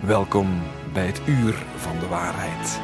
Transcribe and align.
Welkom 0.00 0.62
bij 0.92 1.06
het 1.06 1.20
uur 1.26 1.54
van 1.76 1.98
de 1.98 2.06
waarheid. 2.06 2.80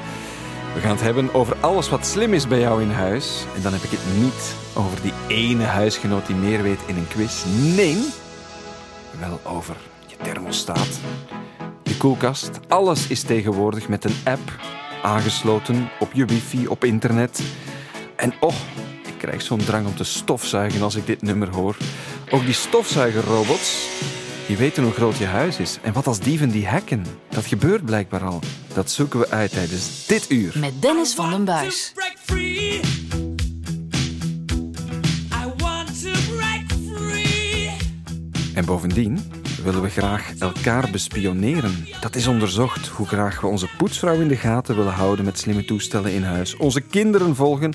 We 0.75 0.81
gaan 0.81 0.91
het 0.91 1.01
hebben 1.01 1.35
over 1.35 1.57
alles 1.61 1.89
wat 1.89 2.07
slim 2.07 2.35
is 2.35 2.47
bij 2.47 2.59
jou 2.59 2.83
in 2.83 2.91
huis. 2.91 3.45
En 3.57 3.63
dan 3.63 3.73
heb 3.73 3.83
ik 3.83 3.91
het 3.91 4.23
niet 4.23 4.55
over 4.75 5.03
die 5.03 5.13
ene 5.29 5.65
huisgenoot 5.65 6.27
die 6.27 6.37
meer 6.37 6.63
weet 6.63 6.81
in 6.87 6.97
een 6.97 7.09
quiz. 7.09 7.45
Nee, 7.77 7.97
wel 9.19 9.41
over 9.45 9.77
je 10.07 10.17
thermostaat, 10.23 11.01
je 11.83 11.97
koelkast. 11.97 12.51
Alles 12.69 13.07
is 13.07 13.23
tegenwoordig 13.23 13.89
met 13.89 14.05
een 14.05 14.17
app 14.25 14.59
aangesloten 15.03 15.91
op 16.01 16.13
je 16.13 16.25
wifi, 16.25 16.67
op 16.67 16.85
internet. 16.85 17.43
En 18.17 18.33
oh, 18.41 18.55
ik 19.07 19.15
krijg 19.19 19.43
zo'n 19.43 19.65
drang 19.65 19.87
om 19.87 19.95
te 19.95 20.05
stofzuigen 20.05 20.83
als 20.83 20.95
ik 20.95 21.07
dit 21.07 21.23
nummer 21.23 21.49
hoor. 21.49 21.77
Ook 22.31 22.45
die 22.45 22.55
stofzuigerrobots, 22.55 23.89
die 24.51 24.59
weten 24.59 24.83
hoe 24.83 24.93
groot 24.93 25.17
je 25.17 25.25
huis 25.25 25.59
is. 25.59 25.79
En 25.83 25.93
wat 25.93 26.07
als 26.07 26.19
dieven 26.19 26.51
die 26.51 26.67
hacken? 26.67 27.05
Dat 27.29 27.47
gebeurt 27.47 27.85
blijkbaar 27.85 28.25
al. 28.25 28.41
Dat 28.75 28.91
zoeken 28.91 29.21
we 29.21 29.31
uit 29.31 29.51
tijdens 29.51 30.07
dit 30.07 30.31
uur. 30.31 30.53
Met 30.59 30.83
Dennis 30.83 31.15
van 31.15 31.31
den 31.31 31.45
Buis. 31.45 31.93
En 38.55 38.65
bovendien 38.65 39.19
willen 39.65 39.83
we 39.83 39.89
graag 39.89 40.33
elkaar 40.39 40.89
bespioneren. 40.91 41.87
Dat 42.01 42.17
is 42.17 42.27
onderzocht 42.27 42.87
hoe 42.87 43.07
graag 43.07 43.41
we 43.41 43.47
onze 43.47 43.69
poetsvrouw 43.79 44.21
in 44.21 44.29
de 44.29 44.37
gaten 44.37 44.77
willen 44.77 44.93
houden 44.93 45.25
met 45.25 45.39
slimme 45.39 45.65
toestellen 45.65 46.13
in 46.13 46.23
huis, 46.23 46.57
onze 46.57 46.81
kinderen 46.81 47.37
volgen 47.37 47.75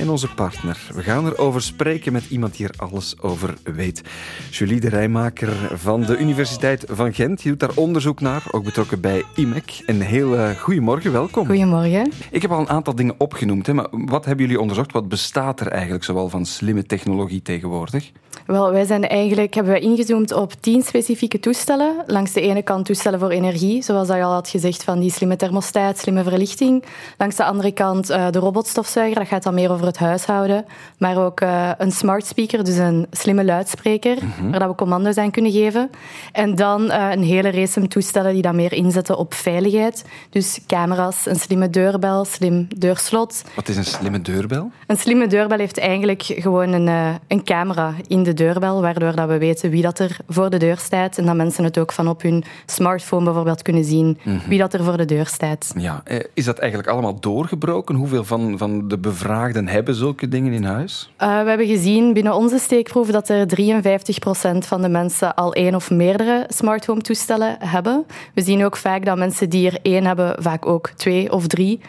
en 0.00 0.10
onze 0.10 0.34
partner. 0.34 0.78
We 0.94 1.02
gaan 1.02 1.26
erover 1.26 1.62
spreken 1.62 2.12
met 2.12 2.30
iemand 2.30 2.56
die 2.56 2.66
er 2.66 2.74
alles 2.76 3.14
over 3.20 3.54
weet. 3.62 4.02
Julie 4.50 4.80
de 4.80 4.88
Rijmaker 4.88 5.52
van 5.74 6.00
de 6.00 6.18
Universiteit 6.18 6.84
van 6.88 7.14
Gent, 7.14 7.42
die 7.42 7.50
doet 7.50 7.60
daar 7.60 7.74
onderzoek 7.74 8.20
naar, 8.20 8.42
ook 8.50 8.64
betrokken 8.64 9.00
bij 9.00 9.24
IMEC. 9.34 9.82
Een 9.86 10.00
heel 10.00 10.54
goedemorgen, 10.54 11.12
welkom. 11.12 11.46
Goedemorgen. 11.46 12.12
Ik 12.30 12.42
heb 12.42 12.50
al 12.50 12.60
een 12.60 12.68
aantal 12.68 12.94
dingen 12.94 13.14
opgenoemd, 13.18 13.66
hè, 13.66 13.74
maar 13.74 13.88
wat 13.90 14.24
hebben 14.24 14.44
jullie 14.44 14.60
onderzocht? 14.60 14.92
Wat 14.92 15.08
bestaat 15.08 15.60
er 15.60 15.68
eigenlijk 15.68 16.04
zoal 16.04 16.28
van 16.28 16.46
slimme 16.46 16.84
technologie 16.84 17.42
tegenwoordig? 17.42 18.10
Wel, 18.46 18.72
wij 18.72 18.84
zijn 18.84 19.08
eigenlijk, 19.08 19.54
hebben 19.54 19.72
we 19.72 19.80
ingezoomd 19.80 20.32
op 20.32 20.52
tien 20.60 20.82
specifieke 20.82 21.40
toestellen. 21.40 22.04
Langs 22.06 22.32
de 22.32 22.40
ene 22.40 22.62
kant 22.62 22.86
toestellen 22.86 23.18
voor 23.18 23.30
energie, 23.30 23.82
zoals 23.82 24.08
dat 24.08 24.16
je 24.16 24.22
al 24.22 24.32
had 24.32 24.48
gezegd, 24.48 24.84
van 24.84 25.00
die 25.00 25.10
slimme 25.10 25.36
thermostaat, 25.36 25.98
slimme 25.98 26.22
verlichting. 26.22 26.84
Langs 27.18 27.36
de 27.36 27.44
andere 27.44 27.72
kant 27.72 28.10
uh, 28.10 28.30
de 28.30 28.38
robotstofzuiger, 28.38 29.18
dat 29.18 29.28
gaat 29.28 29.42
dan 29.42 29.54
meer 29.54 29.72
over 29.72 29.86
het 29.90 29.98
huishouden. 29.98 30.64
Maar 30.98 31.24
ook 31.24 31.40
uh, 31.40 31.70
een 31.78 31.92
smart 31.92 32.26
speaker, 32.26 32.64
dus 32.64 32.76
een 32.76 33.06
slimme 33.10 33.44
luidspreker, 33.44 34.16
mm 34.22 34.32
-hmm. 34.38 34.50
waar 34.50 34.60
dat 34.60 34.68
we 34.68 34.74
commando's 34.74 35.16
aan 35.16 35.30
kunnen 35.30 35.52
geven. 35.52 35.90
En 36.32 36.54
dan 36.54 36.82
uh, 36.82 37.08
een 37.10 37.22
hele 37.22 37.50
race 37.50 37.88
toestellen 37.88 38.32
die 38.32 38.42
dan 38.42 38.56
meer 38.56 38.72
inzetten 38.72 39.18
op 39.18 39.34
veiligheid. 39.34 40.04
Dus 40.30 40.60
camera's, 40.66 41.26
een 41.26 41.36
slimme 41.36 41.70
deurbel, 41.70 42.24
slim 42.24 42.66
deurslot. 42.76 43.44
Wat 43.54 43.68
is 43.68 43.76
een 43.76 43.84
slimme 43.84 44.22
deurbel? 44.22 44.70
Een 44.86 44.96
slimme 44.96 45.26
deurbel 45.26 45.58
heeft 45.58 45.78
eigenlijk 45.78 46.22
gewoon 46.22 46.72
een, 46.72 47.18
een 47.28 47.44
camera 47.44 47.94
in 48.06 48.22
de 48.22 48.34
deurbel, 48.34 48.80
waardoor 48.80 49.14
dat 49.14 49.28
we 49.28 49.38
weten 49.38 49.70
wie 49.70 49.82
dat 49.82 49.98
er 49.98 50.16
voor 50.28 50.50
de 50.50 50.58
deur 50.58 50.78
staat 50.78 51.18
en 51.18 51.26
dat 51.26 51.36
mensen 51.36 51.64
het 51.64 51.78
ook 51.78 51.92
van 51.92 52.08
op 52.08 52.22
hun 52.22 52.44
smartphone 52.66 53.24
bijvoorbeeld 53.24 53.62
kunnen 53.62 53.84
zien 53.84 54.06
mm 54.06 54.16
-hmm. 54.22 54.48
wie 54.48 54.58
dat 54.58 54.74
er 54.74 54.84
voor 54.84 54.96
de 54.96 55.04
deur 55.04 55.26
staat. 55.26 55.72
Ja, 55.76 56.02
is 56.34 56.44
dat 56.44 56.58
eigenlijk 56.58 56.90
allemaal 56.90 57.20
doorgebroken? 57.20 57.94
Hoeveel 57.94 58.24
van, 58.24 58.58
van 58.58 58.88
de 58.88 58.98
bevraagden 58.98 59.68
hebben 59.70 59.94
zulke 59.94 60.28
dingen 60.28 60.52
in 60.52 60.64
huis? 60.64 61.10
Uh, 61.18 61.42
we 61.42 61.48
hebben 61.48 61.66
gezien 61.66 62.12
binnen 62.12 62.34
onze 62.34 62.58
steekproef 62.58 63.08
dat 63.10 63.28
er 63.28 63.46
53% 63.46 64.58
van 64.58 64.82
de 64.82 64.88
mensen 64.88 65.34
al 65.34 65.52
één 65.52 65.74
of 65.74 65.90
meerdere 65.90 66.44
smart 66.48 66.86
home 66.86 67.00
toestellen 67.00 67.56
hebben. 67.58 68.06
We 68.34 68.42
zien 68.42 68.64
ook 68.64 68.76
vaak 68.76 69.04
dat 69.04 69.18
mensen 69.18 69.50
die 69.50 69.70
er 69.70 69.78
één 69.82 70.04
hebben, 70.04 70.42
vaak 70.42 70.66
ook 70.66 70.88
twee 70.88 71.32
of 71.32 71.46
drie 71.46 71.80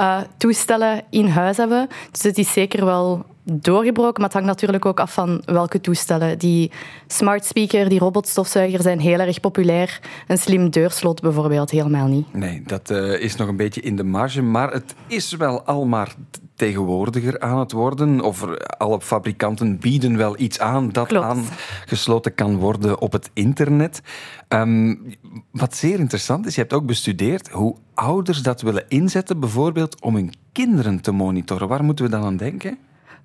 uh, 0.00 0.20
toestellen 0.36 1.02
in 1.10 1.26
huis 1.26 1.56
hebben. 1.56 1.88
Dus 2.10 2.22
het 2.22 2.38
is 2.38 2.52
zeker 2.52 2.84
wel 2.84 3.24
doorgebroken, 3.52 4.14
maar 4.14 4.24
het 4.24 4.32
hangt 4.32 4.48
natuurlijk 4.48 4.84
ook 4.84 5.00
af 5.00 5.12
van 5.12 5.42
welke 5.44 5.80
toestellen. 5.80 6.38
Die 6.38 6.70
smart 7.06 7.44
speaker, 7.44 7.88
die 7.88 7.98
robotstofzuiger 7.98 8.82
zijn 8.82 9.00
heel 9.00 9.18
erg 9.18 9.40
populair. 9.40 10.00
Een 10.26 10.38
slim 10.38 10.70
deurslot 10.70 11.20
bijvoorbeeld 11.20 11.70
helemaal 11.70 12.06
niet. 12.06 12.34
Nee, 12.34 12.62
dat 12.66 12.90
uh, 12.90 13.20
is 13.20 13.36
nog 13.36 13.48
een 13.48 13.56
beetje 13.56 13.80
in 13.80 13.96
de 13.96 14.04
marge, 14.04 14.42
maar 14.42 14.72
het 14.72 14.94
is 15.06 15.32
wel 15.32 15.62
al 15.62 15.86
maar 15.86 16.14
tegenwoordiger 16.54 17.40
aan 17.40 17.58
het 17.58 17.72
worden. 17.72 18.20
Of 18.20 18.44
alle 18.78 19.00
fabrikanten 19.00 19.78
bieden 19.78 20.16
wel 20.16 20.38
iets 20.38 20.60
aan 20.60 20.90
dat 20.92 21.06
Klopt. 21.06 21.24
aangesloten 21.26 22.34
kan 22.34 22.56
worden 22.56 23.00
op 23.00 23.12
het 23.12 23.30
internet. 23.32 24.00
Um, 24.48 25.14
wat 25.50 25.76
zeer 25.76 25.98
interessant 25.98 26.46
is, 26.46 26.54
je 26.54 26.60
hebt 26.60 26.72
ook 26.72 26.86
bestudeerd 26.86 27.48
hoe 27.48 27.76
ouders 27.94 28.42
dat 28.42 28.62
willen 28.62 28.84
inzetten, 28.88 29.40
bijvoorbeeld 29.40 30.00
om 30.00 30.14
hun 30.14 30.34
kinderen 30.52 31.00
te 31.00 31.12
monitoren. 31.12 31.68
Waar 31.68 31.84
moeten 31.84 32.04
we 32.04 32.10
dan 32.10 32.24
aan 32.24 32.36
denken? 32.36 32.78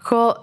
Goh, 0.03 0.35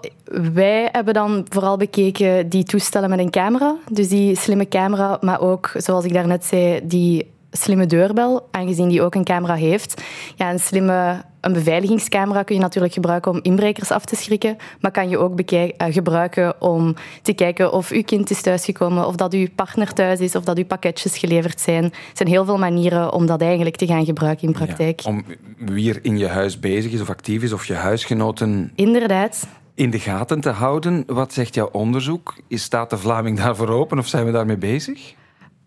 wij 0.53 0.89
hebben 0.91 1.13
dan 1.13 1.45
vooral 1.49 1.77
bekeken 1.77 2.49
die 2.49 2.63
toestellen 2.63 3.09
met 3.09 3.19
een 3.19 3.29
camera. 3.29 3.75
Dus 3.91 4.07
die 4.07 4.35
slimme 4.35 4.67
camera, 4.67 5.17
maar 5.21 5.41
ook, 5.41 5.71
zoals 5.75 6.05
ik 6.05 6.13
daarnet 6.13 6.45
zei, 6.45 6.79
die 6.83 7.31
slimme 7.51 7.85
deurbel, 7.85 8.47
aangezien 8.51 8.89
die 8.89 9.01
ook 9.01 9.15
een 9.15 9.23
camera 9.23 9.55
heeft. 9.55 10.01
Ja, 10.35 10.51
een 10.51 10.59
slimme 10.59 11.23
een 11.41 11.53
beveiligingscamera 11.53 12.43
kun 12.43 12.55
je 12.55 12.61
natuurlijk 12.61 12.93
gebruiken 12.93 13.31
om 13.31 13.39
inbrekers 13.41 13.91
af 13.91 14.05
te 14.05 14.15
schrikken, 14.15 14.57
maar 14.79 14.91
kan 14.91 15.09
je 15.09 15.17
ook 15.17 15.51
uh, 15.51 15.67
gebruiken 15.77 16.61
om 16.61 16.95
te 17.21 17.33
kijken 17.33 17.73
of 17.73 17.89
uw 17.89 18.03
kind 18.03 18.29
is 18.29 18.41
thuisgekomen, 18.41 19.07
of 19.07 19.15
dat 19.15 19.33
uw 19.33 19.47
partner 19.55 19.93
thuis 19.93 20.19
is, 20.19 20.35
of 20.35 20.43
dat 20.43 20.57
uw 20.57 20.65
pakketjes 20.65 21.17
geleverd 21.17 21.59
zijn. 21.61 21.83
Er 21.83 21.91
zijn 22.13 22.29
heel 22.29 22.45
veel 22.45 22.57
manieren 22.57 23.13
om 23.13 23.25
dat 23.25 23.41
eigenlijk 23.41 23.75
te 23.75 23.85
gaan 23.85 24.05
gebruiken 24.05 24.47
in 24.47 24.53
praktijk. 24.53 24.99
Ja, 24.99 25.09
om 25.09 25.23
wie 25.57 25.93
er 25.93 25.99
in 26.01 26.17
je 26.17 26.27
huis 26.27 26.59
bezig 26.59 26.91
is 26.91 27.01
of 27.01 27.09
actief 27.09 27.43
is, 27.43 27.53
of 27.53 27.65
je 27.65 27.73
huisgenoten... 27.73 28.71
Inderdaad 28.75 29.47
in 29.75 29.89
de 29.89 29.99
gaten 29.99 30.39
te 30.39 30.49
houden. 30.49 31.03
Wat 31.07 31.33
zegt 31.33 31.53
jouw 31.53 31.69
onderzoek? 31.71 32.35
Is 32.47 32.63
staat 32.63 32.89
de 32.89 32.97
Vlaming 32.97 33.37
daarvoor 33.37 33.69
open 33.69 33.97
of 33.97 34.07
zijn 34.07 34.25
we 34.25 34.31
daarmee 34.31 34.57
bezig? 34.57 35.13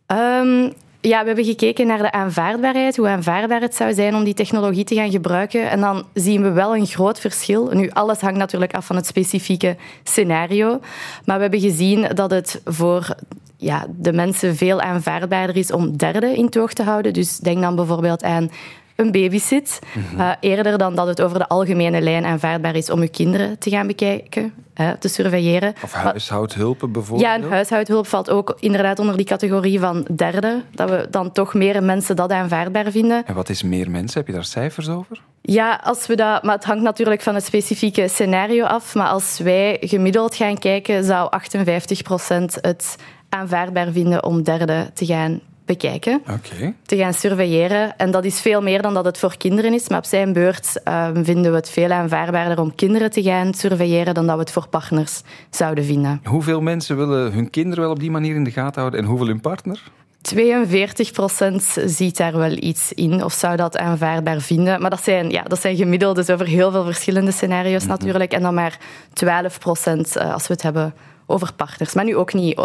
Um, 0.06 0.72
ja, 1.08 1.20
we 1.20 1.26
hebben 1.26 1.44
gekeken 1.44 1.86
naar 1.86 1.98
de 1.98 2.12
aanvaardbaarheid, 2.12 2.96
hoe 2.96 3.08
aanvaardbaar 3.08 3.60
het 3.60 3.74
zou 3.74 3.94
zijn 3.94 4.14
om 4.14 4.24
die 4.24 4.34
technologie 4.34 4.84
te 4.84 4.94
gaan 4.94 5.10
gebruiken. 5.10 5.70
En 5.70 5.80
dan 5.80 6.04
zien 6.14 6.42
we 6.42 6.50
wel 6.50 6.76
een 6.76 6.86
groot 6.86 7.20
verschil. 7.20 7.70
Nu, 7.72 7.90
alles 7.90 8.20
hangt 8.20 8.38
natuurlijk 8.38 8.74
af 8.74 8.86
van 8.86 8.96
het 8.96 9.06
specifieke 9.06 9.76
scenario. 10.02 10.80
Maar 11.24 11.36
we 11.36 11.42
hebben 11.42 11.60
gezien 11.60 12.06
dat 12.14 12.30
het 12.30 12.60
voor 12.64 13.16
ja, 13.56 13.86
de 13.96 14.12
mensen 14.12 14.56
veel 14.56 14.80
aanvaardbaarder 14.80 15.56
is 15.56 15.72
om 15.72 15.96
derden 15.96 16.36
in 16.36 16.48
toog 16.48 16.72
te 16.72 16.82
houden. 16.82 17.12
Dus 17.12 17.38
denk 17.38 17.60
dan 17.60 17.76
bijvoorbeeld 17.76 18.22
aan 18.22 18.50
een 18.96 19.12
babysit. 19.12 19.78
Mm-hmm. 19.94 20.20
Uh, 20.20 20.32
eerder 20.40 20.78
dan 20.78 20.94
dat 20.94 21.06
het 21.06 21.22
over 21.22 21.38
de 21.38 21.48
algemene 21.48 22.00
lijn 22.00 22.24
aanvaardbaar 22.24 22.76
is 22.76 22.90
om 22.90 23.00
uw 23.00 23.10
kinderen 23.10 23.58
te 23.58 23.70
gaan 23.70 23.86
bekijken, 23.86 24.52
te 24.98 25.08
surveilleren. 25.08 25.74
Of 25.82 25.92
huishoudhulpen 25.92 26.92
bijvoorbeeld? 26.92 27.28
Ja, 27.28 27.34
een 27.34 27.50
huishoudhulp 27.50 28.06
valt 28.06 28.30
ook 28.30 28.56
inderdaad 28.60 28.98
onder 28.98 29.16
die 29.16 29.26
categorie 29.26 29.80
van 29.80 30.06
derde. 30.16 30.62
Dat 30.70 30.90
we 30.90 31.06
dan 31.10 31.32
toch 31.32 31.54
meer 31.54 31.82
mensen 31.82 32.16
dat 32.16 32.30
aanvaardbaar 32.30 32.90
vinden. 32.90 33.26
En 33.26 33.34
wat 33.34 33.48
is 33.48 33.62
meer 33.62 33.90
mensen? 33.90 34.18
Heb 34.18 34.26
je 34.26 34.34
daar 34.34 34.44
cijfers 34.44 34.88
over? 34.88 35.20
Ja, 35.40 35.80
als 35.82 36.06
we 36.06 36.16
dat, 36.16 36.42
maar 36.42 36.54
het 36.54 36.64
hangt 36.64 36.82
natuurlijk 36.82 37.22
van 37.22 37.34
het 37.34 37.44
specifieke 37.44 38.08
scenario 38.08 38.64
af. 38.64 38.94
Maar 38.94 39.08
als 39.08 39.38
wij 39.38 39.76
gemiddeld 39.80 40.34
gaan 40.34 40.58
kijken, 40.58 41.04
zou 41.04 41.30
58 41.30 42.02
procent 42.02 42.58
het 42.60 42.96
aanvaardbaar 43.28 43.90
vinden 43.92 44.24
om 44.24 44.42
derde 44.42 44.90
te 44.94 45.06
gaan 45.06 45.40
bekijken, 45.64 46.20
okay. 46.20 46.74
te 46.86 46.96
gaan 46.96 47.14
surveilleren. 47.14 47.96
En 47.96 48.10
dat 48.10 48.24
is 48.24 48.40
veel 48.40 48.62
meer 48.62 48.82
dan 48.82 48.94
dat 48.94 49.04
het 49.04 49.18
voor 49.18 49.36
kinderen 49.36 49.72
is. 49.72 49.88
Maar 49.88 49.98
op 49.98 50.04
zijn 50.04 50.32
beurt 50.32 50.80
uh, 50.84 51.08
vinden 51.14 51.50
we 51.50 51.56
het 51.56 51.70
veel 51.70 51.90
aanvaardbaarder 51.90 52.60
om 52.60 52.74
kinderen 52.74 53.10
te 53.10 53.22
gaan 53.22 53.54
surveilleren 53.54 54.14
dan 54.14 54.26
dat 54.26 54.34
we 54.34 54.40
het 54.40 54.50
voor 54.50 54.68
partners 54.68 55.22
zouden 55.50 55.84
vinden. 55.84 56.20
Hoeveel 56.24 56.60
mensen 56.60 56.96
willen 56.96 57.32
hun 57.32 57.50
kinderen 57.50 57.84
wel 57.84 57.92
op 57.92 58.00
die 58.00 58.10
manier 58.10 58.34
in 58.34 58.44
de 58.44 58.50
gaten 58.50 58.80
houden 58.80 59.00
en 59.00 59.06
hoeveel 59.06 59.26
hun 59.26 59.40
partner? 59.40 59.82
42 60.22 61.12
procent 61.12 61.76
ziet 61.84 62.16
daar 62.16 62.36
wel 62.36 62.50
iets 62.50 62.92
in 62.92 63.24
of 63.24 63.32
zou 63.32 63.56
dat 63.56 63.76
aanvaardbaar 63.76 64.40
vinden. 64.40 64.80
Maar 64.80 64.90
dat 64.90 65.02
zijn, 65.02 65.30
ja, 65.30 65.42
dat 65.42 65.60
zijn 65.60 65.76
gemiddeldes 65.76 66.30
over 66.30 66.46
heel 66.46 66.70
veel 66.70 66.84
verschillende 66.84 67.30
scenario's 67.30 67.82
mm-hmm. 67.82 67.88
natuurlijk. 67.88 68.32
En 68.32 68.42
dan 68.42 68.54
maar 68.54 68.78
12 69.12 69.58
procent 69.58 70.16
uh, 70.16 70.32
als 70.32 70.46
we 70.46 70.52
het 70.52 70.62
hebben 70.62 70.94
over 71.26 71.52
partners. 71.52 71.94
Maar 71.94 72.04
nu 72.04 72.16
ook 72.16 72.32
niet... 72.32 72.60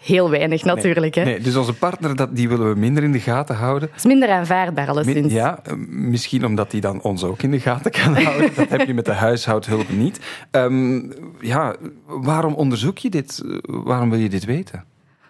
Heel 0.00 0.30
weinig 0.30 0.64
natuurlijk. 0.64 1.14
Nee, 1.14 1.24
hè? 1.24 1.30
nee, 1.30 1.40
dus 1.40 1.56
onze 1.56 1.72
partner, 1.72 2.16
dat, 2.16 2.36
die 2.36 2.48
willen 2.48 2.72
we 2.72 2.78
minder 2.78 3.02
in 3.02 3.12
de 3.12 3.20
gaten 3.20 3.56
houden. 3.56 3.88
Dat 3.88 3.98
is 3.98 4.04
minder 4.04 4.30
aanvaardbaar, 4.30 4.88
alleszins. 4.88 5.16
Min, 5.16 5.30
ja, 5.30 5.62
misschien 5.88 6.44
omdat 6.44 6.70
die 6.70 6.80
dan 6.80 7.02
ons 7.02 7.24
ook 7.24 7.42
in 7.42 7.50
de 7.50 7.60
gaten 7.60 7.90
kan 7.90 8.16
houden. 8.24 8.50
dat 8.54 8.68
heb 8.68 8.86
je 8.86 8.94
met 8.94 9.04
de 9.04 9.12
huishoudhulp 9.12 9.88
niet. 9.90 10.20
Um, 10.50 11.12
ja, 11.40 11.74
waarom 12.06 12.54
onderzoek 12.54 12.98
je 12.98 13.10
dit? 13.10 13.42
Waarom 13.62 14.10
wil 14.10 14.18
je 14.18 14.28
dit 14.28 14.44
weten? 14.44 14.84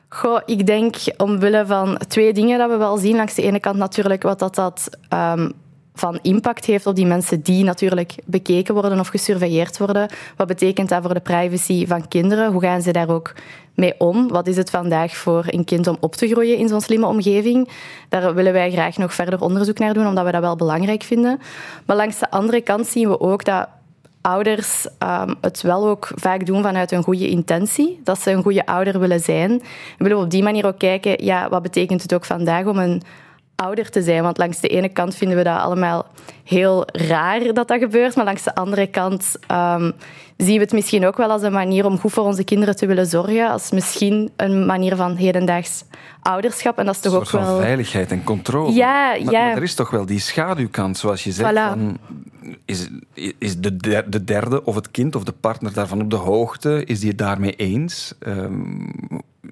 Goh, 0.08 0.40
ik 0.46 0.66
denk 0.66 0.96
omwille 1.16 1.66
van 1.66 2.00
twee 2.08 2.32
dingen 2.32 2.58
dat 2.58 2.70
we 2.70 2.76
wel 2.76 2.96
zien. 2.96 3.16
Langs 3.16 3.34
de 3.34 3.42
ene 3.42 3.60
kant 3.60 3.76
natuurlijk 3.76 4.22
wat 4.22 4.38
dat, 4.38 4.54
dat 4.54 4.98
um, 5.14 5.52
van 5.98 6.18
impact 6.22 6.64
heeft 6.64 6.86
op 6.86 6.94
die 6.94 7.06
mensen 7.06 7.40
die 7.40 7.64
natuurlijk 7.64 8.14
bekeken 8.24 8.74
worden 8.74 9.00
of 9.00 9.08
gesurveilleerd 9.08 9.78
worden. 9.78 10.08
Wat 10.36 10.46
betekent 10.46 10.88
dat 10.88 11.02
voor 11.02 11.14
de 11.14 11.20
privacy 11.20 11.86
van 11.86 12.08
kinderen? 12.08 12.52
Hoe 12.52 12.60
gaan 12.60 12.82
ze 12.82 12.92
daar 12.92 13.08
ook 13.08 13.34
mee 13.74 13.94
om? 13.98 14.28
Wat 14.28 14.46
is 14.46 14.56
het 14.56 14.70
vandaag 14.70 15.16
voor 15.16 15.44
een 15.46 15.64
kind 15.64 15.86
om 15.86 15.96
op 16.00 16.14
te 16.14 16.28
groeien 16.28 16.56
in 16.56 16.68
zo'n 16.68 16.80
slimme 16.80 17.06
omgeving? 17.06 17.68
Daar 18.08 18.34
willen 18.34 18.52
wij 18.52 18.70
graag 18.70 18.96
nog 18.96 19.14
verder 19.14 19.40
onderzoek 19.40 19.78
naar 19.78 19.94
doen, 19.94 20.06
omdat 20.06 20.24
we 20.24 20.32
dat 20.32 20.40
wel 20.40 20.56
belangrijk 20.56 21.02
vinden. 21.02 21.40
Maar 21.86 21.96
langs 21.96 22.18
de 22.18 22.30
andere 22.30 22.60
kant 22.60 22.86
zien 22.86 23.08
we 23.08 23.20
ook 23.20 23.44
dat 23.44 23.68
ouders 24.20 24.86
um, 24.98 25.34
het 25.40 25.62
wel 25.62 25.88
ook 25.88 26.10
vaak 26.14 26.46
doen 26.46 26.62
vanuit 26.62 26.92
een 26.92 27.02
goede 27.02 27.28
intentie. 27.28 28.00
Dat 28.04 28.20
ze 28.20 28.30
een 28.30 28.42
goede 28.42 28.66
ouder 28.66 28.98
willen 29.00 29.20
zijn. 29.20 29.50
En 29.50 29.60
willen 29.98 30.16
we 30.16 30.24
op 30.24 30.30
die 30.30 30.42
manier 30.42 30.66
ook 30.66 30.78
kijken, 30.78 31.24
ja, 31.24 31.48
wat 31.48 31.62
betekent 31.62 32.02
het 32.02 32.14
ook 32.14 32.24
vandaag 32.24 32.66
om 32.66 32.78
een 32.78 33.02
ouder 33.62 33.90
te 33.90 34.02
zijn. 34.02 34.22
Want 34.22 34.38
langs 34.38 34.60
de 34.60 34.68
ene 34.68 34.88
kant 34.88 35.14
vinden 35.14 35.36
we 35.36 35.44
dat 35.44 35.60
allemaal 35.60 36.06
heel 36.44 36.86
raar 36.92 37.52
dat 37.52 37.68
dat 37.68 37.78
gebeurt, 37.78 38.16
maar 38.16 38.24
langs 38.24 38.42
de 38.42 38.54
andere 38.54 38.86
kant 38.86 39.36
um, 39.52 39.92
zien 40.36 40.54
we 40.54 40.62
het 40.62 40.72
misschien 40.72 41.06
ook 41.06 41.16
wel 41.16 41.30
als 41.30 41.42
een 41.42 41.52
manier 41.52 41.86
om 41.86 41.98
goed 41.98 42.12
voor 42.12 42.24
onze 42.24 42.44
kinderen 42.44 42.76
te 42.76 42.86
willen 42.86 43.06
zorgen, 43.06 43.50
als 43.50 43.70
misschien 43.70 44.30
een 44.36 44.66
manier 44.66 44.96
van 44.96 45.16
hedendaags 45.16 45.84
ouderschap. 46.22 46.78
En 46.78 46.86
dat 46.86 46.94
is 46.94 47.00
toch 47.00 47.14
ook 47.14 47.30
wel... 47.30 47.44
van 47.44 47.60
veiligheid 47.60 48.10
en 48.10 48.24
controle. 48.24 48.72
Ja, 48.72 49.08
maar, 49.08 49.20
ja. 49.20 49.30
Maar 49.30 49.56
er 49.56 49.62
is 49.62 49.74
toch 49.74 49.90
wel 49.90 50.06
die 50.06 50.20
schaduwkant, 50.20 50.98
zoals 50.98 51.24
je 51.24 51.32
zegt. 51.32 51.50
Voilà. 51.50 51.54
Van, 51.54 51.98
is, 52.64 52.88
is 53.38 53.58
de, 53.58 53.76
der, 53.76 54.10
de 54.10 54.24
derde 54.24 54.64
of 54.64 54.74
het 54.74 54.90
kind 54.90 55.14
of 55.14 55.24
de 55.24 55.32
partner 55.32 55.72
daarvan 55.72 56.00
op 56.00 56.10
de 56.10 56.16
hoogte? 56.16 56.84
Is 56.84 57.00
die 57.00 57.08
het 57.08 57.18
daarmee 57.18 57.56
eens? 57.56 58.14
Um, 58.26 58.92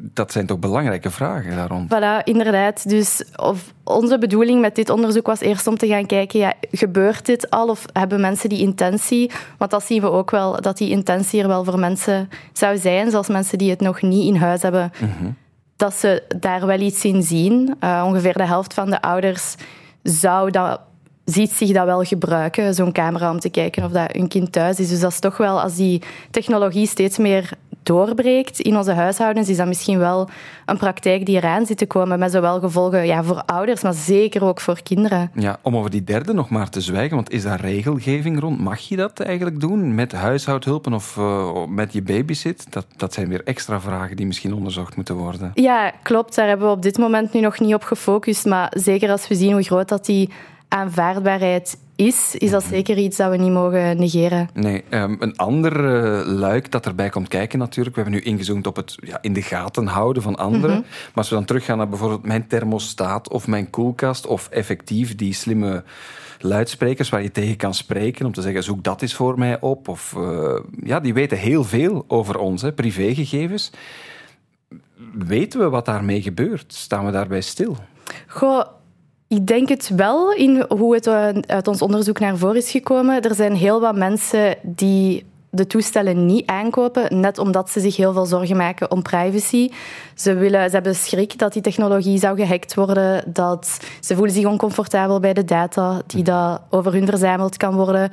dat 0.00 0.32
zijn 0.32 0.46
toch 0.46 0.58
belangrijke 0.58 1.10
vragen 1.10 1.56
daar 1.56 1.69
rond? 1.69 1.94
Voilà, 1.94 2.25
inderdaad. 2.25 2.88
Dus 2.88 3.25
of 3.37 3.72
onze 3.84 4.19
bedoeling 4.19 4.60
met 4.60 4.75
dit 4.75 4.90
onderzoek 4.90 5.26
was 5.26 5.40
eerst 5.40 5.66
om 5.66 5.76
te 5.76 5.87
gaan 5.87 6.06
kijken, 6.06 6.38
ja, 6.38 6.54
gebeurt 6.70 7.26
dit 7.26 7.50
al 7.50 7.69
of 7.69 7.84
hebben 7.93 8.20
mensen 8.20 8.48
die 8.48 8.60
intentie? 8.60 9.31
Want 9.58 9.70
dat 9.70 9.84
zien 9.84 10.00
we 10.00 10.10
ook 10.10 10.31
wel, 10.31 10.60
dat 10.60 10.78
die 10.78 10.90
intentie 10.90 11.43
er 11.43 11.48
wel 11.48 11.64
voor 11.64 11.78
mensen 11.78 12.28
zou 12.52 12.78
zijn, 12.78 13.10
zelfs 13.10 13.28
mensen 13.28 13.58
die 13.58 13.70
het 13.70 13.81
nog 13.81 14.02
niet 14.02 14.26
in 14.26 14.37
huis 14.37 14.62
hebben, 14.62 14.93
mm 15.00 15.12
-hmm. 15.19 15.37
dat 15.76 15.94
ze 15.94 16.22
daar 16.40 16.66
wel 16.66 16.81
iets 16.81 17.04
in 17.04 17.22
zien. 17.22 17.75
Uh, 17.81 18.04
ongeveer 18.06 18.32
de 18.32 18.46
helft 18.46 18.75
van 18.75 18.90
de 18.90 19.02
ouders 19.02 19.54
zou 20.02 20.50
dat 20.50 20.81
ziet 21.26 21.52
zich 21.52 21.72
dat 21.72 21.84
wel 21.84 22.02
gebruiken, 22.02 22.75
zo'n 22.75 22.93
camera, 22.93 23.31
om 23.31 23.40
te 23.40 23.50
kijken 23.50 23.84
of 23.84 23.90
dat 23.90 24.12
hun 24.12 24.28
kind 24.28 24.52
thuis 24.52 24.81
is. 24.81 24.88
Dus 24.88 25.00
dat 25.00 25.10
is 25.10 25.19
toch 25.19 25.37
wel, 25.37 25.60
als 25.60 25.75
die 25.75 26.02
technologie 26.31 26.87
steeds 26.87 27.19
meer 27.19 27.50
doorbreekt 27.87 28.61
in 28.61 28.77
onze 28.77 28.93
huishoudens, 28.93 29.49
is 29.49 29.56
dat 29.56 29.67
misschien 29.67 29.99
wel 29.99 30.29
een 30.67 30.77
praktijk 30.77 31.27
die 31.27 31.37
eraan 31.37 31.67
zit 31.67 31.79
te 31.79 31.87
komen 31.87 32.19
met 32.19 32.33
zowel 32.33 32.61
gevolgen 32.61 33.06
ja, 33.06 33.23
voor 33.23 33.43
ouders, 33.47 33.83
maar 33.83 33.94
zeker 33.94 34.44
ook 34.44 34.61
voor 34.61 34.83
kinderen. 34.83 35.31
Ja, 35.35 35.59
om 35.62 35.77
over 35.77 35.91
die 35.91 36.05
derde 36.05 36.33
nog 36.33 36.49
maar 36.49 36.69
te 36.69 36.81
zwijgen, 36.81 37.17
want 37.17 37.31
is 37.31 37.43
daar 37.43 37.61
regelgeving 37.61 38.41
rond? 38.41 38.61
Mag 38.61 38.81
je 38.81 38.97
dat 38.97 39.21
eigenlijk 39.21 39.61
doen 39.61 39.94
met 39.94 40.12
huishoudhulpen 40.12 40.93
of 40.93 41.17
uh, 41.17 41.67
met 41.67 41.93
je 41.93 42.03
babysit? 42.03 42.67
Dat, 42.73 42.87
dat 42.97 43.12
zijn 43.12 43.29
weer 43.29 43.44
extra 43.44 43.81
vragen 43.81 44.17
die 44.17 44.27
misschien 44.27 44.55
onderzocht 44.55 44.97
moeten 44.97 45.15
worden. 45.15 45.50
Ja, 45.55 45.93
klopt. 46.03 46.35
Daar 46.35 46.49
hebben 46.49 46.67
we 46.67 46.73
op 46.73 46.82
dit 46.82 46.99
moment 46.99 47.32
nu 47.32 47.41
nog 47.41 47.61
niet 47.61 47.75
op 47.75 47.82
gefocust, 47.82 48.44
maar 48.44 48.73
zeker 48.77 49.11
als 49.11 49.29
we 49.29 49.35
zien 49.35 49.53
hoe 49.53 49.62
groot 49.62 49.89
dat 49.89 50.06
die 50.06 50.31
aanvaardbaarheid 50.69 51.79
is, 51.96 52.34
is 52.34 52.50
dat 52.50 52.64
zeker 52.64 52.98
iets 52.98 53.16
dat 53.16 53.31
we 53.31 53.37
niet 53.37 53.52
mogen 53.52 53.96
negeren. 53.96 54.48
Nee, 54.54 54.84
um, 54.90 55.16
een 55.20 55.37
ander 55.37 55.84
uh, 55.84 56.26
luik 56.26 56.70
dat 56.70 56.87
erbij 56.87 57.08
komt 57.08 57.28
kijken 57.28 57.58
natuurlijk. 57.58 57.96
We 57.96 58.02
hebben 58.02 58.20
nu 58.20 58.26
ingezoomd 58.26 58.66
op 58.66 58.76
het 58.76 58.94
ja, 59.00 59.19
in 59.20 59.32
de 59.32 59.43
gaten 59.43 59.87
houden 59.87 60.22
van 60.22 60.37
anderen. 60.37 60.76
Mm 60.76 60.82
-hmm. 60.82 60.90
Maar 60.90 61.12
als 61.14 61.28
we 61.28 61.34
dan 61.34 61.44
teruggaan 61.44 61.76
naar 61.76 61.88
bijvoorbeeld 61.88 62.25
mijn 62.25 62.46
thermostaat 62.46 63.28
of 63.28 63.46
mijn 63.46 63.70
koelkast 63.70 64.26
of 64.26 64.48
effectief 64.48 65.14
die 65.14 65.32
slimme 65.32 65.84
luidsprekers 66.40 67.08
waar 67.08 67.22
je 67.22 67.31
tegen 67.31 67.56
kan 67.56 67.75
spreken 67.75 68.26
om 68.26 68.32
te 68.32 68.43
zeggen 68.43 68.62
zoek 68.62 68.84
dat 68.84 69.02
eens 69.02 69.14
voor 69.14 69.38
mij 69.38 69.60
op. 69.60 69.88
Of, 69.88 70.14
uh, 70.19 70.58
ja, 70.84 71.00
die 71.00 71.14
weten 71.14 71.38
heel 71.38 71.64
veel 71.64 72.04
over 72.08 72.38
ons, 72.38 72.62
hè, 72.62 72.72
privégegevens. 72.72 73.70
Weten 75.12 75.60
we 75.60 75.69
wat 75.69 75.84
daarmee 75.84 76.22
gebeurt? 76.22 76.75
Staan 76.75 77.04
we 77.04 77.10
daarbij 77.10 77.40
stil? 77.40 77.76
Goh, 78.26 78.66
ik 79.28 79.46
denk 79.46 79.69
het 79.69 79.90
wel, 79.96 80.32
in 80.32 80.64
hoe 80.69 80.94
het 80.94 81.08
uit 81.49 81.69
ons 81.69 81.82
onderzoek 81.82 82.19
naar 82.19 82.37
voren 82.37 82.56
is 82.56 82.70
gekomen. 82.70 83.23
Er 83.23 83.34
zijn 83.34 83.55
heel 83.55 83.81
wat 83.81 83.96
mensen 83.96 84.56
die 84.62 85.25
de 85.50 85.67
toestellen 85.67 86.26
niet 86.26 86.46
aankopen, 86.46 87.20
net 87.20 87.38
omdat 87.38 87.70
ze 87.70 87.81
zich 87.81 87.96
heel 87.96 88.12
veel 88.12 88.26
zorgen 88.26 88.56
maken 88.56 88.90
om 88.90 89.02
privacy. 89.02 89.70
Ze, 90.14 90.34
willen, 90.34 90.69
ze 90.69 90.75
hebben 90.75 90.94
schrik 90.94 91.38
dat 91.38 91.52
die 91.52 91.62
technologie 91.62 92.19
zou 92.19 92.37
gehackt 92.37 92.75
worden, 92.75 93.32
dat 93.32 93.78
ze 94.00 94.14
voelen 94.14 94.34
zich 94.34 94.44
oncomfortabel 94.44 95.20
bij 95.20 95.32
de 95.32 95.44
data 95.44 96.02
die 96.06 96.22
dat 96.22 96.61
over 96.70 96.93
hun 96.93 97.06
verzameld 97.06 97.56
kan 97.56 97.75
worden. 97.75 98.11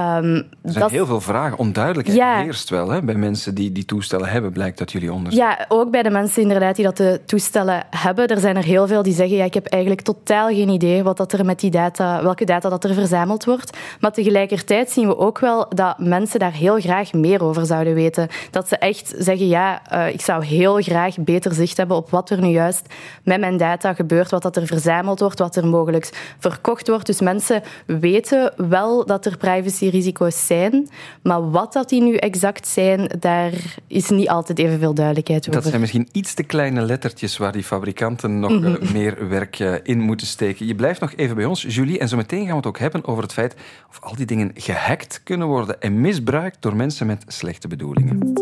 Um, 0.00 0.34
er 0.34 0.44
zijn 0.62 0.78
dat... 0.78 0.90
heel 0.90 1.06
veel 1.06 1.20
vragen. 1.20 1.58
Onduidelijkheid 1.58 2.18
ja. 2.18 2.42
heerst 2.42 2.70
wel 2.70 2.90
hè, 2.90 3.02
bij 3.02 3.14
mensen 3.14 3.54
die 3.54 3.72
die 3.72 3.84
toestellen 3.84 4.28
hebben, 4.28 4.52
blijkt 4.52 4.80
uit 4.80 4.92
jullie 4.92 5.12
onderzoek. 5.12 5.40
Ja, 5.40 5.64
ook 5.68 5.90
bij 5.90 6.02
de 6.02 6.10
mensen 6.10 6.42
inderdaad 6.42 6.76
die 6.76 6.84
dat 6.84 6.96
de 6.96 7.20
toestellen 7.26 7.84
hebben. 7.90 8.26
Er 8.26 8.40
zijn 8.40 8.56
er 8.56 8.64
heel 8.64 8.86
veel 8.86 9.02
die 9.02 9.14
zeggen, 9.14 9.36
ja, 9.36 9.44
ik 9.44 9.54
heb 9.54 9.66
eigenlijk 9.66 10.02
totaal 10.02 10.48
geen 10.48 10.68
idee 10.68 11.02
wat 11.02 11.16
dat 11.16 11.32
er 11.32 11.44
met 11.44 11.60
die 11.60 11.70
data, 11.70 12.22
welke 12.22 12.44
data 12.44 12.68
dat 12.68 12.84
er 12.84 12.94
verzameld 12.94 13.44
wordt. 13.44 13.76
Maar 14.00 14.12
tegelijkertijd 14.12 14.90
zien 14.90 15.06
we 15.06 15.18
ook 15.18 15.38
wel 15.38 15.66
dat 15.68 15.98
mensen 15.98 16.38
daar 16.38 16.52
heel 16.52 16.80
graag 16.80 17.12
meer 17.12 17.42
over 17.42 17.66
zouden 17.66 17.94
weten. 17.94 18.28
Dat 18.50 18.68
ze 18.68 18.76
echt 18.76 19.14
zeggen, 19.18 19.48
ja, 19.48 19.82
uh, 19.92 20.08
ik 20.08 20.20
zou 20.20 20.44
heel 20.44 20.80
graag 20.82 21.16
beter 21.18 21.54
zicht 21.54 21.76
hebben 21.76 21.96
op 21.96 22.10
wat 22.10 22.30
er 22.30 22.40
nu 22.40 22.48
juist 22.48 22.86
met 23.22 23.40
mijn 23.40 23.56
data 23.56 23.94
gebeurt, 23.94 24.30
wat 24.30 24.42
dat 24.42 24.56
er 24.56 24.66
verzameld 24.66 25.20
wordt, 25.20 25.38
wat 25.38 25.56
er 25.56 25.66
mogelijk 25.66 26.34
verkocht 26.38 26.88
wordt. 26.88 27.06
Dus 27.06 27.20
mensen 27.20 27.62
weten 27.86 28.52
wel 28.56 29.06
dat 29.06 29.26
er 29.26 29.36
privacy 29.36 29.81
risico's 29.90 30.46
zijn. 30.46 30.88
Maar 31.22 31.50
wat 31.50 31.72
dat 31.72 31.88
die 31.88 32.02
nu 32.02 32.14
exact 32.14 32.66
zijn, 32.66 33.10
daar 33.18 33.52
is 33.86 34.08
niet 34.08 34.28
altijd 34.28 34.58
evenveel 34.58 34.94
duidelijkheid 34.94 35.40
over. 35.40 35.60
Dat 35.60 35.68
zijn 35.68 35.80
misschien 35.80 36.08
iets 36.12 36.34
te 36.34 36.42
kleine 36.42 36.82
lettertjes 36.82 37.36
waar 37.36 37.52
die 37.52 37.64
fabrikanten 37.64 38.40
nog 38.40 38.50
mm 38.50 38.64
-hmm. 38.64 38.92
meer 38.92 39.28
werk 39.28 39.58
in 39.82 40.00
moeten 40.00 40.26
steken. 40.26 40.66
Je 40.66 40.74
blijft 40.74 41.00
nog 41.00 41.12
even 41.16 41.36
bij 41.36 41.44
ons, 41.44 41.62
Julie. 41.68 41.98
En 41.98 42.08
zo 42.08 42.16
meteen 42.16 42.40
gaan 42.40 42.50
we 42.50 42.56
het 42.56 42.66
ook 42.66 42.78
hebben 42.78 43.04
over 43.04 43.22
het 43.22 43.32
feit 43.32 43.54
of 43.90 44.00
al 44.00 44.16
die 44.16 44.26
dingen 44.26 44.50
gehackt 44.54 45.20
kunnen 45.24 45.46
worden 45.46 45.80
en 45.80 46.00
misbruikt 46.00 46.56
door 46.60 46.76
mensen 46.76 47.06
met 47.06 47.24
slechte 47.26 47.68
bedoelingen. 47.68 48.32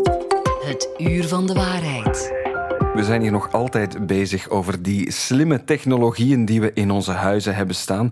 Het 0.65 0.89
uur 0.97 1.27
van 1.27 1.47
de 1.47 1.53
waarheid. 1.53 2.49
We 2.93 3.03
zijn 3.03 3.21
hier 3.21 3.31
nog 3.31 3.51
altijd 3.51 4.07
bezig 4.07 4.49
over 4.49 4.81
die 4.81 5.11
slimme 5.11 5.63
technologieën 5.63 6.45
die 6.45 6.61
we 6.61 6.71
in 6.73 6.91
onze 6.91 7.11
huizen 7.11 7.55
hebben 7.55 7.75
staan. 7.75 8.11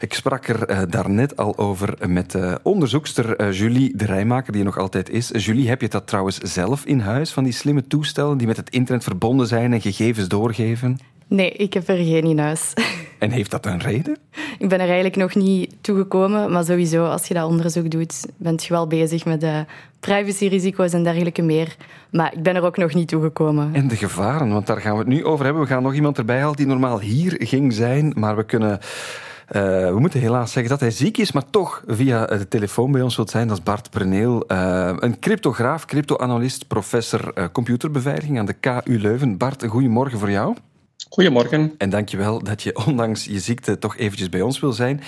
Ik 0.00 0.14
sprak 0.14 0.48
er 0.48 0.70
uh, 0.70 0.80
daarnet 0.88 1.36
al 1.36 1.58
over 1.58 2.08
met 2.08 2.34
uh, 2.34 2.54
onderzoekster 2.62 3.40
uh, 3.40 3.52
Julie 3.52 3.96
de 3.96 4.04
Rijmaker, 4.04 4.52
die 4.52 4.60
er 4.60 4.66
nog 4.66 4.78
altijd 4.78 5.10
is. 5.10 5.30
Julie, 5.32 5.68
heb 5.68 5.80
je 5.80 5.88
dat 5.88 6.06
trouwens 6.06 6.38
zelf 6.38 6.84
in 6.84 7.00
huis, 7.00 7.32
van 7.32 7.44
die 7.44 7.52
slimme 7.52 7.86
toestellen 7.86 8.38
die 8.38 8.46
met 8.46 8.56
het 8.56 8.70
internet 8.70 9.04
verbonden 9.04 9.46
zijn 9.46 9.72
en 9.72 9.80
gegevens 9.80 10.28
doorgeven? 10.28 10.98
Nee, 11.28 11.50
ik 11.50 11.74
heb 11.74 11.88
er 11.88 11.96
geen 11.96 12.24
in 12.24 12.38
huis. 12.38 12.72
En 13.18 13.30
heeft 13.30 13.50
dat 13.50 13.66
een 13.66 13.80
reden? 13.80 14.16
Ik 14.58 14.68
ben 14.68 14.80
er 14.80 14.86
eigenlijk 14.86 15.16
nog 15.16 15.34
niet 15.34 15.76
toegekomen, 15.80 16.52
maar 16.52 16.64
sowieso, 16.64 17.04
als 17.04 17.28
je 17.28 17.34
dat 17.34 17.48
onderzoek 17.48 17.90
doet, 17.90 18.26
bent 18.36 18.64
je 18.64 18.72
wel 18.72 18.86
bezig 18.86 19.24
met 19.24 19.40
de 19.40 19.64
privacyrisico's 20.00 20.92
en 20.92 21.02
dergelijke 21.02 21.42
meer. 21.42 21.76
Maar 22.10 22.32
ik 22.34 22.42
ben 22.42 22.56
er 22.56 22.62
ook 22.62 22.76
nog 22.76 22.94
niet 22.94 23.08
toegekomen. 23.08 23.74
En 23.74 23.88
de 23.88 23.96
gevaren, 23.96 24.48
want 24.48 24.66
daar 24.66 24.80
gaan 24.80 24.92
we 24.92 24.98
het 24.98 25.08
nu 25.08 25.24
over 25.24 25.44
hebben. 25.44 25.62
We 25.62 25.68
gaan 25.68 25.82
nog 25.82 25.94
iemand 25.94 26.18
erbij 26.18 26.40
halen 26.40 26.56
die 26.56 26.66
normaal 26.66 27.00
hier 27.00 27.34
ging 27.38 27.72
zijn, 27.72 28.12
maar 28.16 28.36
we 28.36 28.44
kunnen... 28.44 28.78
Uh, 29.56 29.62
we 29.88 29.96
moeten 29.98 30.20
helaas 30.20 30.52
zeggen 30.52 30.70
dat 30.70 30.80
hij 30.80 30.90
ziek 30.90 31.18
is, 31.18 31.32
maar 31.32 31.50
toch 31.50 31.82
via 31.86 32.26
de 32.26 32.48
telefoon 32.48 32.92
bij 32.92 33.02
ons 33.02 33.16
wilt 33.16 33.30
zijn. 33.30 33.48
Dat 33.48 33.56
is 33.56 33.62
Bart 33.62 33.90
Preneel, 33.90 34.44
uh, 34.52 34.92
een 34.96 35.18
cryptograaf, 35.18 35.84
cryptoanalist, 35.84 36.66
professor 36.66 37.32
uh, 37.34 37.44
computerbeveiliging 37.52 38.38
aan 38.38 38.46
de 38.46 38.52
KU 38.52 38.98
Leuven. 38.98 39.36
Bart, 39.36 39.64
goedemorgen 39.66 40.18
voor 40.18 40.30
jou. 40.30 40.56
Goedemorgen. 41.08 41.74
En 41.78 41.90
dankjewel 41.90 42.42
dat 42.42 42.62
je 42.62 42.84
ondanks 42.86 43.24
je 43.24 43.38
ziekte 43.38 43.78
toch 43.78 43.96
eventjes 43.96 44.28
bij 44.28 44.42
ons 44.42 44.60
wil 44.60 44.72
zijn. 44.72 45.00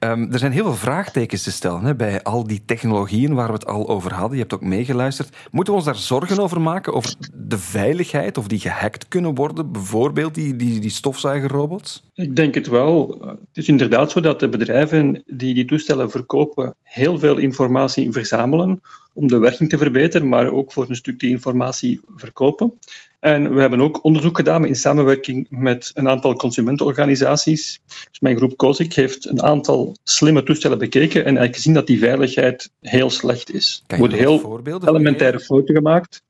Um, 0.00 0.32
er 0.32 0.38
zijn 0.38 0.52
heel 0.52 0.64
veel 0.64 0.74
vraagtekens 0.74 1.42
te 1.42 1.52
stellen 1.52 1.84
hè, 1.84 1.94
bij 1.94 2.22
al 2.22 2.46
die 2.46 2.62
technologieën 2.64 3.34
waar 3.34 3.46
we 3.46 3.52
het 3.52 3.66
al 3.66 3.88
over 3.88 4.14
hadden. 4.14 4.32
Je 4.32 4.42
hebt 4.42 4.54
ook 4.54 4.62
meegeluisterd. 4.62 5.36
Moeten 5.50 5.72
we 5.72 5.78
ons 5.78 5.88
daar 5.88 5.96
zorgen 5.96 6.38
over 6.38 6.60
maken? 6.60 6.94
Over 6.94 7.14
de 7.34 7.58
veiligheid 7.58 8.38
of 8.38 8.46
die 8.46 8.60
gehackt 8.60 9.08
kunnen 9.08 9.34
worden? 9.34 9.72
Bijvoorbeeld 9.72 10.34
die, 10.34 10.56
die, 10.56 10.80
die 10.80 10.90
stofzuigerrobots? 10.90 12.04
Ik 12.14 12.36
denk 12.36 12.54
het 12.54 12.66
wel. 12.66 13.18
Het 13.20 13.56
is 13.56 13.68
inderdaad 13.68 14.10
zo 14.10 14.20
dat 14.20 14.40
de 14.40 14.48
bedrijven 14.48 15.22
die 15.26 15.54
die 15.54 15.64
toestellen 15.64 16.10
verkopen 16.10 16.74
heel 16.82 17.18
veel 17.18 17.36
informatie 17.36 18.12
verzamelen 18.12 18.80
om 19.12 19.28
de 19.28 19.38
werking 19.38 19.68
te 19.68 19.78
verbeteren, 19.78 20.28
maar 20.28 20.52
ook 20.52 20.72
voor 20.72 20.86
een 20.88 20.96
stuk 20.96 21.18
die 21.18 21.30
informatie 21.30 22.00
verkopen. 22.16 22.78
En 23.20 23.54
we 23.54 23.60
hebben 23.60 23.80
ook 23.80 24.04
onderzoek 24.04 24.36
gedaan 24.36 24.64
in 24.64 24.76
samenwerking 24.76 25.46
met 25.50 25.90
een 25.94 26.08
aantal 26.08 26.34
consumentenorganisaties. 26.34 27.80
Dus 28.10 28.20
mijn 28.20 28.36
groep 28.36 28.56
COSIC 28.56 28.92
heeft 28.92 29.28
een 29.28 29.42
aantal 29.42 29.96
slimme 30.02 30.42
toestellen 30.42 30.78
bekeken 30.78 31.20
en 31.20 31.24
eigenlijk 31.24 31.54
gezien 31.54 31.74
dat 31.74 31.86
die 31.86 31.98
veiligheid 31.98 32.70
heel 32.80 33.10
slecht 33.10 33.54
is. 33.54 33.82
Er 33.86 33.98
worden 33.98 34.18
heel 34.18 34.60
elementaire 34.84 35.40
fouten 35.40 35.74
gemaakt, 35.74 36.22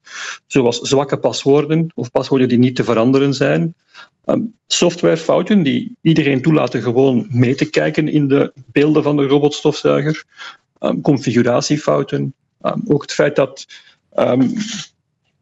zoals 0.47 0.79
zwakke 0.81 1.19
paswoorden 1.19 1.93
of 1.95 2.11
paswoorden 2.11 2.49
die 2.49 2.59
niet 2.59 2.77
te 2.77 2.85
veranderen 2.85 3.35
zijn. 3.35 3.75
ehm, 4.25 4.41
softwarefouten 4.67 5.63
die 5.63 5.97
iedereen 6.03 6.43
toelaten 6.43 6.83
gewoon 6.83 7.27
mee 7.31 7.55
te 7.55 7.71
kijken 7.71 8.09
in 8.09 8.29
de 8.29 8.53
beelden 8.73 9.03
van 9.03 9.17
de 9.17 9.27
robotstofzuiger, 9.27 10.25
um, 10.81 11.01
configuratiefouten, 11.01 12.35
um, 12.63 12.83
ook 12.87 13.03
het 13.03 13.13
feit 13.13 13.37
dat 13.37 13.67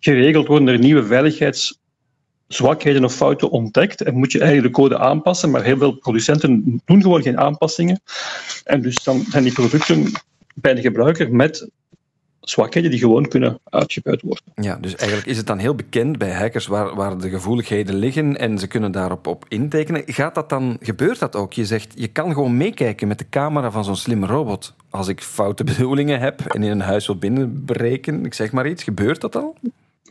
geregeld 0.00 0.46
worden 0.46 0.68
er 0.68 0.78
nieuwe 0.78 1.06
veiligheidszwakheden 1.06 3.04
of 3.04 3.14
fouten 3.14 3.50
ontdekt 3.50 4.02
en 4.02 4.14
moet 4.14 4.32
je 4.32 4.40
eigenlijk 4.40 4.74
de 4.74 4.80
code 4.80 4.98
aanpassen, 4.98 5.50
maar 5.50 5.62
heel 5.62 5.78
veel 5.78 5.92
producenten 5.92 6.82
doen 6.84 7.02
gewoon 7.02 7.22
geen 7.22 7.38
aanpassingen. 7.38 8.00
En 8.64 8.82
dus 8.82 9.02
dan 9.04 9.24
zijn 9.28 9.42
die 9.42 9.52
producten 9.52 10.12
bij 10.54 10.74
de 10.74 10.80
gebruiker 10.80 11.34
met 11.34 11.70
zwakheden 12.48 12.90
die 12.90 13.00
gewoon 13.00 13.28
kunnen 13.28 13.58
uitgebuit 13.64 14.22
worden. 14.22 14.44
Ja, 14.54 14.76
dus 14.80 14.94
eigenlijk 14.94 15.28
is 15.28 15.36
het 15.36 15.46
dan 15.46 15.58
heel 15.58 15.74
bekend 15.74 16.18
bij 16.18 16.32
hackers 16.32 16.66
waar, 16.66 16.94
waar 16.94 17.18
de 17.18 17.28
gevoeligheden 17.28 17.94
liggen 17.94 18.38
en 18.38 18.58
ze 18.58 18.66
kunnen 18.66 18.92
daarop 18.92 19.26
op 19.26 19.44
intekenen. 19.48 20.02
Gaat 20.06 20.34
dat 20.34 20.48
dan, 20.48 20.76
gebeurt 20.80 21.18
dat 21.18 21.36
ook? 21.36 21.52
Je 21.52 21.64
zegt, 21.64 21.92
je 21.94 22.08
kan 22.08 22.32
gewoon 22.32 22.56
meekijken 22.56 23.08
met 23.08 23.18
de 23.18 23.28
camera 23.30 23.70
van 23.70 23.84
zo'n 23.84 23.96
slimme 23.96 24.26
robot. 24.26 24.74
Als 24.90 25.08
ik 25.08 25.20
foute 25.20 25.64
bedoelingen 25.74 26.20
heb 26.20 26.40
en 26.40 26.62
in 26.62 26.70
een 26.70 26.80
huis 26.80 27.06
wil 27.06 27.16
binnenbreken, 27.16 28.24
ik 28.24 28.34
zeg 28.34 28.52
maar 28.52 28.68
iets, 28.68 28.82
gebeurt 28.82 29.20
dat 29.20 29.36
al? 29.36 29.56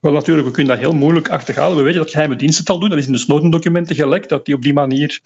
Wel, 0.01 0.13
natuurlijk, 0.13 0.47
we 0.47 0.53
kunnen 0.53 0.73
dat 0.73 0.83
heel 0.83 0.93
moeilijk 0.93 1.29
achterhalen. 1.29 1.77
We 1.77 1.83
weten 1.83 1.99
dat 1.99 2.11
geheime 2.11 2.35
diensten 2.35 2.63
het 2.63 2.73
al 2.73 2.79
doen. 2.79 2.89
Dat 2.89 2.97
is 2.97 3.05
in 3.05 3.11
de 3.11 3.17
Snowden-documenten 3.17 3.95
gelekt, 3.95 4.29
dat 4.29 4.45
die 4.45 4.55
op 4.55 4.61
die 4.61 4.73
manier 4.73 5.19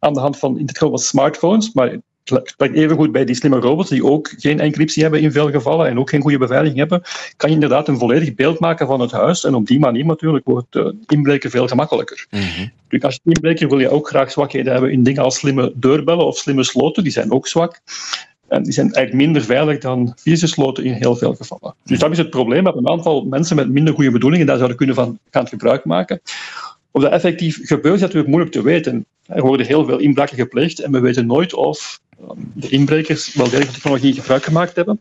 aan 0.00 0.12
de 0.12 0.20
hand 0.20 0.38
van, 0.38 0.58
in 0.58 0.66
dit 0.66 0.78
geval 0.78 0.98
smartphones, 0.98 1.72
maar 1.72 1.96
spreekt 2.24 2.74
even 2.74 2.96
goed 2.96 3.12
bij 3.12 3.24
die 3.24 3.34
slimme 3.34 3.58
robots, 3.58 3.90
die 3.90 4.04
ook 4.04 4.32
geen 4.36 4.60
encryptie 4.60 5.02
hebben 5.02 5.20
in 5.20 5.32
veel 5.32 5.50
gevallen 5.50 5.86
en 5.86 5.98
ook 5.98 6.10
geen 6.10 6.20
goede 6.20 6.38
beveiliging 6.38 6.78
hebben, 6.78 7.02
kan 7.36 7.48
je 7.48 7.54
inderdaad 7.54 7.88
een 7.88 7.98
volledig 7.98 8.34
beeld 8.34 8.58
maken 8.58 8.86
van 8.86 9.00
het 9.00 9.12
huis. 9.12 9.44
En 9.44 9.54
op 9.54 9.66
die 9.66 9.78
manier 9.78 10.06
natuurlijk 10.06 10.44
wordt 10.44 10.76
uh, 10.76 10.88
inbreken 11.06 11.50
veel 11.50 11.68
gemakkelijker. 11.68 12.26
Mm 12.30 12.40
-hmm. 12.40 12.70
Dus 12.88 13.02
als 13.02 13.20
inbreker 13.24 13.68
wil 13.68 13.78
je 13.78 13.88
ook 13.88 14.08
graag 14.08 14.30
zwakheden 14.30 14.72
hebben 14.72 14.92
in 14.92 15.02
dingen 15.02 15.22
als 15.22 15.36
slimme 15.36 15.72
deurbellen 15.74 16.26
of 16.26 16.38
slimme 16.38 16.64
sloten, 16.64 17.02
die 17.02 17.12
zijn 17.12 17.32
ook 17.32 17.46
zwak. 17.46 17.80
En 18.48 18.62
die 18.62 18.72
zijn 18.72 18.92
eigenlijk 18.92 19.24
minder 19.24 19.42
veilig 19.42 19.78
dan 19.78 20.12
fysische 20.16 20.46
sloten 20.46 20.84
in 20.84 20.92
heel 20.92 21.16
veel 21.16 21.34
gevallen. 21.34 21.74
Dus 21.84 21.98
dat 21.98 22.10
is 22.10 22.18
het 22.18 22.30
probleem, 22.30 22.64
dat 22.64 22.76
een 22.76 22.88
aantal 22.88 23.24
mensen 23.24 23.56
met 23.56 23.68
minder 23.68 23.94
goede 23.94 24.10
bedoelingen 24.10 24.46
daar 24.46 24.56
zouden 24.56 24.76
kunnen 24.76 24.94
van 24.94 25.18
gaan 25.30 25.48
gebruik 25.48 25.84
maken. 25.84 26.20
Of 26.90 27.02
dat 27.02 27.12
effectief 27.12 27.66
gebeurt, 27.66 27.94
is 27.94 28.00
natuurlijk 28.00 28.28
moeilijk 28.28 28.52
te 28.52 28.62
weten. 28.62 29.06
Er 29.26 29.42
worden 29.42 29.66
heel 29.66 29.84
veel 29.84 29.98
inbraken 29.98 30.36
gepleegd 30.36 30.78
en 30.78 30.92
we 30.92 31.00
weten 31.00 31.26
nooit 31.26 31.54
of 31.54 32.00
de 32.52 32.68
inbrekers 32.68 33.34
wel 33.34 33.48
degelijk 33.48 33.70
technologie 33.70 34.14
gebruik 34.14 34.44
gemaakt 34.44 34.76
hebben. 34.76 35.00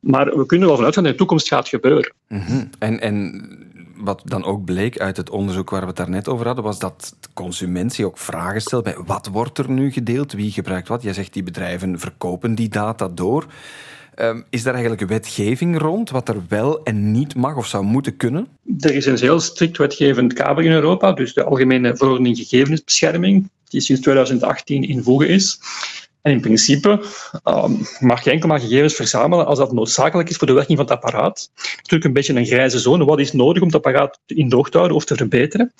Maar 0.00 0.36
we 0.36 0.46
kunnen 0.46 0.66
wel 0.66 0.76
vanuit 0.76 0.94
gaan 0.94 1.02
dat 1.02 1.12
in 1.12 1.18
de 1.18 1.24
toekomst 1.24 1.48
gaat 1.48 1.68
gebeuren. 1.68 2.14
Mm 2.28 2.40
-hmm. 2.40 2.70
en, 2.78 3.00
en 3.00 3.68
wat 3.96 4.22
dan 4.24 4.44
ook 4.44 4.64
bleek 4.64 4.98
uit 4.98 5.16
het 5.16 5.30
onderzoek 5.30 5.70
waar 5.70 5.80
we 5.80 5.86
het 5.86 5.96
daarnet 5.96 6.28
over 6.28 6.46
hadden, 6.46 6.64
was 6.64 6.78
dat 6.78 7.16
de 7.20 7.28
consumentie 7.34 8.06
ook 8.06 8.18
vragen 8.18 8.60
stelt 8.60 8.84
bij 8.84 8.96
wat 9.06 9.26
wordt 9.26 9.58
er 9.58 9.70
nu 9.70 9.92
gedeeld, 9.92 10.32
wie 10.32 10.50
gebruikt 10.50 10.88
wat. 10.88 11.02
Jij 11.02 11.12
zegt 11.12 11.32
die 11.32 11.42
bedrijven 11.42 11.98
verkopen 11.98 12.54
die 12.54 12.68
data 12.68 13.08
door. 13.08 13.46
Um, 14.20 14.44
is 14.50 14.62
daar 14.62 14.74
eigenlijk 14.74 15.08
wetgeving 15.08 15.78
rond, 15.78 16.10
wat 16.10 16.28
er 16.28 16.42
wel 16.48 16.82
en 16.82 17.10
niet 17.10 17.34
mag 17.34 17.56
of 17.56 17.66
zou 17.66 17.84
moeten 17.84 18.16
kunnen? 18.16 18.48
Er 18.78 18.94
is 18.94 19.06
een 19.06 19.18
heel 19.18 19.40
strikt 19.40 19.76
wetgevend 19.76 20.32
kader 20.32 20.64
in 20.64 20.72
Europa, 20.72 21.12
dus 21.12 21.34
de 21.34 21.44
Algemene 21.44 21.96
Verordening 21.96 22.36
Gegevensbescherming, 22.36 23.50
die 23.68 23.80
sinds 23.80 24.02
2018 24.02 24.88
in 24.88 25.02
voege 25.02 25.28
is. 25.28 25.60
En 26.22 26.32
in 26.32 26.40
principe 26.40 27.04
um, 27.44 27.86
mag 28.00 28.24
je 28.24 28.30
enkel 28.30 28.48
maar 28.48 28.60
gegevens 28.60 28.94
verzamelen 28.94 29.46
als 29.46 29.58
dat 29.58 29.72
noodzakelijk 29.72 30.28
is 30.28 30.36
voor 30.36 30.46
de 30.46 30.52
werking 30.52 30.78
van 30.78 30.86
het 30.86 30.96
apparaat. 30.96 31.50
Natuurlijk 31.76 32.04
een 32.04 32.12
beetje 32.12 32.34
een 32.34 32.46
grijze 32.46 32.78
zone. 32.78 33.04
Wat 33.04 33.18
is 33.18 33.32
nodig 33.32 33.62
om 33.62 33.68
het 33.68 33.76
apparaat 33.76 34.18
in 34.26 34.48
droog 34.48 34.70
te 34.70 34.76
houden 34.76 34.96
of 34.96 35.04
te 35.04 35.16
verbeteren? 35.16 35.72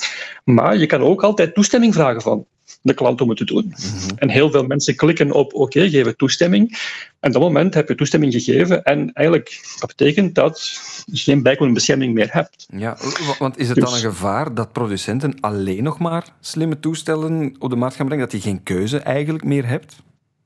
Maar 0.45 0.77
je 0.77 0.87
kan 0.87 1.01
ook 1.01 1.23
altijd 1.23 1.55
toestemming 1.55 1.95
vragen 1.95 2.23
van 2.23 2.47
de 2.83 2.95
klant 2.95 3.21
om 3.21 3.29
het 3.29 3.39
te 3.39 3.45
doen. 3.45 3.65
Mm 3.65 3.73
-hmm. 3.73 4.19
En 4.19 4.31
heel 4.31 4.51
veel 4.51 4.67
mensen 4.67 4.97
klikken 4.97 5.33
op 5.33 5.55
oké, 5.55 5.63
okay, 5.63 5.91
geven 5.91 6.17
toestemming. 6.17 6.79
En 7.21 7.29
op 7.29 7.33
dat 7.33 7.43
moment 7.43 7.75
heb 7.75 7.89
je 7.89 7.95
toestemming 7.95 8.33
gegeven. 8.33 8.83
En 8.85 9.13
eigenlijk, 9.13 9.77
dat 9.79 9.89
betekent 9.89 10.35
dat 10.35 10.81
je 11.07 11.23
geen 11.23 11.43
bijkomende 11.43 11.75
bescherming 11.75 12.15
meer 12.15 12.29
hebt. 12.31 12.67
Ja, 12.77 12.97
want 13.39 13.59
is 13.59 13.67
het 13.67 13.77
dus, 13.77 13.85
dan 13.85 13.95
een 13.95 14.01
gevaar 14.01 14.55
dat 14.55 14.73
producenten 14.73 15.41
alleen 15.41 15.83
nog 15.83 15.99
maar 15.99 16.25
slimme 16.41 16.81
toestellen 16.81 17.57
op 17.59 17.71
de 17.71 17.77
markt 17.77 17.97
gaan 17.97 18.07
brengen? 18.07 18.29
Dat 18.29 18.43
je 18.43 18.49
geen 18.49 18.63
keuze 18.63 18.99
eigenlijk 18.99 19.45
meer 19.45 19.67
hebt? 19.67 19.97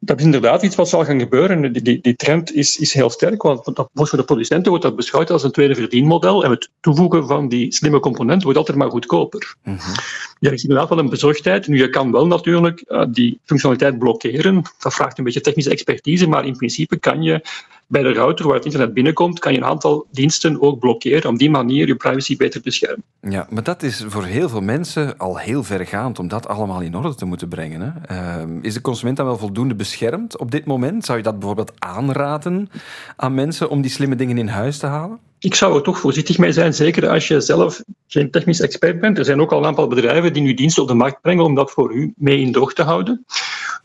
Dat 0.04 0.18
is 0.18 0.24
inderdaad 0.24 0.62
iets 0.62 0.76
wat 0.76 0.88
zal 0.88 1.04
gaan 1.04 1.18
gebeuren. 1.18 1.72
Die, 1.72 1.82
die, 1.82 2.00
die 2.00 2.16
trend 2.16 2.54
is, 2.54 2.78
is 2.78 2.94
heel 2.94 3.10
sterk, 3.10 3.42
want 3.42 3.62
voor 3.92 4.18
de 4.18 4.24
producenten 4.24 4.68
wordt 4.68 4.84
dat 4.84 4.96
beschouwd 4.96 5.30
als 5.30 5.42
een 5.42 5.50
tweede 5.50 5.74
verdienmodel 5.74 6.44
en 6.44 6.50
het 6.50 6.70
toevoegen 6.80 7.26
van 7.26 7.48
die 7.48 7.72
slimme 7.72 8.00
componenten 8.00 8.42
wordt 8.42 8.58
altijd 8.58 8.78
maar 8.78 8.90
goedkoper. 8.90 9.54
Mm 9.64 9.76
-hmm. 9.76 9.94
Ja, 10.38 10.48
er 10.48 10.52
is 10.52 10.62
inderdaad 10.62 10.88
wel 10.88 10.98
een 10.98 11.08
bezorgdheid. 11.08 11.66
Nu, 11.66 11.76
je 11.76 11.90
kan 11.90 12.12
wel 12.12 12.26
natuurlijk 12.26 12.84
uh, 12.86 13.04
die 13.08 13.38
functionaliteit 13.44 13.98
blokkeren. 13.98 14.62
Dat 14.78 14.94
vraagt 14.94 15.18
een 15.18 15.24
beetje 15.24 15.40
technische 15.40 15.70
expertise, 15.70 16.28
maar 16.28 16.46
in 16.46 16.56
principe 16.56 16.96
kan 16.98 17.22
je 17.22 17.40
bij 17.86 18.02
de 18.02 18.12
router 18.12 18.46
waar 18.46 18.54
het 18.54 18.64
internet 18.64 18.94
binnenkomt, 18.94 19.38
kan 19.38 19.52
je 19.52 19.58
een 19.58 19.64
aantal 19.64 20.06
diensten 20.10 20.62
ook 20.62 20.78
blokkeren, 20.78 21.28
om 21.28 21.38
die 21.38 21.50
manier 21.50 21.86
je 21.86 21.94
privacy 21.94 22.36
beter 22.36 22.60
te 22.60 22.64
beschermen. 22.64 23.04
Ja, 23.20 23.46
maar 23.50 23.62
dat 23.62 23.82
is 23.82 24.04
voor 24.08 24.24
heel 24.24 24.48
veel 24.48 24.60
mensen 24.60 25.18
al 25.18 25.38
heel 25.38 25.62
vergaand 25.62 26.18
om 26.18 26.28
dat 26.28 26.48
allemaal 26.48 26.80
in 26.80 26.96
orde 26.96 27.14
te 27.14 27.24
moeten 27.24 27.48
brengen. 27.48 27.80
Hè? 27.80 28.16
Uh, 28.42 28.62
is 28.62 28.74
de 28.74 28.80
consument 28.80 29.16
dan 29.16 29.26
wel 29.26 29.38
voldoende 29.38 29.74
beschermd 29.74 30.38
op 30.38 30.50
dit 30.50 30.64
moment? 30.64 31.04
Zou 31.04 31.18
je 31.18 31.24
dat 31.24 31.38
bijvoorbeeld 31.38 31.72
aanraden 31.78 32.70
aan 33.16 33.34
mensen 33.34 33.70
om 33.70 33.80
die 33.80 33.90
slimme 33.90 34.16
dingen 34.16 34.38
in 34.38 34.48
huis 34.48 34.78
te 34.78 34.86
halen? 34.86 35.18
Ik 35.38 35.54
zou 35.54 35.76
er 35.76 35.82
toch 35.82 35.98
voorzichtig 35.98 36.38
mee 36.38 36.52
zijn, 36.52 36.74
zeker 36.74 37.08
als 37.08 37.28
je 37.28 37.40
zelf 37.40 37.82
geen 38.06 38.30
technisch 38.30 38.60
expert 38.60 39.00
bent. 39.00 39.18
Er 39.18 39.24
zijn 39.24 39.40
ook 39.40 39.52
al 39.52 39.58
een 39.58 39.66
aantal 39.66 39.86
bedrijven 39.86 40.32
die 40.32 40.42
nu 40.42 40.54
diensten 40.54 40.82
op 40.82 40.88
de 40.88 40.94
markt 40.94 41.20
brengen 41.20 41.44
om 41.44 41.54
dat 41.54 41.70
voor 41.70 41.92
u 41.92 42.12
mee 42.16 42.40
in 42.40 42.52
droog 42.52 42.72
te 42.72 42.82
houden. 42.82 43.24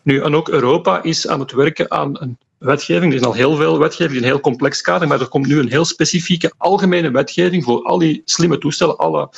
Nu, 0.01 0.21
en 0.21 0.35
ook 0.35 0.49
Europa 0.49 1.03
is 1.03 1.27
aan 1.27 1.39
het 1.39 1.51
werken 1.51 1.91
aan 1.91 2.21
een 2.21 2.37
wetgeving. 2.57 3.11
Er 3.11 3.19
is 3.19 3.25
al 3.25 3.33
heel 3.33 3.55
veel 3.55 3.79
wetgeving, 3.79 4.17
een 4.17 4.23
heel 4.23 4.39
complex 4.39 4.81
kader, 4.81 5.07
maar 5.07 5.21
er 5.21 5.27
komt 5.27 5.47
nu 5.47 5.59
een 5.59 5.69
heel 5.69 5.85
specifieke 5.85 6.53
algemene 6.57 7.11
wetgeving 7.11 7.63
voor 7.63 7.83
al 7.83 7.97
die 7.97 8.21
slimme 8.25 8.57
toestellen, 8.57 8.97
alle 8.97 9.29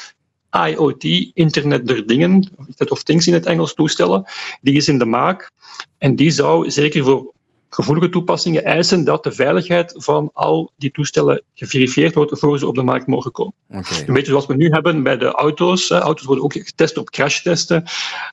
IoT, 0.51 1.03
Internet 1.33 1.87
der 1.87 2.05
Dingen, 2.07 2.49
of 2.87 3.03
Things 3.03 3.27
in 3.27 3.33
het 3.33 3.45
Engels 3.45 3.73
toestellen, 3.73 4.25
die 4.61 4.75
is 4.75 4.87
in 4.87 4.99
de 4.99 5.05
maak. 5.05 5.51
En 5.97 6.15
die 6.15 6.31
zou 6.31 6.71
zeker 6.71 7.03
voor 7.03 7.33
gevoelige 7.69 8.09
toepassingen 8.09 8.63
eisen 8.63 9.03
dat 9.03 9.23
de 9.23 9.31
veiligheid 9.31 9.93
van 9.95 10.29
al 10.33 10.71
die 10.77 10.91
toestellen 10.91 11.41
geverifieerd 11.53 12.13
wordt 12.15 12.39
voor 12.39 12.59
ze 12.59 12.67
op 12.67 12.75
de 12.75 12.83
markt 12.83 13.07
mogen 13.07 13.31
komen. 13.31 13.53
Okay. 13.69 14.03
Een 14.07 14.13
beetje 14.13 14.31
zoals 14.31 14.45
we 14.45 14.55
nu 14.55 14.69
hebben 14.69 15.03
bij 15.03 15.17
de 15.17 15.31
auto's. 15.31 15.89
Hè. 15.89 15.99
Auto's 15.99 16.25
worden 16.25 16.43
ook 16.43 16.53
getest 16.53 16.97
op 16.97 17.09
crashtesten. 17.09 17.83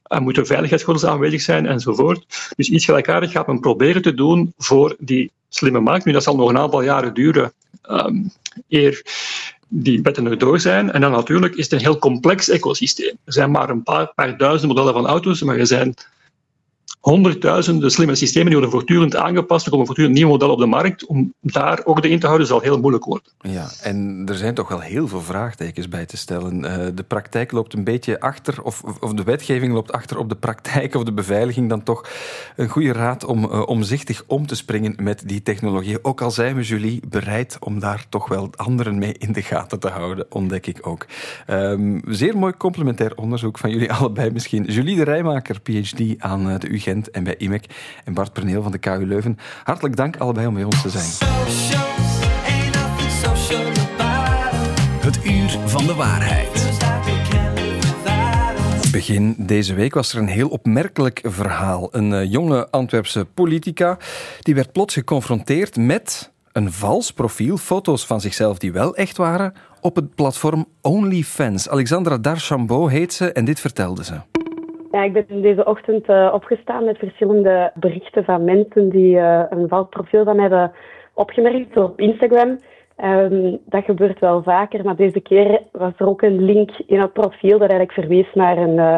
Er 0.03 0.23
moeten 0.23 0.47
veiligheidsgordels 0.47 1.07
aanwezig 1.07 1.41
zijn 1.41 1.67
enzovoort. 1.67 2.53
Dus 2.57 2.69
iets 2.69 2.85
gelijkaardigs 2.85 3.33
gaat 3.33 3.47
men 3.47 3.61
proberen 3.61 4.03
te 4.03 4.15
doen 4.15 4.53
voor 4.57 4.97
die 4.99 5.31
slimme 5.49 5.81
markt. 5.81 6.05
Nu, 6.05 6.13
dat 6.13 6.23
zal 6.23 6.37
nog 6.37 6.49
een 6.49 6.59
aantal 6.59 6.83
jaren 6.83 7.15
duren 7.15 7.53
um, 7.91 8.31
eer 8.69 9.03
die 9.69 10.03
wetten 10.03 10.27
erdoor 10.27 10.61
zijn. 10.61 10.93
En 10.93 11.01
dan 11.01 11.11
natuurlijk 11.11 11.55
is 11.55 11.65
het 11.65 11.73
een 11.73 11.87
heel 11.87 11.99
complex 11.99 12.49
ecosysteem. 12.49 13.17
Er 13.25 13.33
zijn 13.33 13.51
maar 13.51 13.71
een 13.71 13.83
paar, 13.83 14.13
paar 14.15 14.39
duizend 14.39 14.69
modellen 14.69 14.93
van 14.93 15.07
auto's, 15.07 15.43
maar 15.43 15.57
er 15.57 15.67
zijn 15.67 15.95
honderdduizenden 17.11 17.91
slimme 17.91 18.15
systemen 18.15 18.47
die 18.51 18.55
worden 18.55 18.75
voortdurend 18.75 19.17
aangepast. 19.17 19.65
Er 19.65 19.71
komen 19.71 19.87
voortdurend 19.87 20.15
nieuwe 20.17 20.31
modellen 20.31 20.55
op 20.55 20.61
de 20.61 20.67
markt. 20.67 21.07
Om 21.07 21.35
daar 21.41 21.83
orde 21.85 22.09
in 22.09 22.21
te 22.21 22.27
houden 22.27 22.47
zal 22.47 22.61
heel 22.61 22.81
moeilijk 22.81 23.05
worden. 23.05 23.33
Ja, 23.41 23.69
en 23.83 24.23
er 24.29 24.35
zijn 24.35 24.55
toch 24.55 24.69
wel 24.69 24.81
heel 24.81 25.09
veel 25.09 25.21
vraagtekens 25.21 25.89
bij 25.89 26.07
te 26.07 26.17
stellen. 26.17 26.65
Uh, 26.65 26.87
de 26.95 27.03
praktijk 27.03 27.53
loopt 27.53 27.73
een 27.73 27.85
beetje 27.85 28.21
achter, 28.21 28.63
of, 28.63 28.83
of 29.01 29.13
de 29.13 29.23
wetgeving 29.23 29.73
loopt 29.73 29.93
achter 29.93 30.19
op 30.19 30.29
de 30.29 30.35
praktijk 30.35 30.95
of 30.95 31.05
de 31.05 31.13
beveiliging. 31.13 31.69
Dan 31.69 31.83
toch 31.83 32.09
een 32.57 32.69
goede 32.69 32.93
raad 32.93 33.25
om 33.25 33.45
uh, 33.45 33.63
omzichtig 33.67 34.23
om 34.27 34.47
te 34.47 34.55
springen 34.55 34.95
met 35.03 35.23
die 35.27 35.43
technologie. 35.43 36.05
Ook 36.05 36.21
al 36.21 36.31
zijn 36.31 36.57
we, 36.57 36.63
Julie, 36.63 37.01
bereid 37.09 37.57
om 37.61 37.81
daar 37.81 38.07
toch 38.09 38.29
wel 38.29 38.51
anderen 38.57 38.99
mee 38.99 39.15
in 39.19 39.33
de 39.33 39.43
gaten 39.43 39.81
te 39.81 39.89
houden, 39.89 40.27
ontdek 40.29 40.67
ik 40.67 40.87
ook. 40.87 41.07
Um, 41.51 42.01
zeer 42.07 42.39
mooi 42.39 42.53
complementair 42.57 43.17
onderzoek 43.17 43.59
van 43.59 43.71
jullie 43.71 43.93
allebei 43.99 44.31
misschien. 44.31 44.65
Julie 44.65 44.97
de 44.97 45.05
Rijmaker, 45.05 45.61
PhD 45.61 46.01
aan 46.19 46.49
uh, 46.51 46.59
de 46.59 46.69
UGent 46.69 46.96
en 47.05 47.25
bij 47.25 47.37
IMEC. 47.37 47.65
En 48.05 48.15
Bart 48.15 48.33
Perneel 48.33 48.63
van 48.63 48.73
de 48.73 48.79
KU 48.79 49.07
Leuven. 49.07 49.39
Hartelijk 49.65 49.97
dank 49.97 50.17
allebei 50.17 50.47
om 50.47 50.55
bij 50.55 50.65
ons 50.65 50.83
te 50.83 50.91
zijn. 50.91 51.35
Het 55.01 55.25
uur 55.25 55.59
van 55.67 55.87
de 55.87 55.95
waarheid. 55.95 56.65
Begin 58.93 59.35
deze 59.39 59.75
week 59.75 59.95
was 59.95 60.13
er 60.13 60.19
een 60.19 60.29
heel 60.29 60.49
opmerkelijk 60.49 61.21
verhaal. 61.25 61.89
Een 61.91 62.11
uh, 62.11 62.31
jonge 62.31 62.71
Antwerpse 62.71 63.25
politica 63.25 63.99
die 64.41 64.55
werd 64.55 64.73
plots 64.73 64.95
geconfronteerd 64.95 65.77
met 65.77 66.33
een 66.53 66.73
vals 66.73 67.13
profiel, 67.13 67.57
foto's 67.57 68.07
van 68.07 68.21
zichzelf 68.21 68.59
die 68.59 68.73
wel 68.73 68.97
echt 68.97 69.17
waren, 69.17 69.53
op 69.81 69.97
het 69.97 70.15
platform 70.15 70.67
OnlyFans. 70.81 71.69
Alexandra 71.69 72.19
Darchambault 72.19 72.91
heet 72.91 73.13
ze 73.13 73.33
en 73.33 73.45
dit 73.45 73.61
vertelde 73.61 74.05
ze. 74.05 74.36
Ja, 74.97 75.03
ik 75.03 75.13
ben 75.13 75.43
deze 75.43 75.65
ochtend 75.65 76.09
uh, 76.09 76.31
opgestaan 76.35 76.85
met 76.85 76.99
verschillende 76.99 77.73
berichten 77.75 78.25
van 78.25 78.45
mensen 78.45 78.89
die 78.89 79.17
uh, 79.17 79.43
een 79.51 79.69
vals 79.69 79.89
profiel 79.89 80.25
van 80.25 80.39
hebben 80.39 80.73
opgemerkt 81.15 81.77
op 81.77 82.01
Instagram. 82.01 82.59
Ehm, 82.97 83.57
dat 83.65 83.85
gebeurt 83.85 84.19
wel 84.19 84.43
vaker, 84.43 84.85
maar 84.85 84.97
deze 84.97 85.21
keer 85.21 85.63
was 85.73 85.93
er 85.97 86.09
ook 86.09 86.23
een 86.23 86.45
link 86.45 86.71
in 86.87 87.01
het 87.01 87.13
profiel 87.13 87.59
dat 87.59 87.71
eigenlijk 87.71 87.93
verwees 87.93 88.35
naar 88.35 88.59
een 88.59 88.79
eh, 88.79 88.97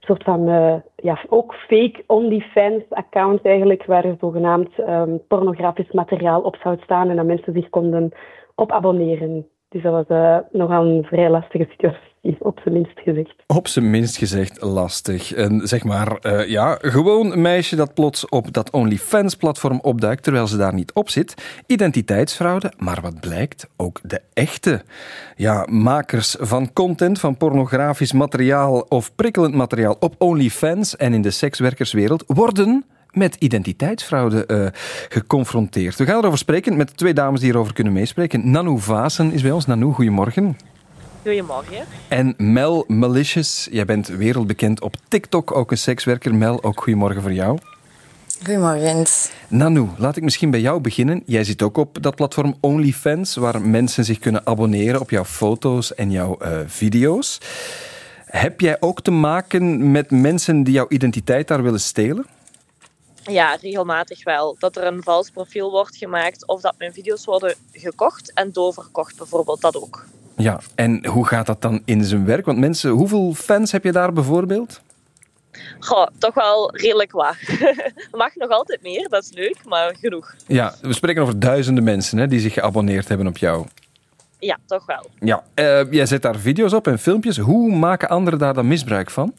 soort 0.00 0.22
van, 0.22 0.48
eh, 0.48 0.74
ja, 0.96 1.18
ook 1.28 1.54
fake 1.54 2.04
OnlyFans-account 2.06 3.42
eigenlijk, 3.42 3.84
waar 3.84 4.04
er 4.04 4.16
zogenaamd 4.20 4.78
ehm, 4.78 5.16
pornografisch 5.28 5.92
materiaal 5.92 6.40
op 6.40 6.56
zou 6.56 6.76
staan 6.82 7.10
en 7.10 7.16
dat 7.16 7.26
mensen 7.26 7.52
zich 7.52 7.70
konden 7.70 8.12
op 8.54 8.72
abonneren. 8.72 9.46
Dus 9.70 9.82
dat 9.82 9.92
was 9.92 10.04
uh, 10.08 10.36
nogal 10.52 10.86
een 10.86 11.04
vrij 11.04 11.30
lastige 11.30 11.66
situatie, 11.70 12.36
op 12.38 12.60
zijn 12.62 12.74
minst 12.74 13.00
gezegd. 13.00 13.34
Op 13.46 13.68
zijn 13.68 13.90
minst 13.90 14.16
gezegd 14.16 14.62
lastig. 14.62 15.34
En 15.34 15.68
zeg 15.68 15.84
maar, 15.84 16.18
uh, 16.22 16.48
ja, 16.48 16.78
gewoon 16.80 17.40
meisje 17.40 17.76
dat 17.76 17.94
plots 17.94 18.28
op 18.28 18.52
dat 18.52 18.70
OnlyFans-platform 18.70 19.78
opduikt 19.82 20.22
terwijl 20.22 20.46
ze 20.46 20.56
daar 20.56 20.74
niet 20.74 20.92
op 20.92 21.08
zit. 21.08 21.62
Identiteitsfraude, 21.66 22.72
maar 22.78 22.98
wat 23.02 23.20
blijkt? 23.20 23.68
Ook 23.76 24.00
de 24.02 24.20
echte. 24.32 24.82
Ja, 25.36 25.66
makers 25.70 26.36
van 26.40 26.72
content, 26.72 27.20
van 27.20 27.36
pornografisch 27.36 28.12
materiaal 28.12 28.80
of 28.88 29.14
prikkelend 29.14 29.54
materiaal 29.54 29.96
op 30.00 30.14
OnlyFans 30.18 30.96
en 30.96 31.12
in 31.12 31.22
de 31.22 31.30
sekswerkerswereld 31.30 32.24
worden 32.26 32.84
met 33.12 33.36
identiteitsfraude 33.38 34.44
uh, 34.46 34.66
geconfronteerd. 35.08 35.96
We 35.96 36.04
gaan 36.04 36.18
erover 36.18 36.38
spreken 36.38 36.76
met 36.76 36.96
twee 36.96 37.14
dames 37.14 37.40
die 37.40 37.48
hierover 37.48 37.74
kunnen 37.74 37.92
meespreken. 37.92 38.50
Nanou 38.50 38.80
Vasen 38.80 39.32
is 39.32 39.42
bij 39.42 39.50
ons. 39.50 39.66
Nanou, 39.66 39.92
goedemorgen. 39.92 40.56
Goedemorgen. 41.22 41.84
En 42.08 42.34
Mel 42.36 42.84
Malicious, 42.88 43.68
jij 43.70 43.84
bent 43.84 44.08
wereldbekend 44.08 44.80
op 44.80 44.94
TikTok, 45.08 45.56
ook 45.56 45.70
een 45.70 45.78
sekswerker. 45.78 46.34
Mel, 46.34 46.62
ook 46.62 46.82
goedemorgen 46.82 47.22
voor 47.22 47.32
jou. 47.32 47.58
Goedemorgen. 48.44 49.06
Nanou, 49.48 49.88
laat 49.96 50.16
ik 50.16 50.22
misschien 50.22 50.50
bij 50.50 50.60
jou 50.60 50.80
beginnen. 50.80 51.22
Jij 51.26 51.44
zit 51.44 51.62
ook 51.62 51.76
op 51.76 52.02
dat 52.02 52.14
platform 52.14 52.54
OnlyFans, 52.60 53.34
waar 53.34 53.62
mensen 53.62 54.04
zich 54.04 54.18
kunnen 54.18 54.46
abonneren 54.46 55.00
op 55.00 55.10
jouw 55.10 55.24
foto's 55.24 55.94
en 55.94 56.10
jouw 56.10 56.38
uh, 56.42 56.58
video's. 56.66 57.40
Heb 58.24 58.60
jij 58.60 58.76
ook 58.80 59.02
te 59.02 59.10
maken 59.10 59.90
met 59.90 60.10
mensen 60.10 60.62
die 60.62 60.74
jouw 60.74 60.86
identiteit 60.88 61.48
daar 61.48 61.62
willen 61.62 61.80
stelen? 61.80 62.26
Ja, 63.22 63.54
regelmatig 63.60 64.24
wel. 64.24 64.56
Dat 64.58 64.76
er 64.76 64.86
een 64.86 65.02
vals 65.02 65.30
profiel 65.30 65.70
wordt 65.70 65.96
gemaakt 65.96 66.46
of 66.46 66.60
dat 66.60 66.74
mijn 66.78 66.92
video's 66.92 67.24
worden 67.24 67.54
gekocht 67.72 68.32
en 68.32 68.52
doorverkocht 68.52 69.16
bijvoorbeeld, 69.16 69.60
dat 69.60 69.76
ook. 69.76 70.04
Ja, 70.36 70.60
en 70.74 71.06
hoe 71.06 71.26
gaat 71.26 71.46
dat 71.46 71.62
dan 71.62 71.82
in 71.84 72.04
zijn 72.04 72.24
werk? 72.24 72.44
Want 72.44 72.58
mensen, 72.58 72.90
hoeveel 72.90 73.34
fans 73.34 73.72
heb 73.72 73.84
je 73.84 73.92
daar 73.92 74.12
bijvoorbeeld? 74.12 74.80
Goh, 75.78 76.06
toch 76.18 76.34
wel 76.34 76.76
redelijk 76.76 77.12
wat. 77.12 77.36
Mag 78.12 78.34
nog 78.34 78.50
altijd 78.50 78.82
meer, 78.82 79.08
dat 79.08 79.22
is 79.22 79.32
leuk, 79.32 79.56
maar 79.64 79.96
genoeg. 79.96 80.34
Ja, 80.46 80.74
we 80.82 80.92
spreken 80.92 81.22
over 81.22 81.40
duizenden 81.40 81.84
mensen 81.84 82.18
hè, 82.18 82.26
die 82.26 82.40
zich 82.40 82.52
geabonneerd 82.52 83.08
hebben 83.08 83.26
op 83.26 83.36
jou. 83.36 83.66
Ja, 84.38 84.58
toch 84.66 84.86
wel. 84.86 85.10
Ja, 85.18 85.44
uh, 85.54 85.92
jij 85.92 86.06
zet 86.06 86.22
daar 86.22 86.36
video's 86.36 86.72
op 86.72 86.86
en 86.86 86.98
filmpjes. 86.98 87.36
Hoe 87.36 87.76
maken 87.76 88.08
anderen 88.08 88.38
daar 88.38 88.54
dan 88.54 88.68
misbruik 88.68 89.10
van? 89.10 89.34